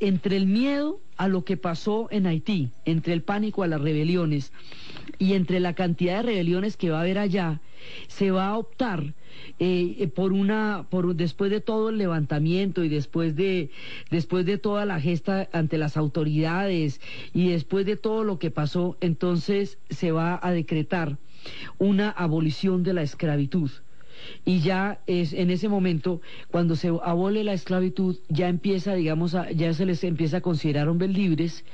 entre 0.00 0.36
el 0.36 0.46
miedo 0.46 1.00
a 1.18 1.28
lo 1.28 1.44
que 1.44 1.56
pasó 1.56 2.08
en 2.10 2.26
Haití, 2.26 2.70
entre 2.84 3.12
el 3.12 3.22
pánico 3.22 3.62
a 3.62 3.66
las 3.66 3.80
rebeliones 3.80 4.52
y 5.18 5.34
entre 5.34 5.60
la 5.60 5.74
cantidad 5.74 6.18
de 6.18 6.22
rebeliones 6.22 6.76
que 6.76 6.90
va 6.90 6.98
a 6.98 7.02
haber 7.02 7.18
allá, 7.18 7.60
se 8.06 8.30
va 8.30 8.48
a 8.48 8.56
optar 8.56 9.14
eh, 9.58 10.08
por 10.14 10.32
una, 10.32 10.86
por 10.88 11.14
después 11.16 11.50
de 11.50 11.60
todo 11.60 11.88
el 11.90 11.98
levantamiento 11.98 12.84
y 12.84 12.88
después 12.88 13.34
de, 13.34 13.70
después 14.10 14.46
de 14.46 14.58
toda 14.58 14.84
la 14.86 15.00
gesta 15.00 15.48
ante 15.52 15.76
las 15.76 15.96
autoridades 15.96 17.00
y 17.34 17.50
después 17.50 17.84
de 17.84 17.96
todo 17.96 18.22
lo 18.22 18.38
que 18.38 18.52
pasó, 18.52 18.96
entonces 19.00 19.78
se 19.90 20.12
va 20.12 20.38
a 20.40 20.52
decretar 20.52 21.18
una 21.78 22.10
abolición 22.10 22.84
de 22.84 22.94
la 22.94 23.02
esclavitud 23.02 23.70
y 24.44 24.60
ya 24.60 25.00
es 25.06 25.32
en 25.32 25.50
ese 25.50 25.68
momento 25.68 26.20
cuando 26.50 26.76
se 26.76 26.88
abole 27.02 27.44
la 27.44 27.52
esclavitud 27.52 28.16
ya 28.28 28.48
empieza 28.48 28.94
digamos 28.94 29.36
ya 29.54 29.72
se 29.74 29.86
les 29.86 30.04
empieza 30.04 30.38
a 30.38 30.40
considerar 30.40 30.88
hombres 30.88 31.10
libres 31.10 31.64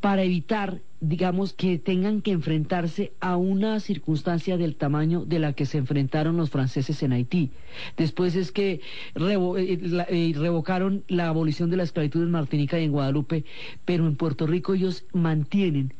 para 0.00 0.22
evitar 0.22 0.80
digamos 1.00 1.54
que 1.54 1.78
tengan 1.78 2.20
que 2.20 2.30
enfrentarse 2.30 3.12
a 3.20 3.36
una 3.36 3.80
circunstancia 3.80 4.56
del 4.58 4.76
tamaño 4.76 5.24
de 5.24 5.38
la 5.38 5.54
que 5.54 5.64
se 5.64 5.78
enfrentaron 5.78 6.36
los 6.36 6.50
franceses 6.50 7.02
en 7.02 7.12
Haití. 7.12 7.50
Después 7.96 8.36
es 8.36 8.52
que 8.52 8.80
eh, 9.14 9.78
eh, 10.10 10.32
revocaron 10.36 11.04
la 11.08 11.28
abolición 11.28 11.70
de 11.70 11.78
la 11.78 11.84
esclavitud 11.84 12.22
en 12.22 12.30
Martinica 12.30 12.78
y 12.78 12.84
en 12.84 12.92
Guadalupe, 12.92 13.44
pero 13.86 14.06
en 14.06 14.16
Puerto 14.16 14.46
Rico 14.46 14.74
ellos 14.74 15.04
mantienen 15.12 15.94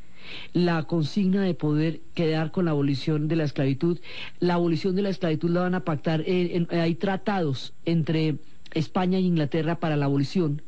la 0.53 0.83
consigna 0.85 1.43
de 1.43 1.55
poder 1.55 2.01
quedar 2.14 2.51
con 2.51 2.64
la 2.66 2.73
abolición 2.73 3.29
de 3.29 3.37
la 3.37 3.45
esclavitud. 3.45 3.99
La 4.38 4.55
abolición 4.55 4.95
de 4.97 5.03
la 5.03 5.11
esclavitud 5.11 5.51
la 5.51 5.61
van 5.61 5.75
a 5.75 5.85
pactar, 5.85 6.25
hay 6.27 6.95
tratados 6.95 7.73
entre 7.85 8.37
España 8.73 9.19
e 9.19 9.23
Inglaterra 9.23 9.81
para 9.81 9.97
la 9.97 10.07
abolición. 10.07 10.62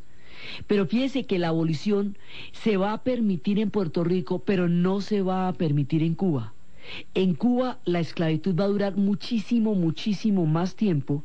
Pero 0.67 0.87
fíjese 0.87 1.25
que 1.25 1.39
la 1.39 1.49
abolición 1.49 2.17
se 2.53 2.77
va 2.77 2.93
a 2.93 3.03
permitir 3.03 3.59
en 3.59 3.71
Puerto 3.71 4.05
Rico, 4.05 4.41
pero 4.41 4.69
no 4.69 5.01
se 5.01 5.23
va 5.23 5.49
a 5.49 5.53
permitir 5.53 6.03
en 6.03 6.15
Cuba. 6.15 6.53
En 7.15 7.35
Cuba 7.35 7.79
la 7.85 8.01
esclavitud 8.01 8.59
va 8.59 8.65
a 8.65 8.69
durar 8.69 8.97
muchísimo, 8.97 9.75
muchísimo 9.75 10.47
más 10.47 10.77
tiempo 10.77 11.25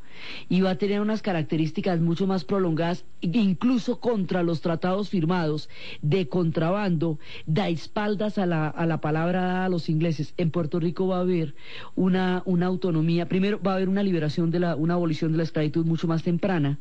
y 0.49 0.61
va 0.61 0.71
a 0.71 0.77
tener 0.77 1.01
unas 1.01 1.21
características 1.21 1.99
mucho 1.99 2.27
más 2.27 2.43
prolongadas, 2.43 3.05
incluso 3.21 3.99
contra 3.99 4.43
los 4.43 4.61
tratados 4.61 5.09
firmados 5.09 5.69
de 6.01 6.27
contrabando, 6.27 7.19
da 7.45 7.69
espaldas 7.69 8.37
a 8.37 8.45
la, 8.45 8.67
a 8.67 8.85
la 8.85 9.01
palabra 9.01 9.41
dada 9.41 9.65
a 9.65 9.69
los 9.69 9.89
ingleses. 9.89 10.33
En 10.37 10.51
Puerto 10.51 10.79
Rico 10.79 11.07
va 11.07 11.17
a 11.17 11.21
haber 11.21 11.55
una, 11.95 12.43
una 12.45 12.65
autonomía, 12.65 13.27
primero 13.27 13.61
va 13.61 13.71
a 13.71 13.75
haber 13.75 13.89
una 13.89 14.03
liberación 14.03 14.51
de 14.51 14.59
la, 14.59 14.75
una 14.75 14.95
abolición 14.95 15.31
de 15.31 15.37
la 15.37 15.43
esclavitud 15.43 15.85
mucho 15.85 16.07
más 16.07 16.23
temprana, 16.23 16.79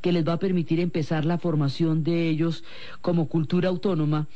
que 0.00 0.12
les 0.12 0.26
va 0.26 0.34
a 0.34 0.38
permitir 0.38 0.80
empezar 0.80 1.24
la 1.24 1.38
formación 1.38 2.04
de 2.04 2.28
ellos 2.28 2.64
como 3.00 3.28
cultura 3.28 3.68
autónoma 3.68 4.28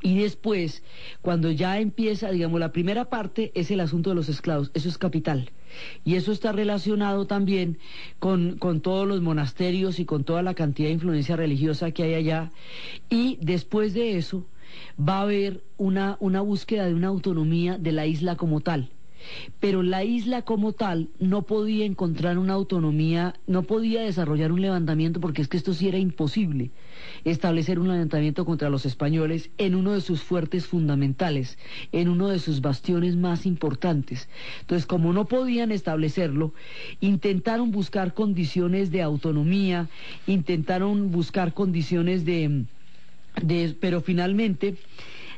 y 0.00 0.18
después, 0.18 0.82
cuando 1.22 1.50
ya 1.50 1.80
empieza, 1.80 2.30
digamos, 2.30 2.60
la 2.60 2.72
primera 2.72 3.06
parte 3.06 3.50
es 3.54 3.70
el 3.70 3.80
asunto 3.80 4.10
de 4.10 4.16
los 4.16 4.28
esclavos, 4.28 4.70
eso 4.74 4.88
es 4.88 4.98
capital. 4.98 5.50
Y 6.04 6.14
eso 6.14 6.32
está 6.32 6.52
relacionado 6.52 7.26
también 7.26 7.78
con, 8.18 8.58
con, 8.58 8.80
todos 8.80 9.06
los 9.06 9.20
monasterios 9.20 9.98
y 9.98 10.04
con 10.04 10.24
toda 10.24 10.42
la 10.42 10.54
cantidad 10.54 10.88
de 10.88 10.94
influencia 10.94 11.36
religiosa 11.36 11.90
que 11.90 12.04
hay 12.04 12.14
allá. 12.14 12.52
Y 13.10 13.38
después 13.42 13.92
de 13.92 14.16
eso 14.16 14.46
va 14.98 15.18
a 15.18 15.22
haber 15.22 15.64
una, 15.76 16.16
una 16.20 16.40
búsqueda 16.40 16.86
de 16.86 16.94
una 16.94 17.08
autonomía 17.08 17.76
de 17.76 17.92
la 17.92 18.06
isla 18.06 18.36
como 18.36 18.60
tal. 18.60 18.90
Pero 19.60 19.82
la 19.82 20.04
isla 20.04 20.42
como 20.42 20.72
tal 20.72 21.08
no 21.18 21.42
podía 21.42 21.84
encontrar 21.84 22.38
una 22.38 22.54
autonomía, 22.54 23.34
no 23.46 23.62
podía 23.62 24.02
desarrollar 24.02 24.52
un 24.52 24.62
levantamiento 24.62 25.20
porque 25.20 25.42
es 25.42 25.48
que 25.48 25.56
esto 25.56 25.74
sí 25.74 25.88
era 25.88 25.98
imposible, 25.98 26.70
establecer 27.24 27.78
un 27.78 27.88
levantamiento 27.88 28.44
contra 28.44 28.70
los 28.70 28.86
españoles 28.86 29.50
en 29.58 29.74
uno 29.74 29.92
de 29.92 30.00
sus 30.00 30.22
fuertes 30.22 30.66
fundamentales, 30.66 31.58
en 31.92 32.08
uno 32.08 32.28
de 32.28 32.38
sus 32.38 32.60
bastiones 32.60 33.16
más 33.16 33.46
importantes. 33.46 34.28
Entonces, 34.60 34.86
como 34.86 35.12
no 35.12 35.26
podían 35.26 35.72
establecerlo, 35.72 36.52
intentaron 37.00 37.70
buscar 37.70 38.14
condiciones 38.14 38.90
de 38.90 39.02
autonomía, 39.02 39.88
intentaron 40.26 41.10
buscar 41.10 41.54
condiciones 41.54 42.24
de, 42.24 42.64
de 43.42 43.76
pero 43.80 44.00
finalmente 44.00 44.76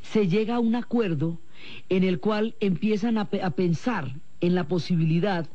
se 0.03 0.29
llega 0.29 0.57
a 0.57 0.61
un 0.61 0.75
acuerdo 0.75 1.39
en 1.89 2.05
el 2.05 2.21
cual 2.21 2.55
empiezan 2.61 3.19
a, 3.19 3.29
pensar 3.29 4.17
en 4.41 4.55
la 4.55 4.69
posibilidad 4.69 5.49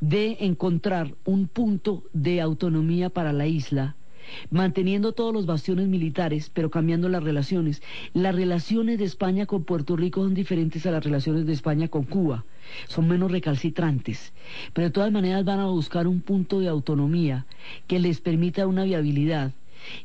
de 0.00 0.36
encontrar 0.40 1.14
un 1.24 1.48
punto 1.48 2.04
de 2.12 2.40
autonomía 2.40 3.10
para 3.10 3.32
la 3.32 3.46
isla 3.46 3.96
manteniendo 4.50 5.12
todos 5.12 5.32
los 5.32 5.46
bastiones 5.46 5.86
militares, 5.86 6.50
pero 6.52 6.68
cambiando 6.68 7.08
las 7.08 7.22
relaciones. 7.22 7.80
Las 8.12 8.34
relaciones 8.34 8.98
de 8.98 9.04
España 9.04 9.46
con 9.46 9.62
Puerto 9.62 9.94
Rico 9.94 10.24
son 10.24 10.34
diferentes 10.34 10.84
a 10.84 10.90
las 10.90 11.04
relaciones 11.04 11.46
de 11.46 11.52
España 11.52 11.86
con 11.86 12.02
Cuba, 12.02 12.44
son 12.88 13.06
menos 13.06 13.30
recalcitrantes, 13.30 14.32
pero 14.72 14.88
de 14.88 14.92
todas 14.92 15.12
maneras 15.12 15.44
van 15.44 15.60
a 15.60 15.66
buscar 15.66 16.08
un 16.08 16.20
punto 16.20 16.58
de 16.58 16.66
autonomía 16.66 17.46
que 17.86 18.00
les 18.00 18.20
permita 18.20 18.66
una 18.66 18.82
viabilidad 18.82 19.52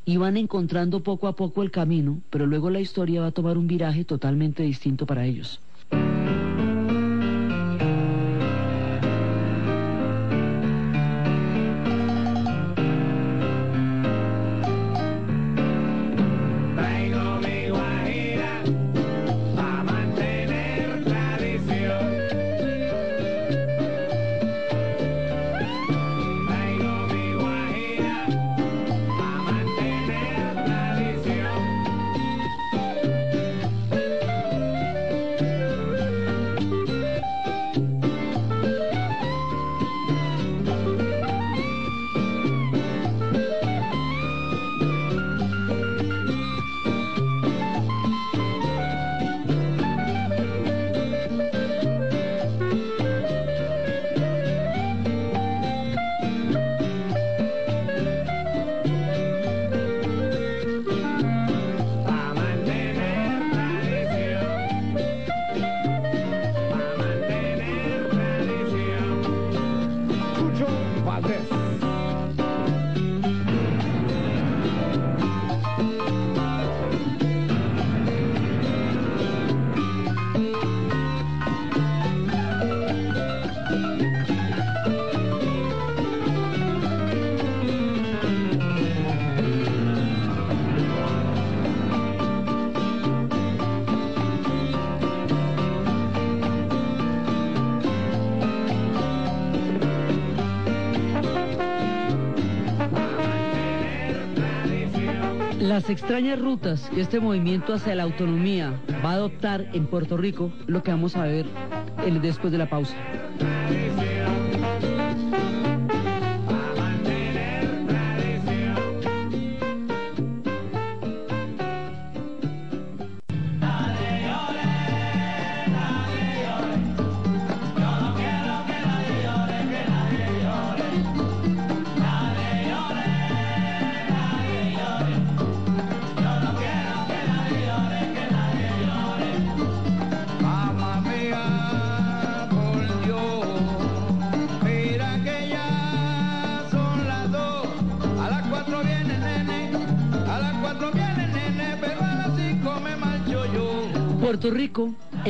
y 0.06 0.18
van 0.18 0.38
encontrando 0.38 1.02
poco 1.02 1.28
a 1.28 1.36
poco 1.36 1.64
el 1.64 1.72
camino, 1.72 2.22
pero 2.30 2.46
luego 2.46 2.70
la 2.70 2.80
historia 2.80 3.22
va 3.22 3.28
a 3.28 3.32
tomar 3.32 3.58
un 3.58 3.68
viraje 3.68 4.06
totalmente 4.06 4.64
distinto 4.64 5.06
para 5.06 5.26
ellos. 5.26 5.60
Extrañas 105.92 106.40
rutas 106.40 106.90
que 106.94 107.02
este 107.02 107.20
movimiento 107.20 107.74
hacia 107.74 107.96
la 107.96 108.04
autonomía 108.04 108.74
va 109.04 109.12
a 109.12 109.16
adoptar 109.16 109.68
en 109.74 109.88
Puerto 109.88 110.16
Rico, 110.18 110.52
lo 110.68 110.82
que 110.84 110.92
vamos 110.92 111.16
a 111.16 111.24
ver 111.24 111.46
después 112.22 112.52
de 112.52 112.58
la 112.58 112.70
pausa. 112.70 112.96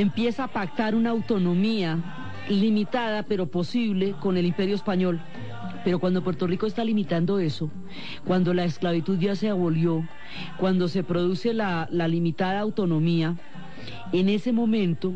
Empieza 0.01 0.45
a 0.45 0.47
pactar 0.47 0.95
una 0.95 1.11
autonomía 1.11 1.99
limitada 2.49 3.23
pero 3.23 3.45
posible 3.45 4.15
con 4.19 4.35
el 4.35 4.45
imperio 4.45 4.75
español. 4.75 5.21
Pero 5.83 5.99
cuando 5.99 6.23
Puerto 6.23 6.47
Rico 6.47 6.65
está 6.65 6.83
limitando 6.83 7.39
eso, 7.39 7.71
cuando 8.25 8.53
la 8.53 8.65
esclavitud 8.65 9.19
ya 9.19 9.35
se 9.35 9.49
abolió, 9.49 10.07
cuando 10.57 10.87
se 10.87 11.03
produce 11.03 11.53
la, 11.53 11.87
limitada 11.91 12.59
autonomía, 12.59 13.35
en 14.11 14.29
ese 14.29 14.51
momento 14.53 15.13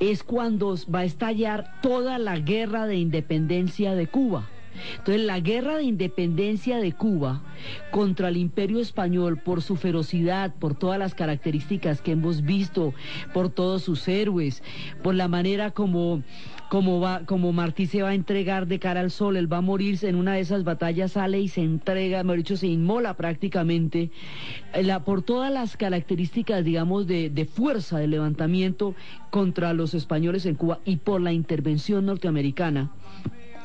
es 0.00 0.22
cuando 0.24 0.76
va 0.92 1.00
a 1.00 1.04
estallar 1.04 1.80
toda 1.82 2.18
la 2.18 2.38
guerra 2.38 2.86
de 2.86 2.96
independencia 2.96 3.94
de 3.94 4.06
Cuba. 4.06 4.48
Entonces, 4.98 5.24
la 5.24 5.40
guerra 5.40 5.76
de 5.76 5.84
independencia 5.84 6.78
de 6.78 6.92
Cuba 6.92 7.42
contra 7.90 8.28
el 8.28 8.36
imperio 8.36 8.80
español 8.80 9.38
por 9.38 9.62
su 9.62 9.76
ferocidad, 9.76 10.54
por 10.54 10.74
todas 10.74 10.98
las 10.98 11.14
características 11.14 12.00
que 12.00 12.12
hemos 12.12 12.42
visto, 12.42 12.94
por 13.32 13.48
todos 13.50 13.82
sus 13.82 14.06
héroes, 14.08 14.62
por 15.02 15.14
la 15.14 15.28
manera 15.28 15.70
como 15.70 16.22
como 16.70 17.52
Martí 17.52 17.86
se 17.86 18.02
va 18.02 18.10
a 18.10 18.14
entregar 18.14 18.66
de 18.66 18.78
cara 18.78 19.00
al 19.00 19.10
sol, 19.10 19.38
él 19.38 19.50
va 19.50 19.58
a 19.58 19.62
morirse 19.62 20.08
en 20.08 20.16
una 20.16 20.34
de 20.34 20.40
esas 20.40 20.64
batallas, 20.64 21.12
sale 21.12 21.40
y 21.40 21.48
se 21.48 21.62
entrega, 21.62 22.22
mejor 22.22 22.38
dicho, 22.38 22.56
se 22.58 22.66
inmola 22.66 23.14
prácticamente, 23.14 24.10
la, 24.74 25.02
por 25.02 25.22
todas 25.22 25.50
las 25.50 25.78
características, 25.78 26.64
digamos, 26.64 27.06
de, 27.06 27.30
de 27.30 27.44
fuerza 27.46 27.98
de 27.98 28.08
levantamiento 28.08 28.94
contra 29.30 29.72
los 29.72 29.94
españoles 29.94 30.44
en 30.44 30.56
Cuba 30.56 30.80
y 30.84 30.96
por 30.96 31.22
la 31.22 31.32
intervención 31.32 32.04
norteamericana 32.04 32.90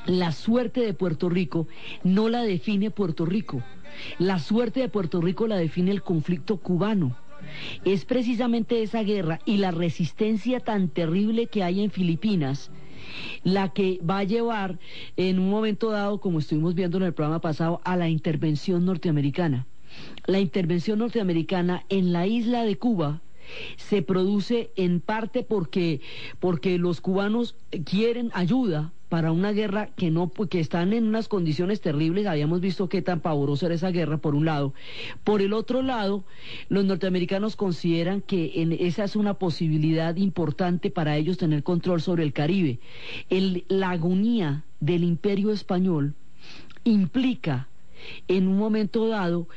la 0.05 0.31
suerte 0.31 0.81
de 0.81 0.93
Puerto 0.93 1.29
Rico 1.29 1.67
no 2.03 2.29
la 2.29 2.43
define 2.43 2.91
Puerto 2.91 3.25
Rico. 3.25 3.63
La 4.19 4.39
suerte 4.39 4.81
de 4.81 4.89
Puerto 4.89 5.21
Rico 5.21 5.47
la 5.47 5.55
define 5.55 5.91
el 5.91 6.01
conflicto 6.01 6.57
cubano. 6.57 7.15
Es 7.85 8.05
precisamente 8.05 8.81
esa 8.81 9.03
guerra 9.03 9.39
y 9.45 9.57
la 9.57 9.71
resistencia 9.71 10.59
tan 10.59 10.89
terrible 10.89 11.47
que 11.47 11.63
hay 11.63 11.83
en 11.83 11.91
Filipinas 11.91 12.71
la 13.43 13.73
que 13.73 13.99
va 14.09 14.19
a 14.19 14.23
llevar 14.23 14.79
en 15.17 15.39
un 15.39 15.49
momento 15.49 15.89
dado, 15.89 16.19
como 16.19 16.39
estuvimos 16.39 16.73
viendo 16.73 16.97
en 16.97 17.03
el 17.03 17.13
programa 17.13 17.41
pasado, 17.41 17.81
a 17.83 17.97
la 17.97 18.09
intervención 18.09 18.85
norteamericana. 18.85 19.67
La 20.25 20.39
intervención 20.39 20.99
norteamericana 20.99 21.83
en 21.89 22.13
la 22.13 22.25
isla 22.27 22.63
de 22.63 22.77
Cuba 22.77 23.21
se 23.75 24.01
produce 24.01 24.71
en 24.75 25.01
parte 25.01 25.43
porque, 25.43 26.01
porque 26.39 26.77
los 26.77 27.01
cubanos 27.01 27.55
quieren 27.85 28.31
ayuda 28.33 28.93
para 29.13 29.31
una 29.31 29.51
guerra 29.51 29.89
que 29.95 30.09
no 30.09 30.31
que 30.31 30.59
están 30.59 30.91
en 30.91 31.05
unas 31.05 31.27
condiciones 31.27 31.81
terribles. 31.81 32.25
Habíamos 32.25 32.61
visto 32.61 32.89
qué 32.89 33.03
tan 33.03 33.19
pavorosa 33.19 33.67
era 33.67 33.75
esa 33.75 33.91
guerra 33.91 34.17
por 34.17 34.33
un 34.33 34.45
lado. 34.45 34.73
Por 35.23 35.43
el 35.43 35.53
otro 35.53 35.83
lado, 35.83 36.23
los 36.67 36.83
norteamericanos 36.83 37.55
consideran 37.55 38.21
que 38.21 38.53
en, 38.55 38.71
esa 38.71 39.03
es 39.03 39.15
una 39.15 39.35
posibilidad 39.35 40.15
importante 40.15 40.89
para 40.89 41.15
ellos 41.15 41.37
tener 41.37 41.61
control 41.61 42.01
sobre 42.01 42.23
el 42.23 42.33
Caribe. 42.33 42.79
La 43.67 43.91
agonía 43.91 44.63
del 44.79 45.03
imperio 45.03 45.51
español 45.51 46.15
implica 46.83 47.67
en 48.27 48.47
un 48.47 48.57
momento 48.57 49.07
dado 49.09 49.47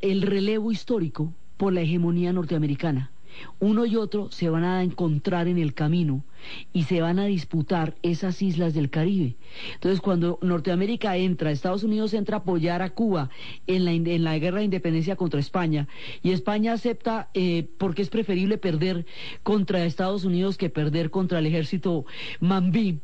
el 0.00 0.22
relevo 0.22 0.72
histórico 0.72 1.32
por 1.58 1.72
la 1.72 1.82
hegemonía 1.82 2.32
norteamericana. 2.32 3.12
Uno 3.60 3.86
y 3.86 3.96
otro 3.96 4.30
se 4.30 4.48
van 4.48 4.64
a 4.64 4.82
encontrar 4.82 5.48
en 5.48 5.58
el 5.58 5.74
camino 5.74 6.24
y 6.72 6.84
se 6.84 7.00
van 7.00 7.18
a 7.18 7.26
disputar 7.26 7.94
esas 8.02 8.42
islas 8.42 8.74
del 8.74 8.90
Caribe. 8.90 9.36
Entonces, 9.74 10.00
cuando 10.00 10.38
Norteamérica 10.42 11.16
entra, 11.16 11.50
Estados 11.50 11.84
Unidos 11.84 12.14
entra 12.14 12.36
a 12.36 12.40
apoyar 12.40 12.82
a 12.82 12.90
Cuba 12.90 13.30
en 13.66 13.84
la, 14.24 14.38
guerra 14.38 14.58
de 14.58 14.64
independencia 14.64 15.16
contra 15.16 15.40
España 15.40 15.88
y 16.22 16.32
España 16.32 16.72
acepta 16.72 17.28
eh, 17.34 17.66
porque 17.78 18.02
es 18.02 18.10
preferible 18.10 18.58
perder 18.58 19.06
contra 19.42 19.84
Estados 19.84 20.24
Unidos 20.24 20.56
que 20.56 20.70
perder 20.70 21.10
contra 21.10 21.38
el 21.38 21.46
ejército 21.46 22.04
mambí, 22.40 22.98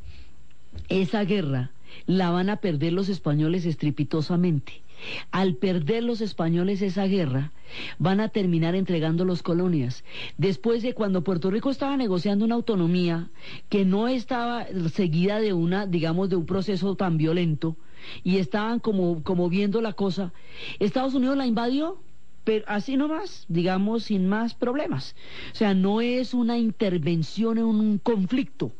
esa 0.89 1.25
guerra 1.25 1.71
la 2.07 2.31
van 2.31 2.51
a 2.51 2.57
perder 2.57 2.93
los 2.93 3.09
españoles 3.09 3.67
estrepitosamente. 3.67 4.83
Al 5.31 5.55
perder 5.57 6.03
los 6.03 6.21
españoles 6.21 6.83
esa 6.83 7.07
guerra, 7.07 7.53
van 7.99 8.21
a 8.21 8.29
terminar 8.29 8.75
entregando 8.75 9.25
las 9.25 9.43
colonias. 9.43 10.05
Después 10.39 10.83
de 10.83 10.95
cuando 10.95 11.25
Puerto 11.25 11.51
Rico 11.51 11.71
estaba 11.71 11.97
negociando 11.97 12.45
una 12.45 12.57
autonomía 12.57 13.29
que 13.69 13.85
no 13.85 14.09
estaba 14.09 14.67
seguida 14.93 15.41
de 15.41 15.53
una, 15.53 15.87
digamos, 15.87 16.29
de 16.29 16.37
un 16.37 16.47
proceso 16.47 16.95
tan 16.97 17.17
violento, 17.17 17.77
y 18.25 18.39
estaban 18.39 18.81
como, 18.81 19.23
como 19.23 19.49
viendo 19.49 19.81
la 19.81 19.93
cosa, 19.93 20.33
Estados 20.79 21.15
Unidos 21.15 21.37
la 21.37 21.47
invadió, 21.47 21.99
pero 22.45 22.65
así 22.67 22.97
nomás, 22.97 23.45
digamos, 23.49 24.05
sin 24.05 24.27
más 24.27 24.55
problemas. 24.55 25.15
O 25.53 25.55
sea, 25.55 25.75
no 25.75 26.01
es 26.01 26.35
una 26.35 26.59
intervención 26.59 27.59
en 27.59 27.65
un 27.65 27.99
conflicto, 27.99 28.73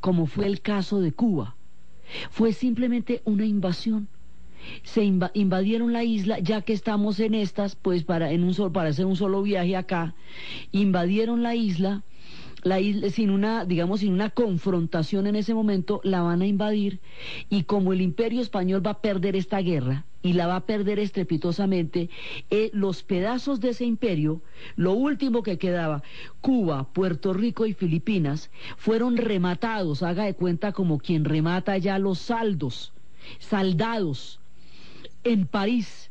como 0.00 0.26
fue 0.26 0.46
el 0.46 0.60
caso 0.60 1.00
de 1.00 1.12
Cuba. 1.12 1.54
Fue 2.30 2.52
simplemente 2.52 3.22
una 3.24 3.44
invasión. 3.44 4.08
Se 4.82 5.04
invadieron 5.04 5.92
la 5.92 6.04
isla, 6.04 6.38
ya 6.38 6.62
que 6.62 6.72
estamos 6.72 7.20
en 7.20 7.34
estas, 7.34 7.76
pues 7.76 8.04
para, 8.04 8.32
en 8.32 8.44
un 8.44 8.72
para 8.72 8.90
hacer 8.90 9.06
un 9.06 9.16
solo 9.16 9.42
viaje 9.42 9.76
acá, 9.76 10.14
invadieron 10.72 11.42
la 11.42 11.54
isla, 11.54 12.02
la 12.62 12.80
isla, 12.80 13.10
sin 13.10 13.30
una, 13.30 13.64
digamos, 13.64 14.00
sin 14.00 14.12
una 14.12 14.30
confrontación 14.30 15.26
en 15.26 15.36
ese 15.36 15.54
momento, 15.54 16.00
la 16.04 16.22
van 16.22 16.42
a 16.42 16.46
invadir 16.46 17.00
y 17.50 17.64
como 17.64 17.92
el 17.92 18.00
imperio 18.00 18.40
español 18.40 18.86
va 18.86 18.92
a 18.92 19.00
perder 19.00 19.36
esta 19.36 19.58
guerra 19.58 20.04
y 20.22 20.34
la 20.34 20.46
va 20.46 20.56
a 20.56 20.66
perder 20.66 21.00
estrepitosamente, 21.00 22.08
eh, 22.50 22.70
los 22.72 23.02
pedazos 23.02 23.60
de 23.60 23.70
ese 23.70 23.84
imperio, 23.84 24.40
lo 24.76 24.92
último 24.92 25.42
que 25.42 25.58
quedaba, 25.58 26.02
Cuba, 26.40 26.88
Puerto 26.92 27.32
Rico 27.32 27.66
y 27.66 27.74
Filipinas, 27.74 28.50
fueron 28.76 29.16
rematados, 29.16 30.02
haga 30.02 30.24
de 30.24 30.34
cuenta 30.34 30.72
como 30.72 30.98
quien 30.98 31.24
remata 31.24 31.76
ya 31.78 31.98
los 31.98 32.20
saldos, 32.20 32.92
saldados, 33.40 34.38
en 35.24 35.46
París, 35.46 36.10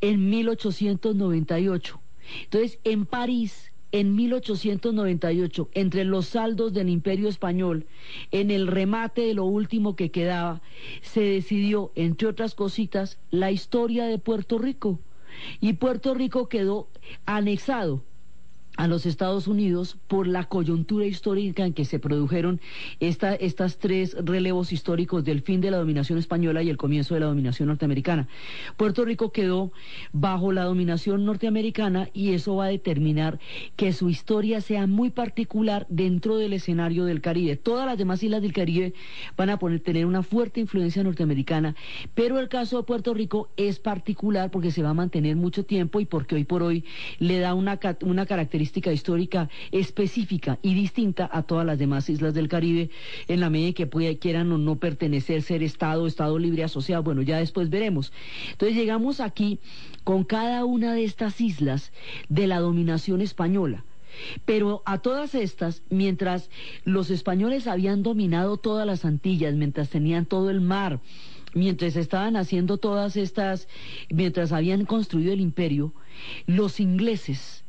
en 0.00 0.28
1898. 0.28 2.00
Entonces, 2.44 2.78
en 2.84 3.06
París, 3.06 3.72
en 3.92 4.14
1898, 4.14 5.68
entre 5.72 6.04
los 6.04 6.26
saldos 6.26 6.72
del 6.72 6.88
imperio 6.88 7.28
español, 7.28 7.86
en 8.30 8.50
el 8.50 8.66
remate 8.66 9.22
de 9.22 9.34
lo 9.34 9.44
último 9.44 9.96
que 9.96 10.10
quedaba, 10.10 10.62
se 11.02 11.22
decidió, 11.22 11.92
entre 11.94 12.28
otras 12.28 12.54
cositas, 12.54 13.18
la 13.30 13.50
historia 13.50 14.06
de 14.06 14.18
Puerto 14.18 14.58
Rico. 14.58 15.00
Y 15.60 15.74
Puerto 15.74 16.14
Rico 16.14 16.48
quedó 16.48 16.88
anexado 17.26 18.04
a 18.80 18.86
los 18.86 19.04
Estados 19.04 19.46
Unidos 19.46 19.98
por 20.08 20.26
la 20.26 20.44
coyuntura 20.44 21.04
histórica 21.04 21.66
en 21.66 21.74
que 21.74 21.84
se 21.84 21.98
produjeron 21.98 22.62
esta, 22.98 23.34
estas 23.34 23.76
tres 23.76 24.16
relevos 24.24 24.72
históricos 24.72 25.22
del 25.22 25.42
fin 25.42 25.60
de 25.60 25.70
la 25.70 25.76
dominación 25.76 26.18
española 26.18 26.62
y 26.62 26.70
el 26.70 26.78
comienzo 26.78 27.12
de 27.12 27.20
la 27.20 27.26
dominación 27.26 27.68
norteamericana. 27.68 28.26
Puerto 28.78 29.04
Rico 29.04 29.32
quedó 29.32 29.70
bajo 30.14 30.50
la 30.52 30.64
dominación 30.64 31.26
norteamericana 31.26 32.08
y 32.14 32.32
eso 32.32 32.56
va 32.56 32.64
a 32.64 32.68
determinar 32.68 33.38
que 33.76 33.92
su 33.92 34.08
historia 34.08 34.62
sea 34.62 34.86
muy 34.86 35.10
particular 35.10 35.86
dentro 35.90 36.38
del 36.38 36.54
escenario 36.54 37.04
del 37.04 37.20
Caribe. 37.20 37.56
Todas 37.56 37.84
las 37.84 37.98
demás 37.98 38.22
islas 38.22 38.40
del 38.40 38.54
Caribe 38.54 38.94
van 39.36 39.50
a 39.50 39.58
tener 39.84 40.06
una 40.06 40.22
fuerte 40.22 40.58
influencia 40.58 41.02
norteamericana, 41.04 41.76
pero 42.14 42.40
el 42.40 42.48
caso 42.48 42.78
de 42.78 42.84
Puerto 42.84 43.12
Rico 43.12 43.50
es 43.58 43.78
particular 43.78 44.50
porque 44.50 44.70
se 44.70 44.82
va 44.82 44.88
a 44.88 44.94
mantener 44.94 45.36
mucho 45.36 45.66
tiempo 45.66 46.00
y 46.00 46.06
porque 46.06 46.34
hoy 46.34 46.44
por 46.44 46.62
hoy 46.62 46.86
le 47.18 47.40
da 47.40 47.52
una, 47.52 47.78
una 48.06 48.24
característica 48.24 48.69
histórica 48.92 49.48
específica 49.72 50.58
y 50.62 50.74
distinta 50.74 51.28
a 51.32 51.42
todas 51.42 51.66
las 51.66 51.78
demás 51.78 52.08
islas 52.08 52.34
del 52.34 52.48
Caribe, 52.48 52.90
en 53.28 53.40
la 53.40 53.50
medida 53.50 53.72
que 53.72 54.18
quieran 54.18 54.52
o 54.52 54.58
no 54.58 54.76
pertenecer, 54.76 55.42
ser 55.42 55.62
Estado, 55.62 56.06
Estado 56.06 56.38
libre 56.38 56.64
asociado. 56.64 57.02
Bueno, 57.02 57.22
ya 57.22 57.38
después 57.38 57.70
veremos. 57.70 58.12
Entonces 58.52 58.76
llegamos 58.76 59.20
aquí 59.20 59.58
con 60.04 60.24
cada 60.24 60.64
una 60.64 60.94
de 60.94 61.04
estas 61.04 61.40
islas 61.40 61.92
de 62.28 62.46
la 62.46 62.60
dominación 62.60 63.20
española. 63.20 63.84
Pero 64.44 64.82
a 64.86 64.98
todas 64.98 65.34
estas, 65.34 65.82
mientras 65.88 66.50
los 66.84 67.10
españoles 67.10 67.66
habían 67.66 68.02
dominado 68.02 68.56
todas 68.56 68.86
las 68.86 69.04
Antillas, 69.04 69.54
mientras 69.54 69.88
tenían 69.88 70.26
todo 70.26 70.50
el 70.50 70.60
mar, 70.60 71.00
mientras 71.54 71.96
estaban 71.96 72.36
haciendo 72.36 72.78
todas 72.78 73.16
estas, 73.16 73.68
mientras 74.10 74.52
habían 74.52 74.84
construido 74.84 75.32
el 75.32 75.40
imperio, 75.40 75.92
los 76.46 76.80
ingleses 76.80 77.59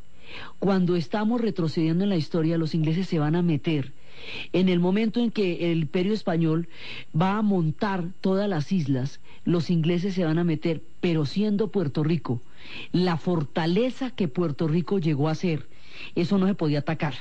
cuando 0.60 0.96
estamos 0.96 1.42
retrocediendo 1.42 2.04
en 2.04 2.10
la 2.10 2.18
historia, 2.18 2.58
los 2.58 2.76
ingleses 2.76 3.08
se 3.08 3.20
van 3.20 3.36
a 3.36 3.42
meter 3.42 3.94
en 4.54 4.70
el 4.70 4.80
momento 4.80 5.20
en 5.20 5.32
que 5.32 5.72
el 5.72 5.80
imperio 5.80 6.14
español 6.14 6.68
va 7.20 7.38
a 7.38 7.42
montar 7.42 8.06
todas 8.22 8.48
las 8.48 8.72
islas, 8.72 9.20
los 9.46 9.70
ingleses 9.70 10.14
se 10.14 10.26
van 10.26 10.38
a 10.38 10.44
meter, 10.44 10.82
pero 11.00 11.26
siendo 11.26 11.70
Puerto 11.70 12.04
Rico 12.04 12.42
la 12.92 13.18
fortaleza 13.18 14.12
que 14.12 14.28
Puerto 14.28 14.68
Rico 14.68 15.00
llegó 15.00 15.30
a 15.30 15.36
ser, 15.36 15.68
eso 16.16 16.38
no 16.38 16.48
se 16.48 16.56
podía 16.56 16.80
atacar. 16.80 17.16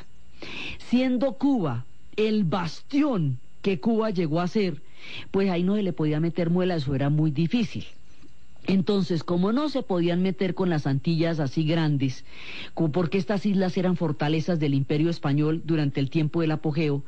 Siendo 0.79 1.33
Cuba 1.35 1.85
el 2.17 2.45
bastión 2.45 3.39
que 3.63 3.81
Cuba 3.81 4.11
llegó 4.11 4.41
a 4.41 4.49
ser, 4.49 4.83
pues 5.31 5.51
ahí 5.51 5.63
no 5.63 5.77
se 5.77 5.83
le 5.83 5.93
podía 5.93 6.21
meter 6.21 6.51
muela, 6.51 6.77
eso 6.77 6.95
era 6.95 7.09
muy 7.09 7.31
difícil. 7.31 7.87
Entonces, 8.67 9.25
como 9.25 9.53
no 9.53 9.69
se 9.69 9.83
podían 9.83 10.23
meter 10.23 10.55
con 10.55 10.69
las 10.69 10.87
Antillas 10.87 11.41
así 11.41 11.65
grandes, 11.65 12.25
porque 12.93 13.19
estas 13.19 13.47
islas 13.47 13.77
eran 13.77 13.97
fortalezas 13.97 14.61
del 14.61 14.75
imperio 14.75 15.11
español 15.11 15.63
durante 15.65 16.01
el 16.01 16.11
tiempo 16.11 16.41
del 16.41 16.51
apogeo, 16.53 17.03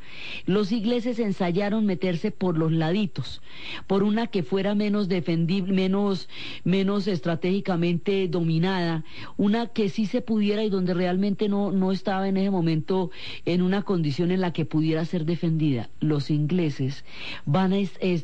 los 0.47 0.73
ingleses 0.73 1.19
ensayaron 1.19 1.85
meterse 1.85 2.31
por 2.31 2.57
los 2.57 2.73
laditos, 2.73 3.43
por 3.87 4.03
una 4.03 4.29
que 4.29 4.43
fuera 4.43 4.75
menos 4.75 5.09
defendible, 5.09 5.73
menos, 5.73 6.29
menos 6.65 7.07
estratégicamente 7.07 8.29
dominada, 8.29 9.05
una 9.37 9.67
que 9.67 9.89
sí 9.89 10.07
se 10.07 10.23
pudiera 10.23 10.65
y 10.65 10.71
donde 10.71 10.95
realmente 10.95 11.49
no, 11.49 11.71
no 11.71 11.93
estaba 11.93 12.29
en 12.29 12.39
ese 12.39 12.51
momento 12.51 13.11
en 13.45 13.63
una 13.63 13.83
condición 13.83 14.31
en 14.31 14.41
la 14.41 14.53
que 14.53 14.65
pudiera 14.65 15.05
ser 15.05 15.27
defendida. 15.27 15.91
Los 16.01 16.31
ingleses 16.31 17.05
van 17.45 17.73
a 17.73 17.77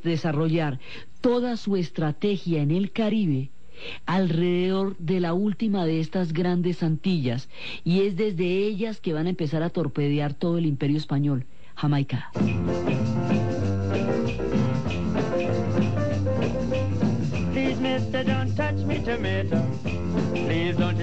desarrollar 0.02 0.78
toda 1.20 1.56
su 1.56 1.76
estrategia 1.76 2.62
en 2.62 2.70
el 2.70 2.92
Caribe 2.92 3.50
alrededor 4.06 4.96
de 4.98 5.20
la 5.20 5.34
última 5.34 5.86
de 5.86 6.00
estas 6.00 6.32
grandes 6.32 6.82
Antillas 6.82 7.48
y 7.84 8.00
es 8.00 8.16
desde 8.16 8.44
ellas 8.44 9.00
que 9.00 9.12
van 9.12 9.26
a 9.26 9.30
empezar 9.30 9.62
a 9.62 9.70
torpedear 9.70 10.34
todo 10.34 10.58
el 10.58 10.66
imperio 10.66 10.96
español, 10.96 11.46
Jamaica. 11.76 12.30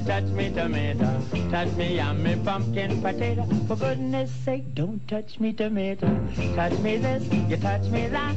Touch 0.06 0.26
me 0.26 0.50
tomato. 0.52 1.20
Touch 1.50 1.72
me 1.76 1.96
yummy 1.96 2.36
pumpkin 2.38 3.02
potato. 3.02 3.46
For 3.68 3.76
goodness 3.76 4.32
sake, 4.32 4.74
don't 4.76 5.06
touch 5.08 5.40
me 5.40 5.52
tomato. 5.54 6.08
Touch 6.56 6.78
me 6.80 6.98
this, 6.98 7.24
you 7.50 7.58
touch 7.58 7.84
me 7.90 8.08
that. 8.08 8.36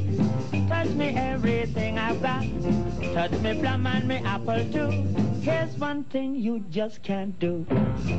Touch 0.67 0.89
me 0.89 1.15
everything 1.15 1.97
I've 1.97 2.21
got. 2.21 2.43
Touch 3.13 3.31
me 3.41 3.59
plum 3.59 3.85
and 3.87 4.07
me 4.07 4.17
apple 4.17 4.63
too. 4.71 4.91
Here's 5.41 5.77
one 5.77 6.03
thing 6.05 6.35
you 6.35 6.59
just 6.69 7.01
can't 7.03 7.37
do. 7.39 7.65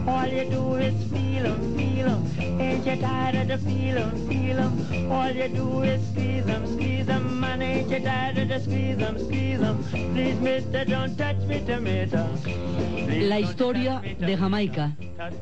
All 0.07 0.27
you 0.27 0.45
do 0.51 0.75
is 0.77 0.95
feel 1.11 1.47
'em, 1.47 1.77
feel 1.77 2.09
'em. 2.09 2.25
Ain't 2.61 2.87
you 2.87 2.97
tired 2.97 3.37
of 3.37 3.49
the 3.49 3.59
feel 3.59 3.99
'em, 3.99 4.29
feel 4.29 4.59
'em? 4.59 5.13
All 5.13 5.31
you 5.31 5.49
do 5.49 5.83
is 5.83 6.01
squeeze 6.09 6.47
'em, 6.49 6.67
squeeze 6.67 7.09
'em. 7.09 7.41
Man, 7.41 7.63
ain't 7.63 7.91
you 7.91 8.01
tired 8.01 8.39
of 8.39 8.49
the 8.49 8.61
squeeze 8.61 8.99
'em, 8.99 9.19
squeeze 9.19 9.61
'em? 9.61 9.83
Please, 10.15 10.41
mister, 10.41 10.85
don't 10.85 11.17
touch 11.17 11.41
me 11.47 11.61
tomato. 11.67 12.27
La 13.41 13.47
historia 13.49 14.03
de 14.19 14.37
Jamaica 14.37 14.95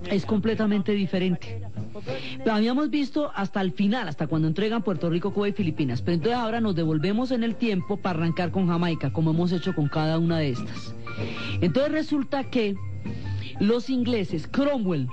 es 0.09 0.25
completamente 0.25 0.93
diferente. 0.93 1.61
Lo 2.47 2.53
habíamos 2.53 2.91
visto 2.91 3.33
hasta 3.35 3.61
el 3.61 3.73
final, 3.73 4.07
hasta 4.07 4.29
cuando 4.29 4.47
entregan 4.47 4.85
Puerto 4.85 5.11
Rico, 5.11 5.33
Cuba 5.35 5.49
y 5.49 5.53
Filipinas. 5.53 6.01
Pero 6.01 6.15
entonces 6.15 6.39
ahora 6.39 6.61
nos 6.61 6.77
devolvemos 6.77 7.33
en 7.33 7.42
el 7.42 7.57
tiempo 7.57 7.96
para 7.96 8.21
arrancar 8.21 8.53
con 8.53 8.69
Jamaica, 8.69 9.13
como 9.13 9.33
hemos 9.33 9.51
hecho 9.51 9.75
con 9.75 9.88
cada 9.88 10.21
una 10.21 10.38
de 10.38 10.51
estas. 10.51 10.94
Entonces 11.61 11.90
resulta 11.90 12.44
que 12.44 12.77
los 13.59 13.90
ingleses, 13.90 14.46
Cromwell, 14.46 15.09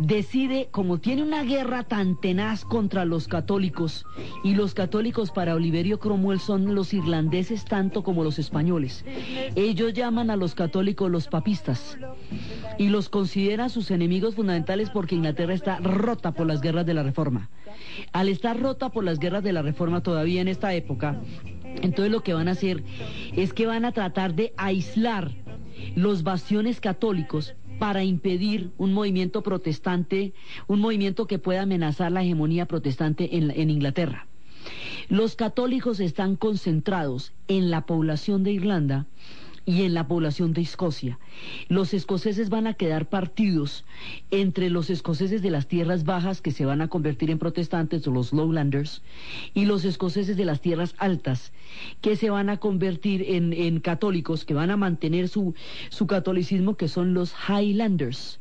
decide, 0.00 0.68
como 0.70 0.98
tiene 0.98 1.22
una 1.22 1.42
guerra 1.42 1.84
tan 1.84 2.20
tenaz 2.20 2.64
contra 2.64 3.04
los 3.04 3.28
católicos, 3.28 4.04
y 4.44 4.54
los 4.54 4.74
católicos 4.74 5.30
para 5.30 5.54
Oliverio 5.54 5.98
Cromwell 5.98 6.40
son 6.40 6.74
los 6.74 6.94
irlandeses 6.94 7.64
tanto 7.64 8.02
como 8.02 8.24
los 8.24 8.38
españoles, 8.38 9.04
ellos 9.54 9.92
llaman 9.92 10.30
a 10.30 10.36
los 10.36 10.54
católicos 10.54 11.10
los 11.10 11.28
papistas 11.28 11.98
y 12.78 12.88
los 12.88 13.08
consideran 13.08 13.70
sus 13.70 13.90
enemigos 13.90 14.34
fundamentales 14.34 14.90
porque 14.90 15.14
Inglaterra 15.14 15.54
está 15.54 15.78
rota 15.78 16.32
por 16.32 16.46
las 16.46 16.60
guerras 16.60 16.86
de 16.86 16.94
la 16.94 17.02
Reforma. 17.02 17.48
Al 18.12 18.28
estar 18.28 18.58
rota 18.58 18.90
por 18.90 19.04
las 19.04 19.18
guerras 19.18 19.42
de 19.42 19.52
la 19.52 19.62
Reforma 19.62 20.02
todavía 20.02 20.40
en 20.40 20.48
esta 20.48 20.74
época, 20.74 21.20
entonces 21.82 22.10
lo 22.10 22.22
que 22.22 22.34
van 22.34 22.48
a 22.48 22.52
hacer 22.52 22.82
es 23.34 23.52
que 23.52 23.66
van 23.66 23.84
a 23.84 23.92
tratar 23.92 24.34
de 24.34 24.52
aislar 24.56 25.32
los 25.94 26.22
bastiones 26.22 26.80
católicos 26.80 27.54
para 27.78 28.04
impedir 28.04 28.70
un 28.78 28.92
movimiento 28.92 29.42
protestante, 29.42 30.32
un 30.66 30.80
movimiento 30.80 31.26
que 31.26 31.38
pueda 31.38 31.62
amenazar 31.62 32.12
la 32.12 32.22
hegemonía 32.22 32.66
protestante 32.66 33.36
en, 33.36 33.50
en 33.50 33.70
Inglaterra. 33.70 34.26
Los 35.08 35.36
católicos 35.36 36.00
están 36.00 36.36
concentrados 36.36 37.32
en 37.48 37.70
la 37.70 37.86
población 37.86 38.42
de 38.42 38.52
Irlanda 38.52 39.06
y 39.66 39.82
en 39.82 39.94
la 39.94 40.06
población 40.06 40.52
de 40.52 40.62
Escocia. 40.62 41.18
Los 41.68 41.92
escoceses 41.92 42.48
van 42.48 42.68
a 42.68 42.74
quedar 42.74 43.08
partidos 43.08 43.84
entre 44.30 44.70
los 44.70 44.88
escoceses 44.88 45.42
de 45.42 45.50
las 45.50 45.66
tierras 45.66 46.04
bajas 46.04 46.40
que 46.40 46.52
se 46.52 46.64
van 46.64 46.80
a 46.80 46.88
convertir 46.88 47.30
en 47.30 47.40
protestantes 47.40 48.06
o 48.06 48.12
los 48.12 48.32
lowlanders 48.32 49.02
y 49.52 49.66
los 49.66 49.84
escoceses 49.84 50.36
de 50.36 50.44
las 50.44 50.60
tierras 50.60 50.94
altas 50.98 51.52
que 52.00 52.14
se 52.14 52.30
van 52.30 52.48
a 52.48 52.58
convertir 52.58 53.24
en, 53.26 53.80
católicos, 53.80 54.44
que 54.44 54.54
van 54.54 54.70
a 54.70 54.76
mantener 54.76 55.28
su, 55.28 55.54
su 55.90 56.06
catolicismo 56.06 56.76
que 56.76 56.88
son 56.88 57.12
los 57.12 57.34
highlanders 57.48 58.38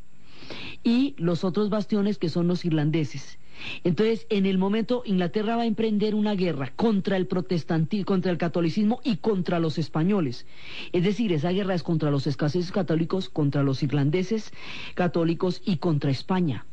y 0.84 1.16
los 1.18 1.44
otros 1.44 1.72
bastiones 1.72 2.20
que 2.20 2.30
son 2.30 2.48
los 2.48 2.64
irlandeses. 2.66 3.40
Entonces, 3.84 4.26
en 4.30 4.46
el 4.46 4.58
momento, 4.58 5.04
Inglaterra 5.06 5.56
va 5.56 5.64
a 5.64 5.68
emprender 5.68 6.16
una 6.16 6.36
guerra 6.36 6.72
contra 6.76 7.18
el 7.18 7.28
protestantismo, 7.28 8.06
contra 8.06 8.32
el 8.32 8.38
catolicismo 8.38 9.00
y 9.04 9.18
contra 9.18 9.60
los 9.60 9.78
españoles. 9.78 10.46
Es 10.92 11.04
decir, 11.04 11.32
esa 11.32 11.52
guerra 11.52 11.76
es 11.76 11.84
contra 11.84 12.12
los 12.12 12.28
escaseces 12.28 12.72
católicos, 12.72 13.30
contra 13.30 13.64
los 13.64 13.84
irlandeses 13.84 14.52
católicos 14.94 15.62
y 15.66 15.78
contra 15.78 16.12
España. 16.12 16.66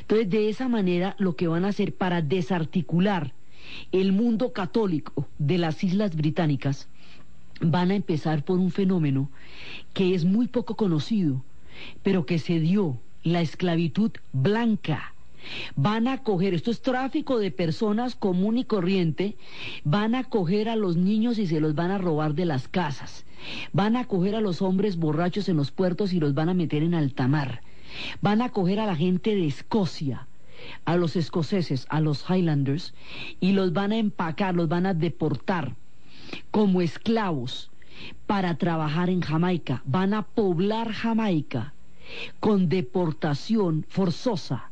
Entonces, 0.00 0.30
de 0.30 0.48
esa 0.48 0.68
manera, 0.68 1.16
lo 1.18 1.36
que 1.36 1.48
van 1.48 1.64
a 1.64 1.68
hacer 1.68 1.94
para 1.94 2.22
desarticular 2.22 3.32
el 3.92 4.12
mundo 4.12 4.52
católico 4.52 5.28
de 5.38 5.58
las 5.58 5.82
Islas 5.84 6.16
Británicas, 6.16 6.88
van 7.60 7.90
a 7.90 7.94
empezar 7.94 8.44
por 8.44 8.58
un 8.58 8.70
fenómeno 8.70 9.30
que 9.92 10.14
es 10.14 10.24
muy 10.24 10.48
poco 10.48 10.76
conocido, 10.76 11.44
pero 12.02 12.26
que 12.26 12.38
se 12.38 12.58
dio, 12.58 12.98
la 13.22 13.42
esclavitud 13.42 14.12
blanca 14.32 15.14
Van 15.76 16.08
a 16.08 16.22
coger, 16.22 16.54
esto 16.54 16.70
es 16.70 16.82
tráfico 16.82 17.38
de 17.38 17.50
personas 17.50 18.14
común 18.14 18.58
y 18.58 18.64
corriente, 18.64 19.36
van 19.84 20.14
a 20.14 20.24
coger 20.24 20.68
a 20.68 20.76
los 20.76 20.96
niños 20.96 21.38
y 21.38 21.46
se 21.46 21.60
los 21.60 21.74
van 21.74 21.90
a 21.90 21.98
robar 21.98 22.34
de 22.34 22.44
las 22.44 22.68
casas. 22.68 23.24
Van 23.72 23.96
a 23.96 24.06
coger 24.06 24.34
a 24.34 24.40
los 24.40 24.62
hombres 24.62 24.96
borrachos 24.96 25.48
en 25.48 25.56
los 25.56 25.70
puertos 25.70 26.12
y 26.12 26.20
los 26.20 26.34
van 26.34 26.48
a 26.48 26.54
meter 26.54 26.82
en 26.82 26.94
alta 26.94 27.26
mar. 27.28 27.62
Van 28.20 28.42
a 28.42 28.50
coger 28.50 28.80
a 28.80 28.86
la 28.86 28.96
gente 28.96 29.34
de 29.34 29.46
Escocia, 29.46 30.26
a 30.84 30.96
los 30.96 31.16
escoceses, 31.16 31.86
a 31.88 32.00
los 32.00 32.24
Highlanders, 32.28 32.94
y 33.40 33.52
los 33.52 33.72
van 33.72 33.92
a 33.92 33.96
empacar, 33.96 34.54
los 34.54 34.68
van 34.68 34.86
a 34.86 34.94
deportar 34.94 35.74
como 36.50 36.80
esclavos 36.80 37.70
para 38.26 38.56
trabajar 38.56 39.10
en 39.10 39.20
Jamaica. 39.20 39.82
Van 39.84 40.14
a 40.14 40.22
poblar 40.22 40.92
Jamaica 40.92 41.72
con 42.40 42.68
deportación 42.68 43.84
forzosa 43.88 44.70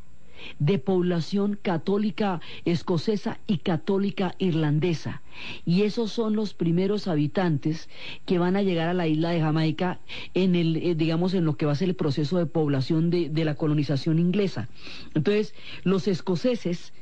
de 0.59 0.79
población 0.79 1.59
católica 1.61 2.41
escocesa 2.65 3.39
y 3.47 3.57
católica 3.57 4.35
irlandesa. 4.37 5.21
Y 5.65 5.83
esos 5.83 6.11
son 6.11 6.35
los 6.35 6.53
primeros 6.53 7.07
habitantes 7.07 7.89
que 8.25 8.39
van 8.39 8.55
a 8.55 8.61
llegar 8.61 8.89
a 8.89 8.93
la 8.93 9.07
isla 9.07 9.29
de 9.29 9.41
Jamaica 9.41 9.99
en 10.33 10.55
el, 10.55 10.77
eh, 10.77 10.95
digamos, 10.95 11.33
en 11.33 11.45
lo 11.45 11.55
que 11.55 11.65
va 11.65 11.73
a 11.73 11.75
ser 11.75 11.89
el 11.89 11.95
proceso 11.95 12.37
de 12.37 12.45
población 12.45 13.09
de, 13.09 13.29
de 13.29 13.45
la 13.45 13.55
colonización 13.55 14.19
inglesa. 14.19 14.69
Entonces, 15.13 15.53
los 15.83 16.07
escoceses 16.07 16.93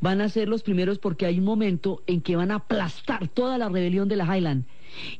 van 0.00 0.20
a 0.20 0.28
ser 0.28 0.48
los 0.48 0.62
primeros 0.62 0.98
porque 0.98 1.26
hay 1.26 1.38
un 1.38 1.44
momento 1.44 2.02
en 2.06 2.20
que 2.20 2.36
van 2.36 2.50
a 2.50 2.56
aplastar 2.56 3.28
toda 3.28 3.58
la 3.58 3.68
rebelión 3.68 4.08
de 4.08 4.16
la 4.16 4.36
Highland 4.36 4.64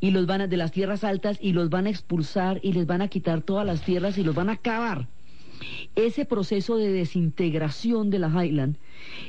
y 0.01 0.11
los 0.11 0.27
van 0.27 0.43
a, 0.43 0.47
de 0.47 0.57
las 0.57 0.73
tierras 0.73 1.05
altas 1.05 1.39
y 1.41 1.53
los 1.53 1.71
van 1.71 1.87
a 1.87 1.91
expulsar 1.91 2.61
y 2.63 2.73
les 2.73 2.87
van 2.87 3.03
a 3.03 3.09
quitar 3.09 3.43
todas 3.43 3.67
las 3.67 3.83
tierras 3.83 4.19
y 4.19 4.25
los 4.25 4.35
van 4.35 4.49
a 4.49 4.55
acabar. 4.55 5.07
Ese 5.97 6.25
proceso 6.25 6.77
de 6.77 6.93
desintegración 6.93 8.11
de 8.11 8.19
la 8.19 8.29
Highland 8.29 8.77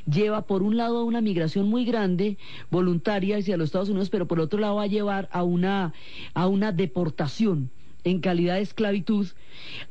lleva 0.06 0.44
por 0.44 0.62
un 0.64 0.78
lado 0.78 1.00
a 1.00 1.04
una 1.04 1.22
migración 1.22 1.68
muy 1.68 1.86
grande, 1.86 2.38
voluntaria 2.70 3.38
hacia 3.38 3.58
los 3.58 3.66
Estados 3.66 3.90
Unidos, 3.90 4.10
pero 4.10 4.28
por 4.28 4.40
otro 4.40 4.60
lado 4.60 4.76
va 4.76 4.84
a 4.84 4.88
llevar 4.88 5.30
a 5.32 5.44
una, 5.44 5.94
a 6.34 6.48
una 6.48 6.72
deportación 6.72 7.70
en 8.04 8.20
calidad 8.22 8.56
de 8.56 8.62
esclavitud 8.62 9.28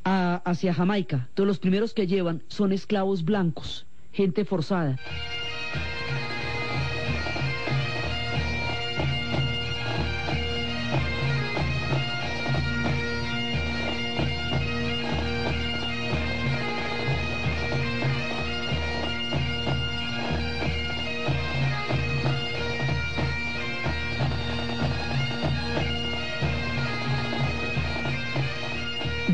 hacia 0.03 0.73
Jamaica. 0.73 1.29
Todos 1.33 1.47
los 1.47 1.59
primeros 1.59 1.93
que 1.93 2.07
llevan 2.07 2.43
son 2.47 2.71
esclavos 2.71 3.23
blancos, 3.23 3.85
gente 4.11 4.45
forzada. 4.45 4.97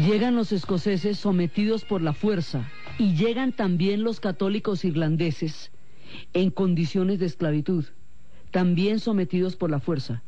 Llegan 0.05 0.35
los 0.35 0.51
escoceses 0.51 1.17
sometidos 1.17 1.83
por 1.83 1.99
la 2.03 2.13
fuerza 2.13 2.69
y 2.99 3.15
llegan 3.15 3.53
también 3.53 4.03
los 4.03 4.19
católicos 4.19 4.85
irlandeses 4.85 5.71
en 6.33 6.51
condiciones 6.51 7.17
de 7.17 7.25
esclavitud, 7.25 7.85
también 8.51 8.99
sometidos 8.99 9.55
por 9.55 9.71
la 9.71 9.79
fuerza. 9.79 10.21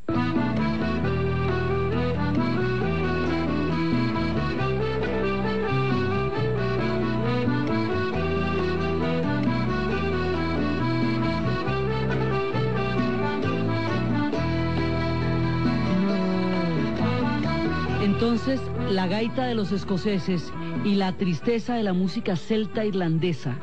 La 18.97 19.05
gaita 19.05 19.45
de 19.45 19.53
los 19.53 19.71
escoceses 19.71 20.51
y 20.83 20.95
la 20.95 21.15
tristeza 21.15 21.75
de 21.75 21.83
la 21.83 21.93
música 21.93 22.35
celta 22.35 22.83
irlandesa 22.83 23.55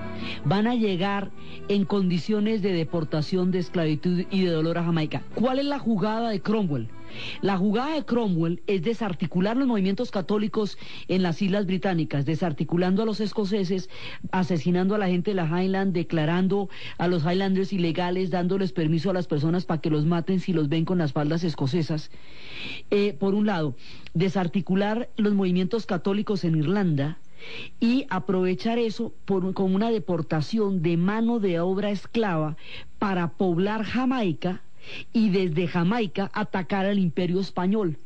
van 0.44 0.66
a 0.66 0.74
llegar 0.74 1.30
en 1.68 1.84
condiciones 1.84 2.62
de 2.62 2.72
deportación, 2.72 3.50
de 3.50 3.58
esclavitud 3.58 4.24
y 4.30 4.44
de 4.44 4.50
dolor 4.50 4.78
a 4.78 4.84
Jamaica. 4.84 5.22
¿Cuál 5.34 5.58
es 5.58 5.66
la 5.66 5.78
jugada 5.78 6.30
de 6.30 6.40
Cromwell? 6.40 6.88
La 7.42 7.56
jugada 7.56 7.94
de 7.94 8.04
Cromwell 8.04 8.62
es 8.66 8.82
desarticular 8.82 9.56
los 9.56 9.68
movimientos 9.68 10.10
católicos 10.10 10.78
en 11.08 11.22
las 11.22 11.40
Islas 11.42 11.66
Británicas, 11.66 12.26
desarticulando 12.26 13.02
a 13.02 13.06
los 13.06 13.20
escoceses, 13.20 13.88
asesinando 14.32 14.94
a 14.94 14.98
la 14.98 15.08
gente 15.08 15.30
de 15.30 15.36
la 15.36 15.46
Highland, 15.46 15.92
declarando 15.92 16.68
a 16.98 17.08
los 17.08 17.24
Highlanders 17.24 17.72
ilegales, 17.72 18.30
dándoles 18.30 18.72
permiso 18.72 19.10
a 19.10 19.14
las 19.14 19.26
personas 19.26 19.64
para 19.64 19.80
que 19.80 19.90
los 19.90 20.06
maten 20.06 20.40
si 20.40 20.52
los 20.52 20.68
ven 20.68 20.84
con 20.84 20.98
las 20.98 21.12
faldas 21.12 21.44
escocesas. 21.44 22.10
Eh, 22.90 23.14
por 23.18 23.34
un 23.34 23.46
lado, 23.46 23.76
desarticular 24.14 25.10
los 25.16 25.34
movimientos 25.34 25.86
católicos 25.86 26.44
en 26.44 26.56
Irlanda, 26.56 27.18
y 27.80 28.06
aprovechar 28.10 28.78
eso 28.78 29.14
por, 29.24 29.52
con 29.54 29.74
una 29.74 29.90
deportación 29.90 30.82
de 30.82 30.96
mano 30.96 31.40
de 31.40 31.60
obra 31.60 31.90
esclava 31.90 32.56
para 32.98 33.28
poblar 33.28 33.84
Jamaica 33.84 34.62
y 35.12 35.30
desde 35.30 35.66
Jamaica 35.66 36.30
atacar 36.34 36.86
al 36.86 36.98
imperio 36.98 37.40
español. 37.40 37.98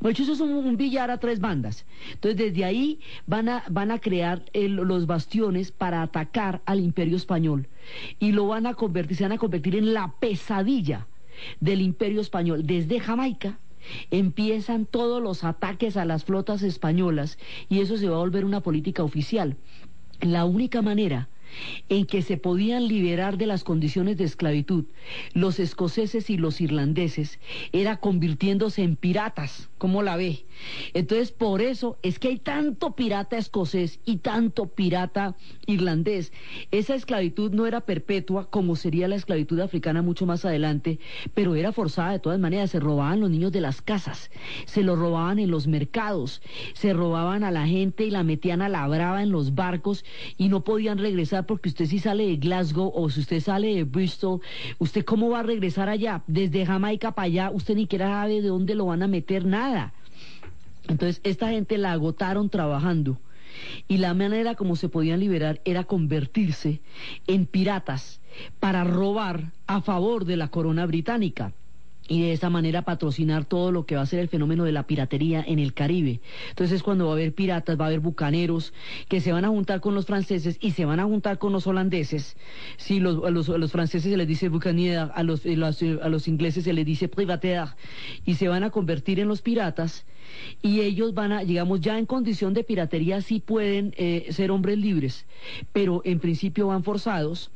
De 0.00 0.10
hecho, 0.10 0.24
eso 0.24 0.34
es 0.34 0.40
un, 0.40 0.76
billar 0.76 1.10
a 1.10 1.18
tres 1.18 1.40
bandas. 1.40 1.86
Entonces, 2.12 2.36
desde 2.36 2.64
ahí 2.64 3.00
van 3.26 3.48
a, 3.48 3.64
van 3.70 3.90
a 3.90 3.98
crear 3.98 4.44
los 4.52 5.06
bastiones 5.06 5.72
para 5.72 6.02
atacar 6.02 6.60
al 6.66 6.80
imperio 6.80 7.16
español. 7.16 7.68
Y 8.18 8.32
lo 8.32 8.46
van 8.48 8.66
a 8.66 8.74
convertir, 8.74 9.16
se 9.16 9.24
van 9.24 9.32
a 9.32 9.38
convertir 9.38 9.74
en 9.74 9.94
la 9.94 10.12
pesadilla 10.20 11.06
del 11.60 11.80
imperio 11.80 12.20
español. 12.20 12.66
Desde 12.66 13.00
Jamaica 13.00 13.58
empiezan 14.10 14.86
todos 14.86 15.22
los 15.22 15.44
ataques 15.44 15.96
a 15.96 16.04
las 16.04 16.24
flotas 16.24 16.62
españolas 16.62 17.38
y 17.68 17.80
eso 17.80 17.96
se 17.96 18.08
va 18.08 18.16
a 18.16 18.20
volver 18.20 18.44
una 18.44 18.60
política 18.60 19.02
oficial. 19.02 19.56
La 20.20 20.44
única 20.44 20.82
manera 20.82 21.28
en 21.88 22.06
que 22.06 22.22
se 22.22 22.36
podían 22.36 22.88
liberar 22.88 23.38
de 23.38 23.46
las 23.46 23.64
condiciones 23.64 24.16
de 24.16 24.24
esclavitud 24.24 24.86
los 25.32 25.58
escoceses 25.58 26.30
y 26.30 26.36
los 26.36 26.60
irlandeses 26.60 27.38
era 27.72 27.98
convirtiéndose 27.98 28.82
en 28.82 28.96
piratas, 28.96 29.68
como 29.78 30.02
la 30.02 30.16
ve. 30.16 30.44
Entonces, 30.94 31.32
por 31.32 31.60
eso 31.60 31.98
es 32.02 32.18
que 32.18 32.28
hay 32.28 32.38
tanto 32.38 32.94
pirata 32.96 33.36
escocés 33.36 34.00
y 34.04 34.18
tanto 34.18 34.68
pirata 34.68 35.36
irlandés. 35.66 36.32
Esa 36.70 36.94
esclavitud 36.94 37.52
no 37.52 37.66
era 37.66 37.82
perpetua 37.82 38.48
como 38.50 38.76
sería 38.76 39.08
la 39.08 39.16
esclavitud 39.16 39.60
africana 39.60 40.02
mucho 40.02 40.26
más 40.26 40.44
adelante, 40.44 40.98
pero 41.34 41.54
era 41.54 41.72
forzada 41.72 42.12
de 42.12 42.18
todas 42.18 42.40
maneras. 42.40 42.70
Se 42.70 42.80
robaban 42.80 43.20
los 43.20 43.30
niños 43.30 43.52
de 43.52 43.60
las 43.60 43.82
casas, 43.82 44.30
se 44.64 44.82
los 44.82 44.98
robaban 44.98 45.38
en 45.38 45.50
los 45.50 45.66
mercados, 45.66 46.40
se 46.72 46.92
robaban 46.92 47.44
a 47.44 47.50
la 47.50 47.66
gente 47.66 48.04
y 48.04 48.10
la 48.10 48.22
metían 48.22 48.62
a 48.62 48.68
la 48.68 48.86
brava 48.88 49.22
en 49.22 49.30
los 49.30 49.54
barcos 49.54 50.04
y 50.38 50.48
no 50.48 50.64
podían 50.64 50.98
regresar 50.98 51.35
porque 51.44 51.68
usted 51.68 51.86
si 51.86 51.98
sale 51.98 52.26
de 52.26 52.36
Glasgow 52.36 52.92
o 52.94 53.10
si 53.10 53.20
usted 53.20 53.40
sale 53.40 53.74
de 53.74 53.84
Bristol, 53.84 54.40
¿usted 54.78 55.04
cómo 55.04 55.30
va 55.30 55.40
a 55.40 55.42
regresar 55.42 55.88
allá? 55.88 56.22
Desde 56.26 56.66
Jamaica 56.66 57.12
para 57.12 57.26
allá, 57.26 57.50
usted 57.50 57.74
ni 57.74 57.82
siquiera 57.82 58.08
sabe 58.08 58.42
de 58.42 58.48
dónde 58.48 58.74
lo 58.74 58.86
van 58.86 59.02
a 59.02 59.08
meter 59.08 59.44
nada. 59.44 59.92
Entonces, 60.88 61.20
esta 61.24 61.48
gente 61.50 61.78
la 61.78 61.92
agotaron 61.92 62.48
trabajando 62.48 63.18
y 63.88 63.98
la 63.98 64.14
manera 64.14 64.54
como 64.54 64.76
se 64.76 64.88
podían 64.88 65.20
liberar 65.20 65.60
era 65.64 65.84
convertirse 65.84 66.80
en 67.26 67.46
piratas 67.46 68.20
para 68.60 68.84
robar 68.84 69.52
a 69.66 69.80
favor 69.80 70.24
de 70.24 70.36
la 70.36 70.48
corona 70.48 70.86
británica 70.86 71.52
y 72.08 72.22
de 72.22 72.32
esa 72.32 72.50
manera 72.50 72.82
patrocinar 72.82 73.44
todo 73.44 73.72
lo 73.72 73.86
que 73.86 73.96
va 73.96 74.02
a 74.02 74.06
ser 74.06 74.20
el 74.20 74.28
fenómeno 74.28 74.64
de 74.64 74.72
la 74.72 74.86
piratería 74.86 75.44
en 75.46 75.58
el 75.58 75.74
Caribe. 75.74 76.20
Entonces 76.50 76.82
cuando 76.82 77.06
va 77.06 77.12
a 77.12 77.14
haber 77.14 77.34
piratas, 77.34 77.78
va 77.78 77.84
a 77.84 77.88
haber 77.88 78.00
bucaneros 78.00 78.72
que 79.08 79.20
se 79.20 79.32
van 79.32 79.44
a 79.44 79.48
juntar 79.48 79.80
con 79.80 79.94
los 79.94 80.06
franceses 80.06 80.58
y 80.60 80.72
se 80.72 80.84
van 80.84 81.00
a 81.00 81.04
juntar 81.04 81.38
con 81.38 81.52
los 81.52 81.66
holandeses. 81.66 82.36
Si 82.76 83.00
los, 83.00 83.24
a, 83.24 83.30
los, 83.30 83.72
franceses 83.72 84.10
se 84.10 84.16
les 84.16 84.28
dice 84.28 84.48
bucanier, 84.48 85.10
a 85.14 85.22
los, 85.22 85.42
a 85.46 86.08
los 86.08 86.28
ingleses 86.28 86.64
se 86.64 86.72
les 86.72 86.86
dice 86.86 87.08
privateur 87.08 87.68
y 88.24 88.34
se 88.34 88.48
van 88.48 88.64
a 88.64 88.70
convertir 88.70 89.20
en 89.20 89.28
los 89.28 89.42
piratas 89.42 90.06
y 90.62 90.80
ellos 90.80 91.14
van 91.14 91.32
a, 91.32 91.44
digamos, 91.44 91.80
ya 91.80 91.98
en 91.98 92.06
condición 92.06 92.54
de 92.54 92.64
piratería 92.64 93.20
sí 93.20 93.40
pueden 93.40 93.94
eh, 93.96 94.26
ser 94.30 94.50
hombres 94.50 94.78
libres, 94.78 95.26
pero 95.72 96.02
en 96.04 96.18
principio 96.20 96.68
van 96.68 96.82
forzados 96.82 97.50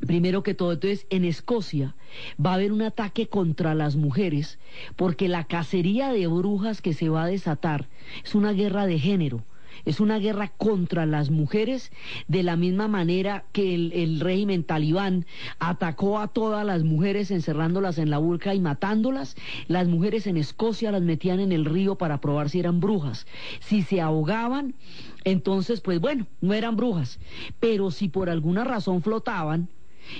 Primero 0.00 0.42
que 0.42 0.54
todo, 0.54 0.72
entonces 0.72 1.06
en 1.10 1.24
Escocia 1.24 1.94
va 2.44 2.50
a 2.50 2.54
haber 2.54 2.72
un 2.72 2.82
ataque 2.82 3.28
contra 3.28 3.74
las 3.74 3.96
mujeres 3.96 4.58
porque 4.96 5.28
la 5.28 5.44
cacería 5.44 6.12
de 6.12 6.26
brujas 6.26 6.82
que 6.82 6.92
se 6.92 7.08
va 7.08 7.24
a 7.24 7.28
desatar 7.28 7.88
es 8.22 8.34
una 8.34 8.52
guerra 8.52 8.86
de 8.86 8.98
género. 8.98 9.44
Es 9.84 10.00
una 10.00 10.18
guerra 10.18 10.48
contra 10.48 11.04
las 11.04 11.30
mujeres 11.30 11.92
de 12.28 12.42
la 12.42 12.56
misma 12.56 12.88
manera 12.88 13.44
que 13.52 13.74
el, 13.74 14.20
régimen 14.20 14.64
talibán 14.64 15.26
atacó 15.58 16.18
a 16.20 16.28
todas 16.28 16.64
las 16.64 16.84
mujeres 16.84 17.30
encerrándolas 17.30 17.98
en 17.98 18.08
la 18.08 18.18
burka 18.18 18.54
y 18.54 18.60
matándolas. 18.60 19.36
Las 19.68 19.88
mujeres 19.88 20.26
en 20.26 20.36
Escocia 20.36 20.92
las 20.92 21.02
metían 21.02 21.40
en 21.40 21.52
el 21.52 21.64
río 21.64 21.96
para 21.96 22.20
probar 22.20 22.48
si 22.48 22.60
eran 22.60 22.80
brujas. 22.80 23.26
Si 23.60 23.82
se 23.82 24.00
ahogaban, 24.00 24.74
entonces 25.24 25.80
pues 25.80 26.00
bueno, 26.00 26.26
no 26.40 26.54
eran 26.54 26.76
brujas. 26.76 27.18
Pero 27.60 27.90
si 27.90 28.08
por 28.08 28.30
alguna 28.30 28.64
razón 28.64 29.02
flotaban, 29.02 29.68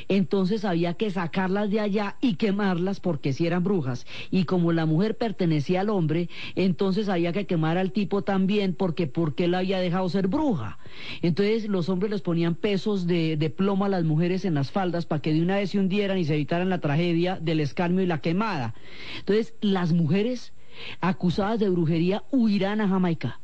entonces 0.09 0.65
había 0.65 0.95
que 0.95 1.11
sacarlas 1.11 1.71
de 1.71 1.81
allá 1.81 2.17
y 2.21 2.35
quemarlas 2.35 3.01
porque 3.01 3.33
si 3.33 3.47
eran 3.47 3.65
brujas. 3.65 4.07
Y 4.31 4.45
como 4.45 4.73
la 4.73 4.87
mujer 4.87 5.17
pertenecía 5.17 5.81
al 5.81 5.91
hombre, 5.91 6.29
entonces 6.55 7.09
había 7.09 7.33
que 7.33 7.47
quemar 7.47 7.79
al 7.79 7.93
tipo 7.93 8.23
también 8.23 8.75
porque 8.75 9.07
porque 9.07 9.45
él 9.45 9.55
había 9.55 9.81
dejado 9.81 10.09
ser 10.09 10.29
bruja. 10.29 10.79
Entonces 11.23 11.69
los 11.69 11.89
hombres 11.89 12.11
les 12.11 12.23
ponían 12.23 12.55
pesos 12.55 13.07
de, 13.07 13.37
de 13.37 13.51
plomo 13.51 13.85
a 13.85 13.89
las 13.89 14.05
mujeres 14.05 14.45
en 14.45 14.55
las 14.55 14.71
faldas 14.71 15.07
para 15.07 15.23
que 15.23 15.33
de 15.33 15.43
una 15.43 15.57
vez 15.57 15.71
se 15.71 15.79
hundieran 15.79 16.19
y 16.19 16.25
se 16.25 16.35
evitaran 16.35 16.71
la 16.71 16.81
tragedia 16.81 17.39
del 17.41 17.61
escarmio 17.61 18.03
y 18.03 18.07
la 18.07 18.21
quemada. 18.21 18.75
Entonces 19.19 19.55
las 19.61 19.93
mujeres 19.93 20.53
acusadas 21.01 21.61
de 21.61 21.69
brujería 21.69 22.25
huirán 22.31 22.81
a 22.81 22.89
Jamaica 22.89 23.41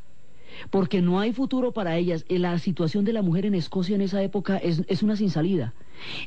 porque 0.70 1.00
no 1.00 1.20
hay 1.20 1.32
futuro 1.32 1.72
para 1.72 1.96
ellas. 1.96 2.24
La 2.28 2.58
situación 2.58 3.04
de 3.04 3.12
la 3.12 3.22
mujer 3.22 3.46
en 3.46 3.54
Escocia 3.54 3.94
en 3.94 4.02
esa 4.02 4.22
época 4.22 4.58
es, 4.58 4.82
es 4.88 5.02
una 5.02 5.16
sin 5.16 5.30
salida. 5.30 5.72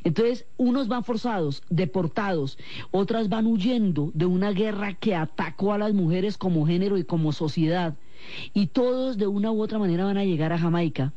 Entonces, 0.04 0.46
unos 0.56 0.88
van 0.88 1.04
forzados, 1.04 1.62
deportados, 1.68 2.58
otras 2.90 3.28
van 3.28 3.46
huyendo 3.46 4.10
de 4.14 4.26
una 4.26 4.50
guerra 4.52 4.94
que 4.94 5.14
atacó 5.14 5.72
a 5.72 5.78
las 5.78 5.94
mujeres 5.94 6.38
como 6.38 6.66
género 6.66 6.96
y 6.98 7.04
como 7.04 7.32
sociedad 7.32 7.96
y 8.52 8.68
todos 8.68 9.18
de 9.18 9.26
una 9.26 9.50
u 9.52 9.62
otra 9.62 9.78
manera 9.78 10.04
van 10.04 10.18
a 10.18 10.24
llegar 10.24 10.52
a 10.52 10.58
Jamaica. 10.58 11.12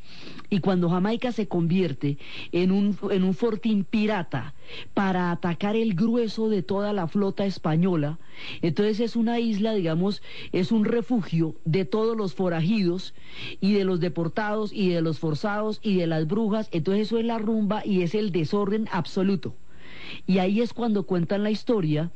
Y 0.49 0.59
cuando 0.59 0.89
Jamaica 0.89 1.31
se 1.31 1.47
convierte 1.47 2.17
en 2.51 2.71
un, 2.71 2.97
en 3.11 3.23
un 3.23 3.33
fortín 3.33 3.83
pirata 3.83 4.53
para 4.93 5.31
atacar 5.31 5.75
el 5.75 5.93
grueso 5.93 6.47
de 6.49 6.63
toda 6.63 6.93
la 6.93 7.07
flota 7.07 7.45
española, 7.45 8.17
entonces 8.61 8.99
es 8.99 9.15
una 9.15 9.39
isla, 9.39 9.73
digamos, 9.73 10.21
es 10.51 10.71
un 10.71 10.85
refugio 10.85 11.55
de 11.65 11.85
todos 11.85 12.15
los 12.15 12.33
forajidos 12.33 13.13
y 13.59 13.73
de 13.73 13.83
los 13.83 13.99
deportados 13.99 14.71
y 14.73 14.89
de 14.89 15.01
los 15.01 15.19
forzados 15.19 15.79
y 15.81 15.97
de 15.97 16.07
las 16.07 16.27
brujas, 16.27 16.69
entonces 16.71 17.07
eso 17.07 17.17
es 17.17 17.25
la 17.25 17.39
rumba 17.39 17.81
y 17.85 18.01
es 18.01 18.15
el 18.15 18.31
desorden 18.31 18.87
absoluto. 18.91 19.55
Y 20.25 20.39
ahí 20.39 20.61
es 20.61 20.73
cuando 20.73 21.05
cuentan 21.05 21.43
la 21.43 21.51
historia 21.51 22.11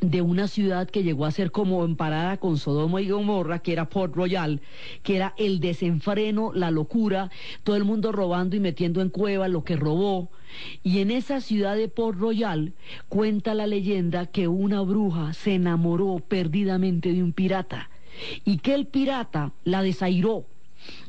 de 0.00 0.22
una 0.22 0.46
ciudad 0.46 0.88
que 0.88 1.02
llegó 1.02 1.24
a 1.24 1.30
ser 1.32 1.50
como 1.50 1.84
emparada 1.84 2.36
con 2.36 2.56
Sodoma 2.56 3.02
y 3.02 3.08
Gomorra, 3.08 3.58
que 3.58 3.72
era 3.72 3.88
Port 3.88 4.14
Royal, 4.14 4.60
que 5.02 5.16
era 5.16 5.34
el 5.36 5.58
desenfreno, 5.58 6.52
la 6.54 6.70
locura, 6.70 7.30
todo 7.64 7.76
el 7.76 7.84
mundo 7.84 8.12
robando 8.12 8.54
y 8.54 8.60
metiendo 8.60 9.00
en 9.00 9.10
cueva 9.10 9.48
lo 9.48 9.64
que 9.64 9.76
robó. 9.76 10.30
Y 10.82 11.00
en 11.00 11.10
esa 11.10 11.40
ciudad 11.40 11.76
de 11.76 11.88
Port 11.88 12.18
Royal 12.18 12.72
cuenta 13.08 13.54
la 13.54 13.66
leyenda 13.66 14.26
que 14.26 14.46
una 14.46 14.80
bruja 14.82 15.32
se 15.32 15.54
enamoró 15.54 16.22
perdidamente 16.26 17.12
de 17.12 17.22
un 17.22 17.32
pirata 17.32 17.90
y 18.44 18.58
que 18.58 18.74
el 18.74 18.86
pirata 18.86 19.52
la 19.64 19.82
desairó 19.82 20.46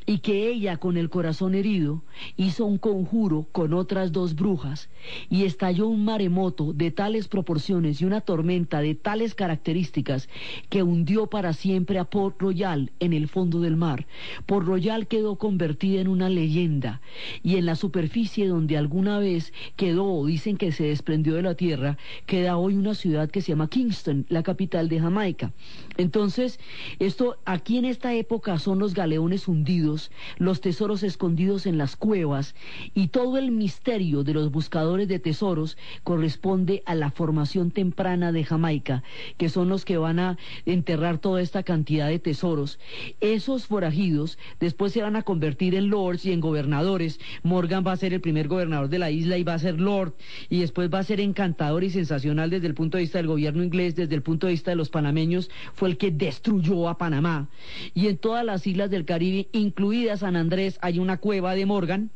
y 0.10 0.22
que 0.22 0.50
ella 0.50 0.78
con 0.78 0.98
el 0.98 1.12
corazón 1.12 1.54
herido 1.54 2.02
hizo 2.36 2.66
un 2.66 2.80
conjuro 2.80 3.46
con 3.52 3.76
otras 3.76 4.12
dos 4.12 4.34
brujas 4.34 4.90
y 5.30 5.44
estalló 5.44 5.88
un 5.88 6.04
maremoto 6.04 6.74
de 6.74 6.90
tales 6.90 7.28
proporciones 7.28 8.02
y 8.02 8.06
una 8.06 8.22
tormenta 8.22 8.82
de 8.82 8.96
tales 8.96 9.36
características 9.36 10.28
que 10.70 10.82
hundió 10.82 11.28
para 11.28 11.54
siempre 11.54 12.00
a 12.00 12.06
Port 12.06 12.42
Royal 12.42 12.92
en 13.00 13.14
el 13.14 13.28
fondo 13.28 13.62
del 13.62 13.76
mar. 13.76 14.08
Port 14.48 14.66
Royal 14.66 15.06
quedó 15.06 15.36
convertida 15.36 16.02
en 16.02 16.08
una 16.08 16.28
leyenda 16.28 17.02
y 17.44 17.58
en 17.58 17.68
la 17.68 17.76
superficie 17.76 18.48
donde 18.48 18.78
alguna 18.78 19.20
vez 19.20 19.54
quedó, 19.76 20.26
dicen 20.26 20.58
que 20.58 20.72
se 20.72 20.86
desprendió 20.86 21.36
de 21.36 21.44
la 21.44 21.54
tierra, 21.54 22.00
queda 22.26 22.58
hoy 22.58 22.74
una 22.74 22.96
ciudad 22.96 23.30
que 23.30 23.42
se 23.42 23.50
llama 23.50 23.70
Kingston, 23.70 24.26
la 24.28 24.42
capital 24.42 24.90
de 24.90 25.02
Jamaica. 25.02 25.54
Entonces, 25.98 26.60
esto 26.98 27.38
aquí 27.46 27.78
en 27.78 27.86
esta 27.86 28.16
época 28.16 28.58
son 28.58 28.80
los 28.80 28.96
galeones 28.96 29.48
hundidos 29.48 29.99
los 30.38 30.62
tesoros 30.62 31.04
escondidos 31.04 31.66
en 31.66 31.78
las 31.78 31.96
cuevas 31.96 32.56
y 32.94 33.08
todo 33.08 33.38
el 33.38 33.52
misterio 33.52 34.24
de 34.24 34.34
los 34.34 34.52
buscadores 34.52 35.08
de 35.08 35.20
tesoros 35.20 35.78
corresponde 36.04 36.84
a 36.86 36.96
la 36.96 37.12
formación 37.12 37.72
temprana 37.72 38.32
de 38.32 38.44
Jamaica, 38.44 39.04
que 39.38 39.50
son 39.50 39.70
los 39.70 39.86
que 39.86 39.98
van 39.98 40.20
a 40.20 40.38
enterrar 40.66 41.18
toda 41.18 41.42
esta 41.42 41.64
cantidad 41.64 42.08
de 42.08 42.20
tesoros. 42.20 42.80
Esos 43.20 43.66
forajidos 43.66 44.38
después 44.60 44.94
se 44.94 45.02
van 45.02 45.16
a 45.16 45.24
convertir 45.24 45.76
en 45.76 45.90
lords 45.90 46.26
y 46.26 46.32
en 46.32 46.40
gobernadores. 46.40 47.20
Morgan 47.44 47.84
va 47.86 47.92
a 47.94 47.98
ser 47.98 48.14
el 48.14 48.22
primer 48.22 48.48
gobernador 48.48 48.90
de 48.90 49.00
la 49.00 49.12
isla 49.12 49.38
y 49.38 49.44
va 49.44 49.56
a 49.56 49.60
ser 49.60 49.80
lord 49.80 50.14
y 50.50 50.60
después 50.60 50.90
va 50.94 51.00
a 51.00 51.04
ser 51.04 51.20
encantador 51.20 51.84
y 51.84 51.90
sensacional 51.90 52.50
desde 52.50 52.68
el 52.68 52.74
punto 52.74 52.98
de 52.98 53.04
vista 53.04 53.18
del 53.18 53.28
gobierno 53.28 53.64
inglés, 53.64 53.96
desde 53.96 54.16
el 54.16 54.22
punto 54.22 54.48
de 54.48 54.54
vista 54.54 54.72
de 54.72 54.78
los 54.78 54.90
panameños, 54.90 55.50
fue 55.74 55.90
el 55.90 55.98
que 55.98 56.12
destruyó 56.12 56.88
a 56.90 56.98
Panamá. 56.98 57.50
Y 57.94 58.08
en 58.08 58.18
todas 58.18 58.46
las 58.46 58.66
islas 58.68 58.90
del 58.90 59.06
Caribe, 59.06 59.48
incluso 59.52 59.79
incluida 59.80 60.18
San 60.18 60.36
Andrés, 60.36 60.78
hay 60.82 61.00
una 61.00 61.20
cueva 61.20 61.56
de 61.56 61.66
Morgan 61.66 62.12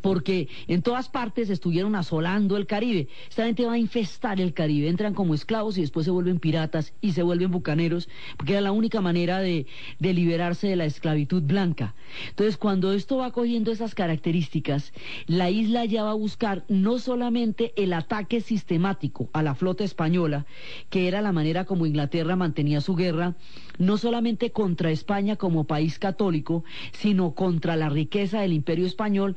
porque 0.00 0.48
en 0.68 0.82
todas 0.82 1.08
partes 1.08 1.50
estuvieron 1.50 1.94
asolando 1.94 2.56
el 2.56 2.66
Caribe. 2.66 3.08
Esta 3.28 3.46
gente 3.46 3.66
va 3.66 3.74
a 3.74 3.78
infestar 3.78 4.40
el 4.40 4.54
Caribe, 4.54 4.88
entran 4.88 5.14
como 5.14 5.34
esclavos 5.34 5.78
y 5.78 5.80
después 5.80 6.04
se 6.04 6.10
vuelven 6.10 6.38
piratas 6.38 6.92
y 7.00 7.12
se 7.12 7.22
vuelven 7.22 7.50
bucaneros, 7.50 8.08
porque 8.36 8.52
era 8.52 8.60
la 8.60 8.72
única 8.72 9.00
manera 9.00 9.40
de, 9.40 9.66
de 9.98 10.14
liberarse 10.14 10.68
de 10.68 10.76
la 10.76 10.84
esclavitud 10.84 11.42
blanca. 11.42 11.94
Entonces, 12.28 12.56
cuando 12.56 12.92
esto 12.92 13.18
va 13.18 13.32
cogiendo 13.32 13.72
esas 13.72 13.94
características, 13.94 14.92
la 15.26 15.50
isla 15.50 15.84
ya 15.84 16.04
va 16.04 16.10
a 16.10 16.14
buscar 16.14 16.64
no 16.68 16.98
solamente 16.98 17.72
el 17.76 17.92
ataque 17.92 18.40
sistemático 18.40 19.28
a 19.32 19.42
la 19.42 19.54
flota 19.54 19.84
española, 19.84 20.46
que 20.88 21.08
era 21.08 21.22
la 21.22 21.32
manera 21.32 21.64
como 21.64 21.86
Inglaterra 21.86 22.36
mantenía 22.36 22.80
su 22.80 22.94
guerra, 22.94 23.34
no 23.78 23.96
solamente 23.96 24.50
contra 24.50 24.90
España 24.90 25.36
como 25.36 25.64
país 25.64 25.98
católico, 25.98 26.64
sino 26.92 27.34
contra 27.34 27.76
la 27.76 27.88
riqueza 27.88 28.40
del 28.40 28.52
imperio 28.52 28.86
español, 28.86 29.36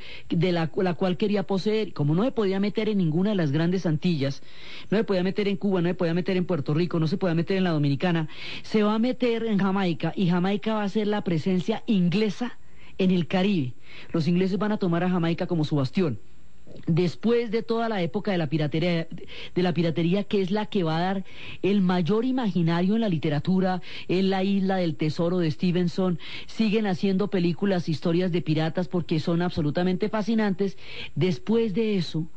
la, 0.51 0.67
cual 0.67 1.17
quería 1.17 1.43
poseer. 1.43 1.93
Como 1.93 2.15
no 2.15 2.23
se 2.23 2.31
podía 2.31 2.59
meter 2.59 2.89
en 2.89 2.97
ninguna 2.97 3.31
de 3.31 3.35
las 3.35 3.51
grandes 3.51 3.85
Antillas, 3.85 4.41
no 4.89 4.97
se 4.97 5.03
podía 5.03 5.23
meter 5.23 5.47
en 5.47 5.57
Cuba, 5.57 5.81
no 5.81 5.89
se 5.89 5.95
podía 5.95 6.13
meter 6.13 6.37
en 6.37 6.45
Puerto 6.45 6.73
Rico, 6.73 6.99
no 6.99 7.07
se 7.07 7.17
podía 7.17 7.35
meter 7.35 7.57
en 7.57 7.63
la 7.63 7.71
Dominicana, 7.71 8.27
se 8.63 8.83
va 8.83 8.95
a 8.95 8.99
meter 8.99 9.45
en 9.45 9.59
Jamaica 9.59 10.13
y 10.15 10.27
Jamaica 10.27 10.75
va 10.75 10.83
a 10.83 10.89
ser 10.89 11.07
la 11.07 11.23
presencia 11.23 11.83
inglesa 11.85 12.57
en 12.97 13.11
el 13.11 13.27
Caribe. 13.27 13.73
Los 14.11 14.27
ingleses 14.27 14.57
van 14.57 14.71
a 14.71 14.77
tomar 14.77 15.03
a 15.03 15.09
Jamaica 15.09 15.47
como 15.47 15.65
su 15.65 15.75
bastión 15.75 16.19
después 16.87 17.51
de 17.51 17.63
toda 17.63 17.89
la 17.89 18.01
época 18.01 18.31
de 18.31 18.37
la 18.37 18.47
piratería, 18.47 19.07
de 19.55 19.63
la 19.63 19.73
piratería 19.73 20.23
que 20.23 20.41
es 20.41 20.51
la 20.51 20.65
que 20.65 20.83
va 20.83 20.97
a 20.97 21.01
dar 21.01 21.23
el 21.61 21.81
mayor 21.81 22.25
imaginario 22.25 22.95
en 22.95 23.01
la 23.01 23.09
literatura, 23.09 23.81
en 24.07 24.29
la 24.29 24.43
isla 24.43 24.77
del 24.77 24.95
tesoro 24.95 25.39
de 25.39 25.51
Stevenson, 25.51 26.19
siguen 26.45 26.87
haciendo 26.87 27.29
películas, 27.29 27.89
historias 27.89 28.31
de 28.31 28.41
piratas 28.41 28.87
porque 28.87 29.19
son 29.19 29.41
absolutamente 29.41 30.09
fascinantes. 30.09 30.77
Después 31.15 31.73
de 31.73 31.97
eso 31.97 32.27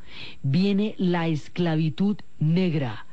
viene 0.43 0.95
la 0.99 1.29
esclavitud 1.29 2.17
negra 2.39 3.06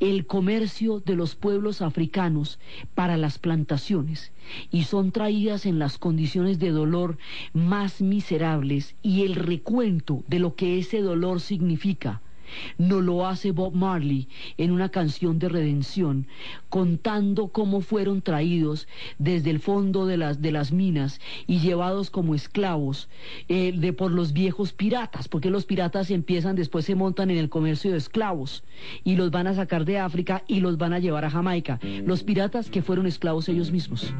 el 0.00 0.26
comercio 0.26 1.00
de 1.00 1.14
los 1.16 1.34
pueblos 1.34 1.82
africanos 1.82 2.58
para 2.94 3.16
las 3.16 3.38
plantaciones 3.38 4.32
y 4.70 4.84
son 4.84 5.12
traídas 5.12 5.66
en 5.66 5.78
las 5.78 5.98
condiciones 5.98 6.58
de 6.58 6.70
dolor 6.70 7.18
más 7.52 8.00
miserables 8.00 8.96
y 9.02 9.24
el 9.24 9.34
recuento 9.34 10.24
de 10.26 10.38
lo 10.38 10.54
que 10.54 10.78
ese 10.78 11.02
dolor 11.02 11.40
significa 11.40 12.22
no 12.78 13.00
lo 13.00 13.26
hace 13.26 13.52
Bob 13.52 13.74
Marley 13.74 14.28
en 14.56 14.70
una 14.70 14.88
canción 14.90 15.38
de 15.38 15.48
redención, 15.48 16.26
contando 16.68 17.48
cómo 17.48 17.80
fueron 17.80 18.22
traídos 18.22 18.88
desde 19.18 19.50
el 19.50 19.60
fondo 19.60 20.06
de 20.06 20.16
las, 20.16 20.40
de 20.40 20.52
las 20.52 20.72
minas 20.72 21.20
y 21.46 21.60
llevados 21.60 22.10
como 22.10 22.34
esclavos 22.34 23.08
eh, 23.48 23.72
de, 23.72 23.92
por 23.92 24.12
los 24.12 24.32
viejos 24.32 24.72
piratas, 24.72 25.28
porque 25.28 25.50
los 25.50 25.64
piratas 25.64 26.10
empiezan, 26.10 26.56
después 26.56 26.84
se 26.84 26.94
montan 26.94 27.30
en 27.30 27.38
el 27.38 27.48
comercio 27.48 27.90
de 27.90 27.98
esclavos 27.98 28.64
y 29.04 29.16
los 29.16 29.30
van 29.30 29.46
a 29.46 29.54
sacar 29.54 29.84
de 29.84 29.98
África 29.98 30.44
y 30.46 30.60
los 30.60 30.78
van 30.78 30.92
a 30.92 30.98
llevar 30.98 31.24
a 31.24 31.30
Jamaica. 31.30 31.78
Los 32.04 32.22
piratas 32.22 32.70
que 32.70 32.82
fueron 32.82 33.06
esclavos 33.06 33.48
ellos 33.48 33.70
mismos. 33.70 34.12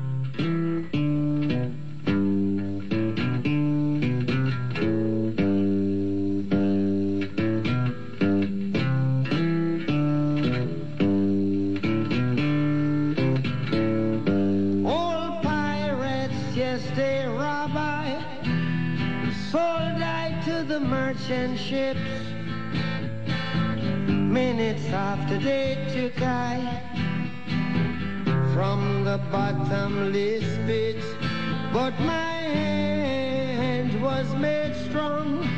Merchant 21.09 21.59
ships. 21.59 22.11
Minutes 24.09 24.85
after 24.93 25.39
they 25.39 25.73
took 25.95 26.21
I 26.21 26.83
from 28.53 29.05
the 29.05 29.17
bottomless 29.33 30.45
pit, 30.67 31.03
but 31.73 31.99
my 32.01 32.33
hand 32.61 34.03
was 34.03 34.27
made 34.35 34.75
strong 34.87 35.49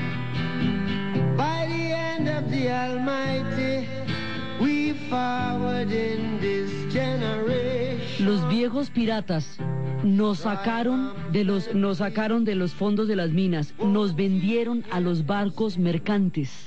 viejos 8.60 8.90
piratas 8.90 9.56
nos 10.04 10.40
sacaron 10.40 11.14
de 11.32 11.44
los 11.44 11.74
nos 11.74 11.96
sacaron 11.96 12.44
de 12.44 12.54
los 12.54 12.74
fondos 12.74 13.08
de 13.08 13.16
las 13.16 13.30
minas, 13.30 13.72
nos 13.82 14.14
vendieron 14.14 14.84
a 14.90 15.00
los 15.00 15.24
barcos 15.24 15.78
mercantes. 15.78 16.66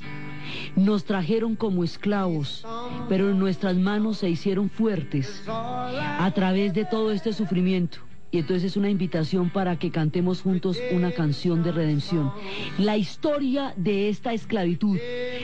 Nos 0.75 1.05
trajeron 1.05 1.55
como 1.55 1.83
esclavos, 1.83 2.65
pero 3.09 3.35
nuestras 3.35 3.77
manos 3.77 4.17
se 4.17 4.27
hicieron 4.31 4.71
fuertes 4.71 5.43
a 5.47 6.31
través 6.33 6.73
de 6.73 6.85
todo 6.85 7.11
este 7.11 7.31
sufrimiento. 7.31 7.99
Y 8.33 8.39
entonces 8.39 8.71
es 8.71 8.77
una 8.77 8.89
invitación 8.89 9.51
para 9.51 9.77
que 9.77 9.91
cantemos 9.91 10.41
juntos 10.41 10.79
una 10.91 11.11
canción 11.11 11.61
de 11.61 11.71
redención. 11.71 12.31
La 12.79 12.97
historia 12.97 13.75
de 13.77 14.09
esta 14.09 14.33
esclavitud, 14.33 14.97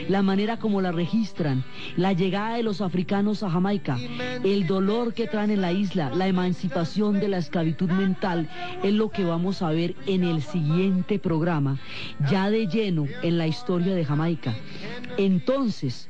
la 0.08 0.22
manera 0.22 0.58
como 0.58 0.80
la 0.80 0.90
registran, 0.90 1.64
la 1.96 2.14
llegada 2.14 2.56
de 2.56 2.64
los 2.64 2.80
africanos 2.80 3.44
a 3.44 3.50
Jamaica, 3.50 3.96
el 4.42 4.66
dolor 4.66 5.14
que 5.14 5.28
traen 5.28 5.52
en 5.52 5.60
la 5.60 5.70
isla, 5.70 6.10
la 6.12 6.26
emancipación 6.26 7.20
de 7.20 7.28
la 7.28 7.38
esclavitud 7.38 7.88
mental, 7.90 8.50
es 8.82 8.92
lo 8.92 9.08
que 9.10 9.22
vamos 9.22 9.62
a 9.62 9.70
ver 9.70 9.94
en 10.08 10.24
el 10.24 10.42
siguiente 10.42 11.20
programa, 11.20 11.78
ya 12.28 12.50
de 12.50 12.66
lleno 12.66 13.06
en 13.22 13.38
la 13.38 13.46
historia 13.46 13.94
de 13.94 14.04
Jamaica. 14.04 14.56
Entonces, 15.16 16.08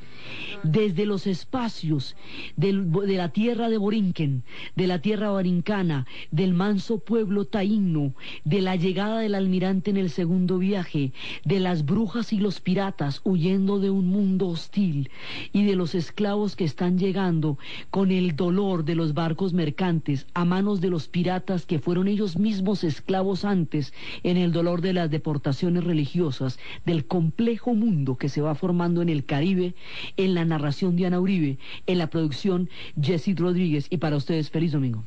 desde 0.62 1.06
los 1.06 1.26
espacios 1.26 2.16
de 2.56 2.72
la 3.16 3.30
tierra 3.30 3.68
de 3.68 3.78
Borinquen, 3.78 4.42
de 4.76 4.86
la 4.86 5.00
tierra 5.00 5.30
barincana, 5.30 6.06
del 6.30 6.54
manso 6.54 6.98
pueblo 6.98 7.44
taíno, 7.46 8.14
de 8.44 8.61
la 8.61 8.76
llegada 8.76 9.20
del 9.20 9.34
almirante 9.34 9.90
en 9.90 9.96
el 9.96 10.11
segundo 10.11 10.58
viaje, 10.58 11.12
de 11.44 11.61
las 11.61 11.84
brujas 11.84 12.32
y 12.32 12.38
los 12.38 12.61
piratas 12.61 13.20
huyendo 13.24 13.78
de 13.78 13.90
un 13.90 14.06
mundo 14.06 14.48
hostil 14.48 15.11
y 15.52 15.64
de 15.64 15.76
los 15.76 15.94
esclavos 15.94 16.56
que 16.56 16.64
están 16.64 16.98
llegando 16.98 17.58
con 17.90 18.11
el 18.11 18.36
dolor 18.36 18.84
de 18.84 18.94
los 18.94 19.14
barcos 19.14 19.52
mercantes 19.52 20.26
a 20.34 20.44
manos 20.44 20.80
de 20.80 20.90
los 20.90 21.08
piratas 21.08 21.66
que 21.66 21.78
fueron 21.78 22.08
ellos 22.08 22.38
mismos 22.38 22.84
esclavos 22.84 23.44
antes 23.44 23.92
en 24.22 24.36
el 24.36 24.52
dolor 24.52 24.80
de 24.80 24.92
las 24.92 25.11
deportaciones 25.11 25.84
religiosas, 25.84 26.58
del 26.84 27.06
complejo 27.06 27.74
mundo 27.74 28.16
que 28.16 28.28
se 28.28 28.40
va 28.40 28.54
formando 28.54 29.02
en 29.02 29.08
el 29.08 29.24
Caribe, 29.24 29.74
en 30.16 30.34
la 30.34 30.44
narración 30.51 30.96
de 30.96 31.07
Ana 31.07 31.20
Uribe, 31.20 31.59
en 31.86 31.98
la 31.98 32.09
producción 32.09 32.68
Jesse 33.01 33.34
Rodríguez 33.36 33.86
y 33.88 33.96
para 33.96 34.16
ustedes 34.16 34.51
feliz 34.51 34.72
domingo. 34.72 35.05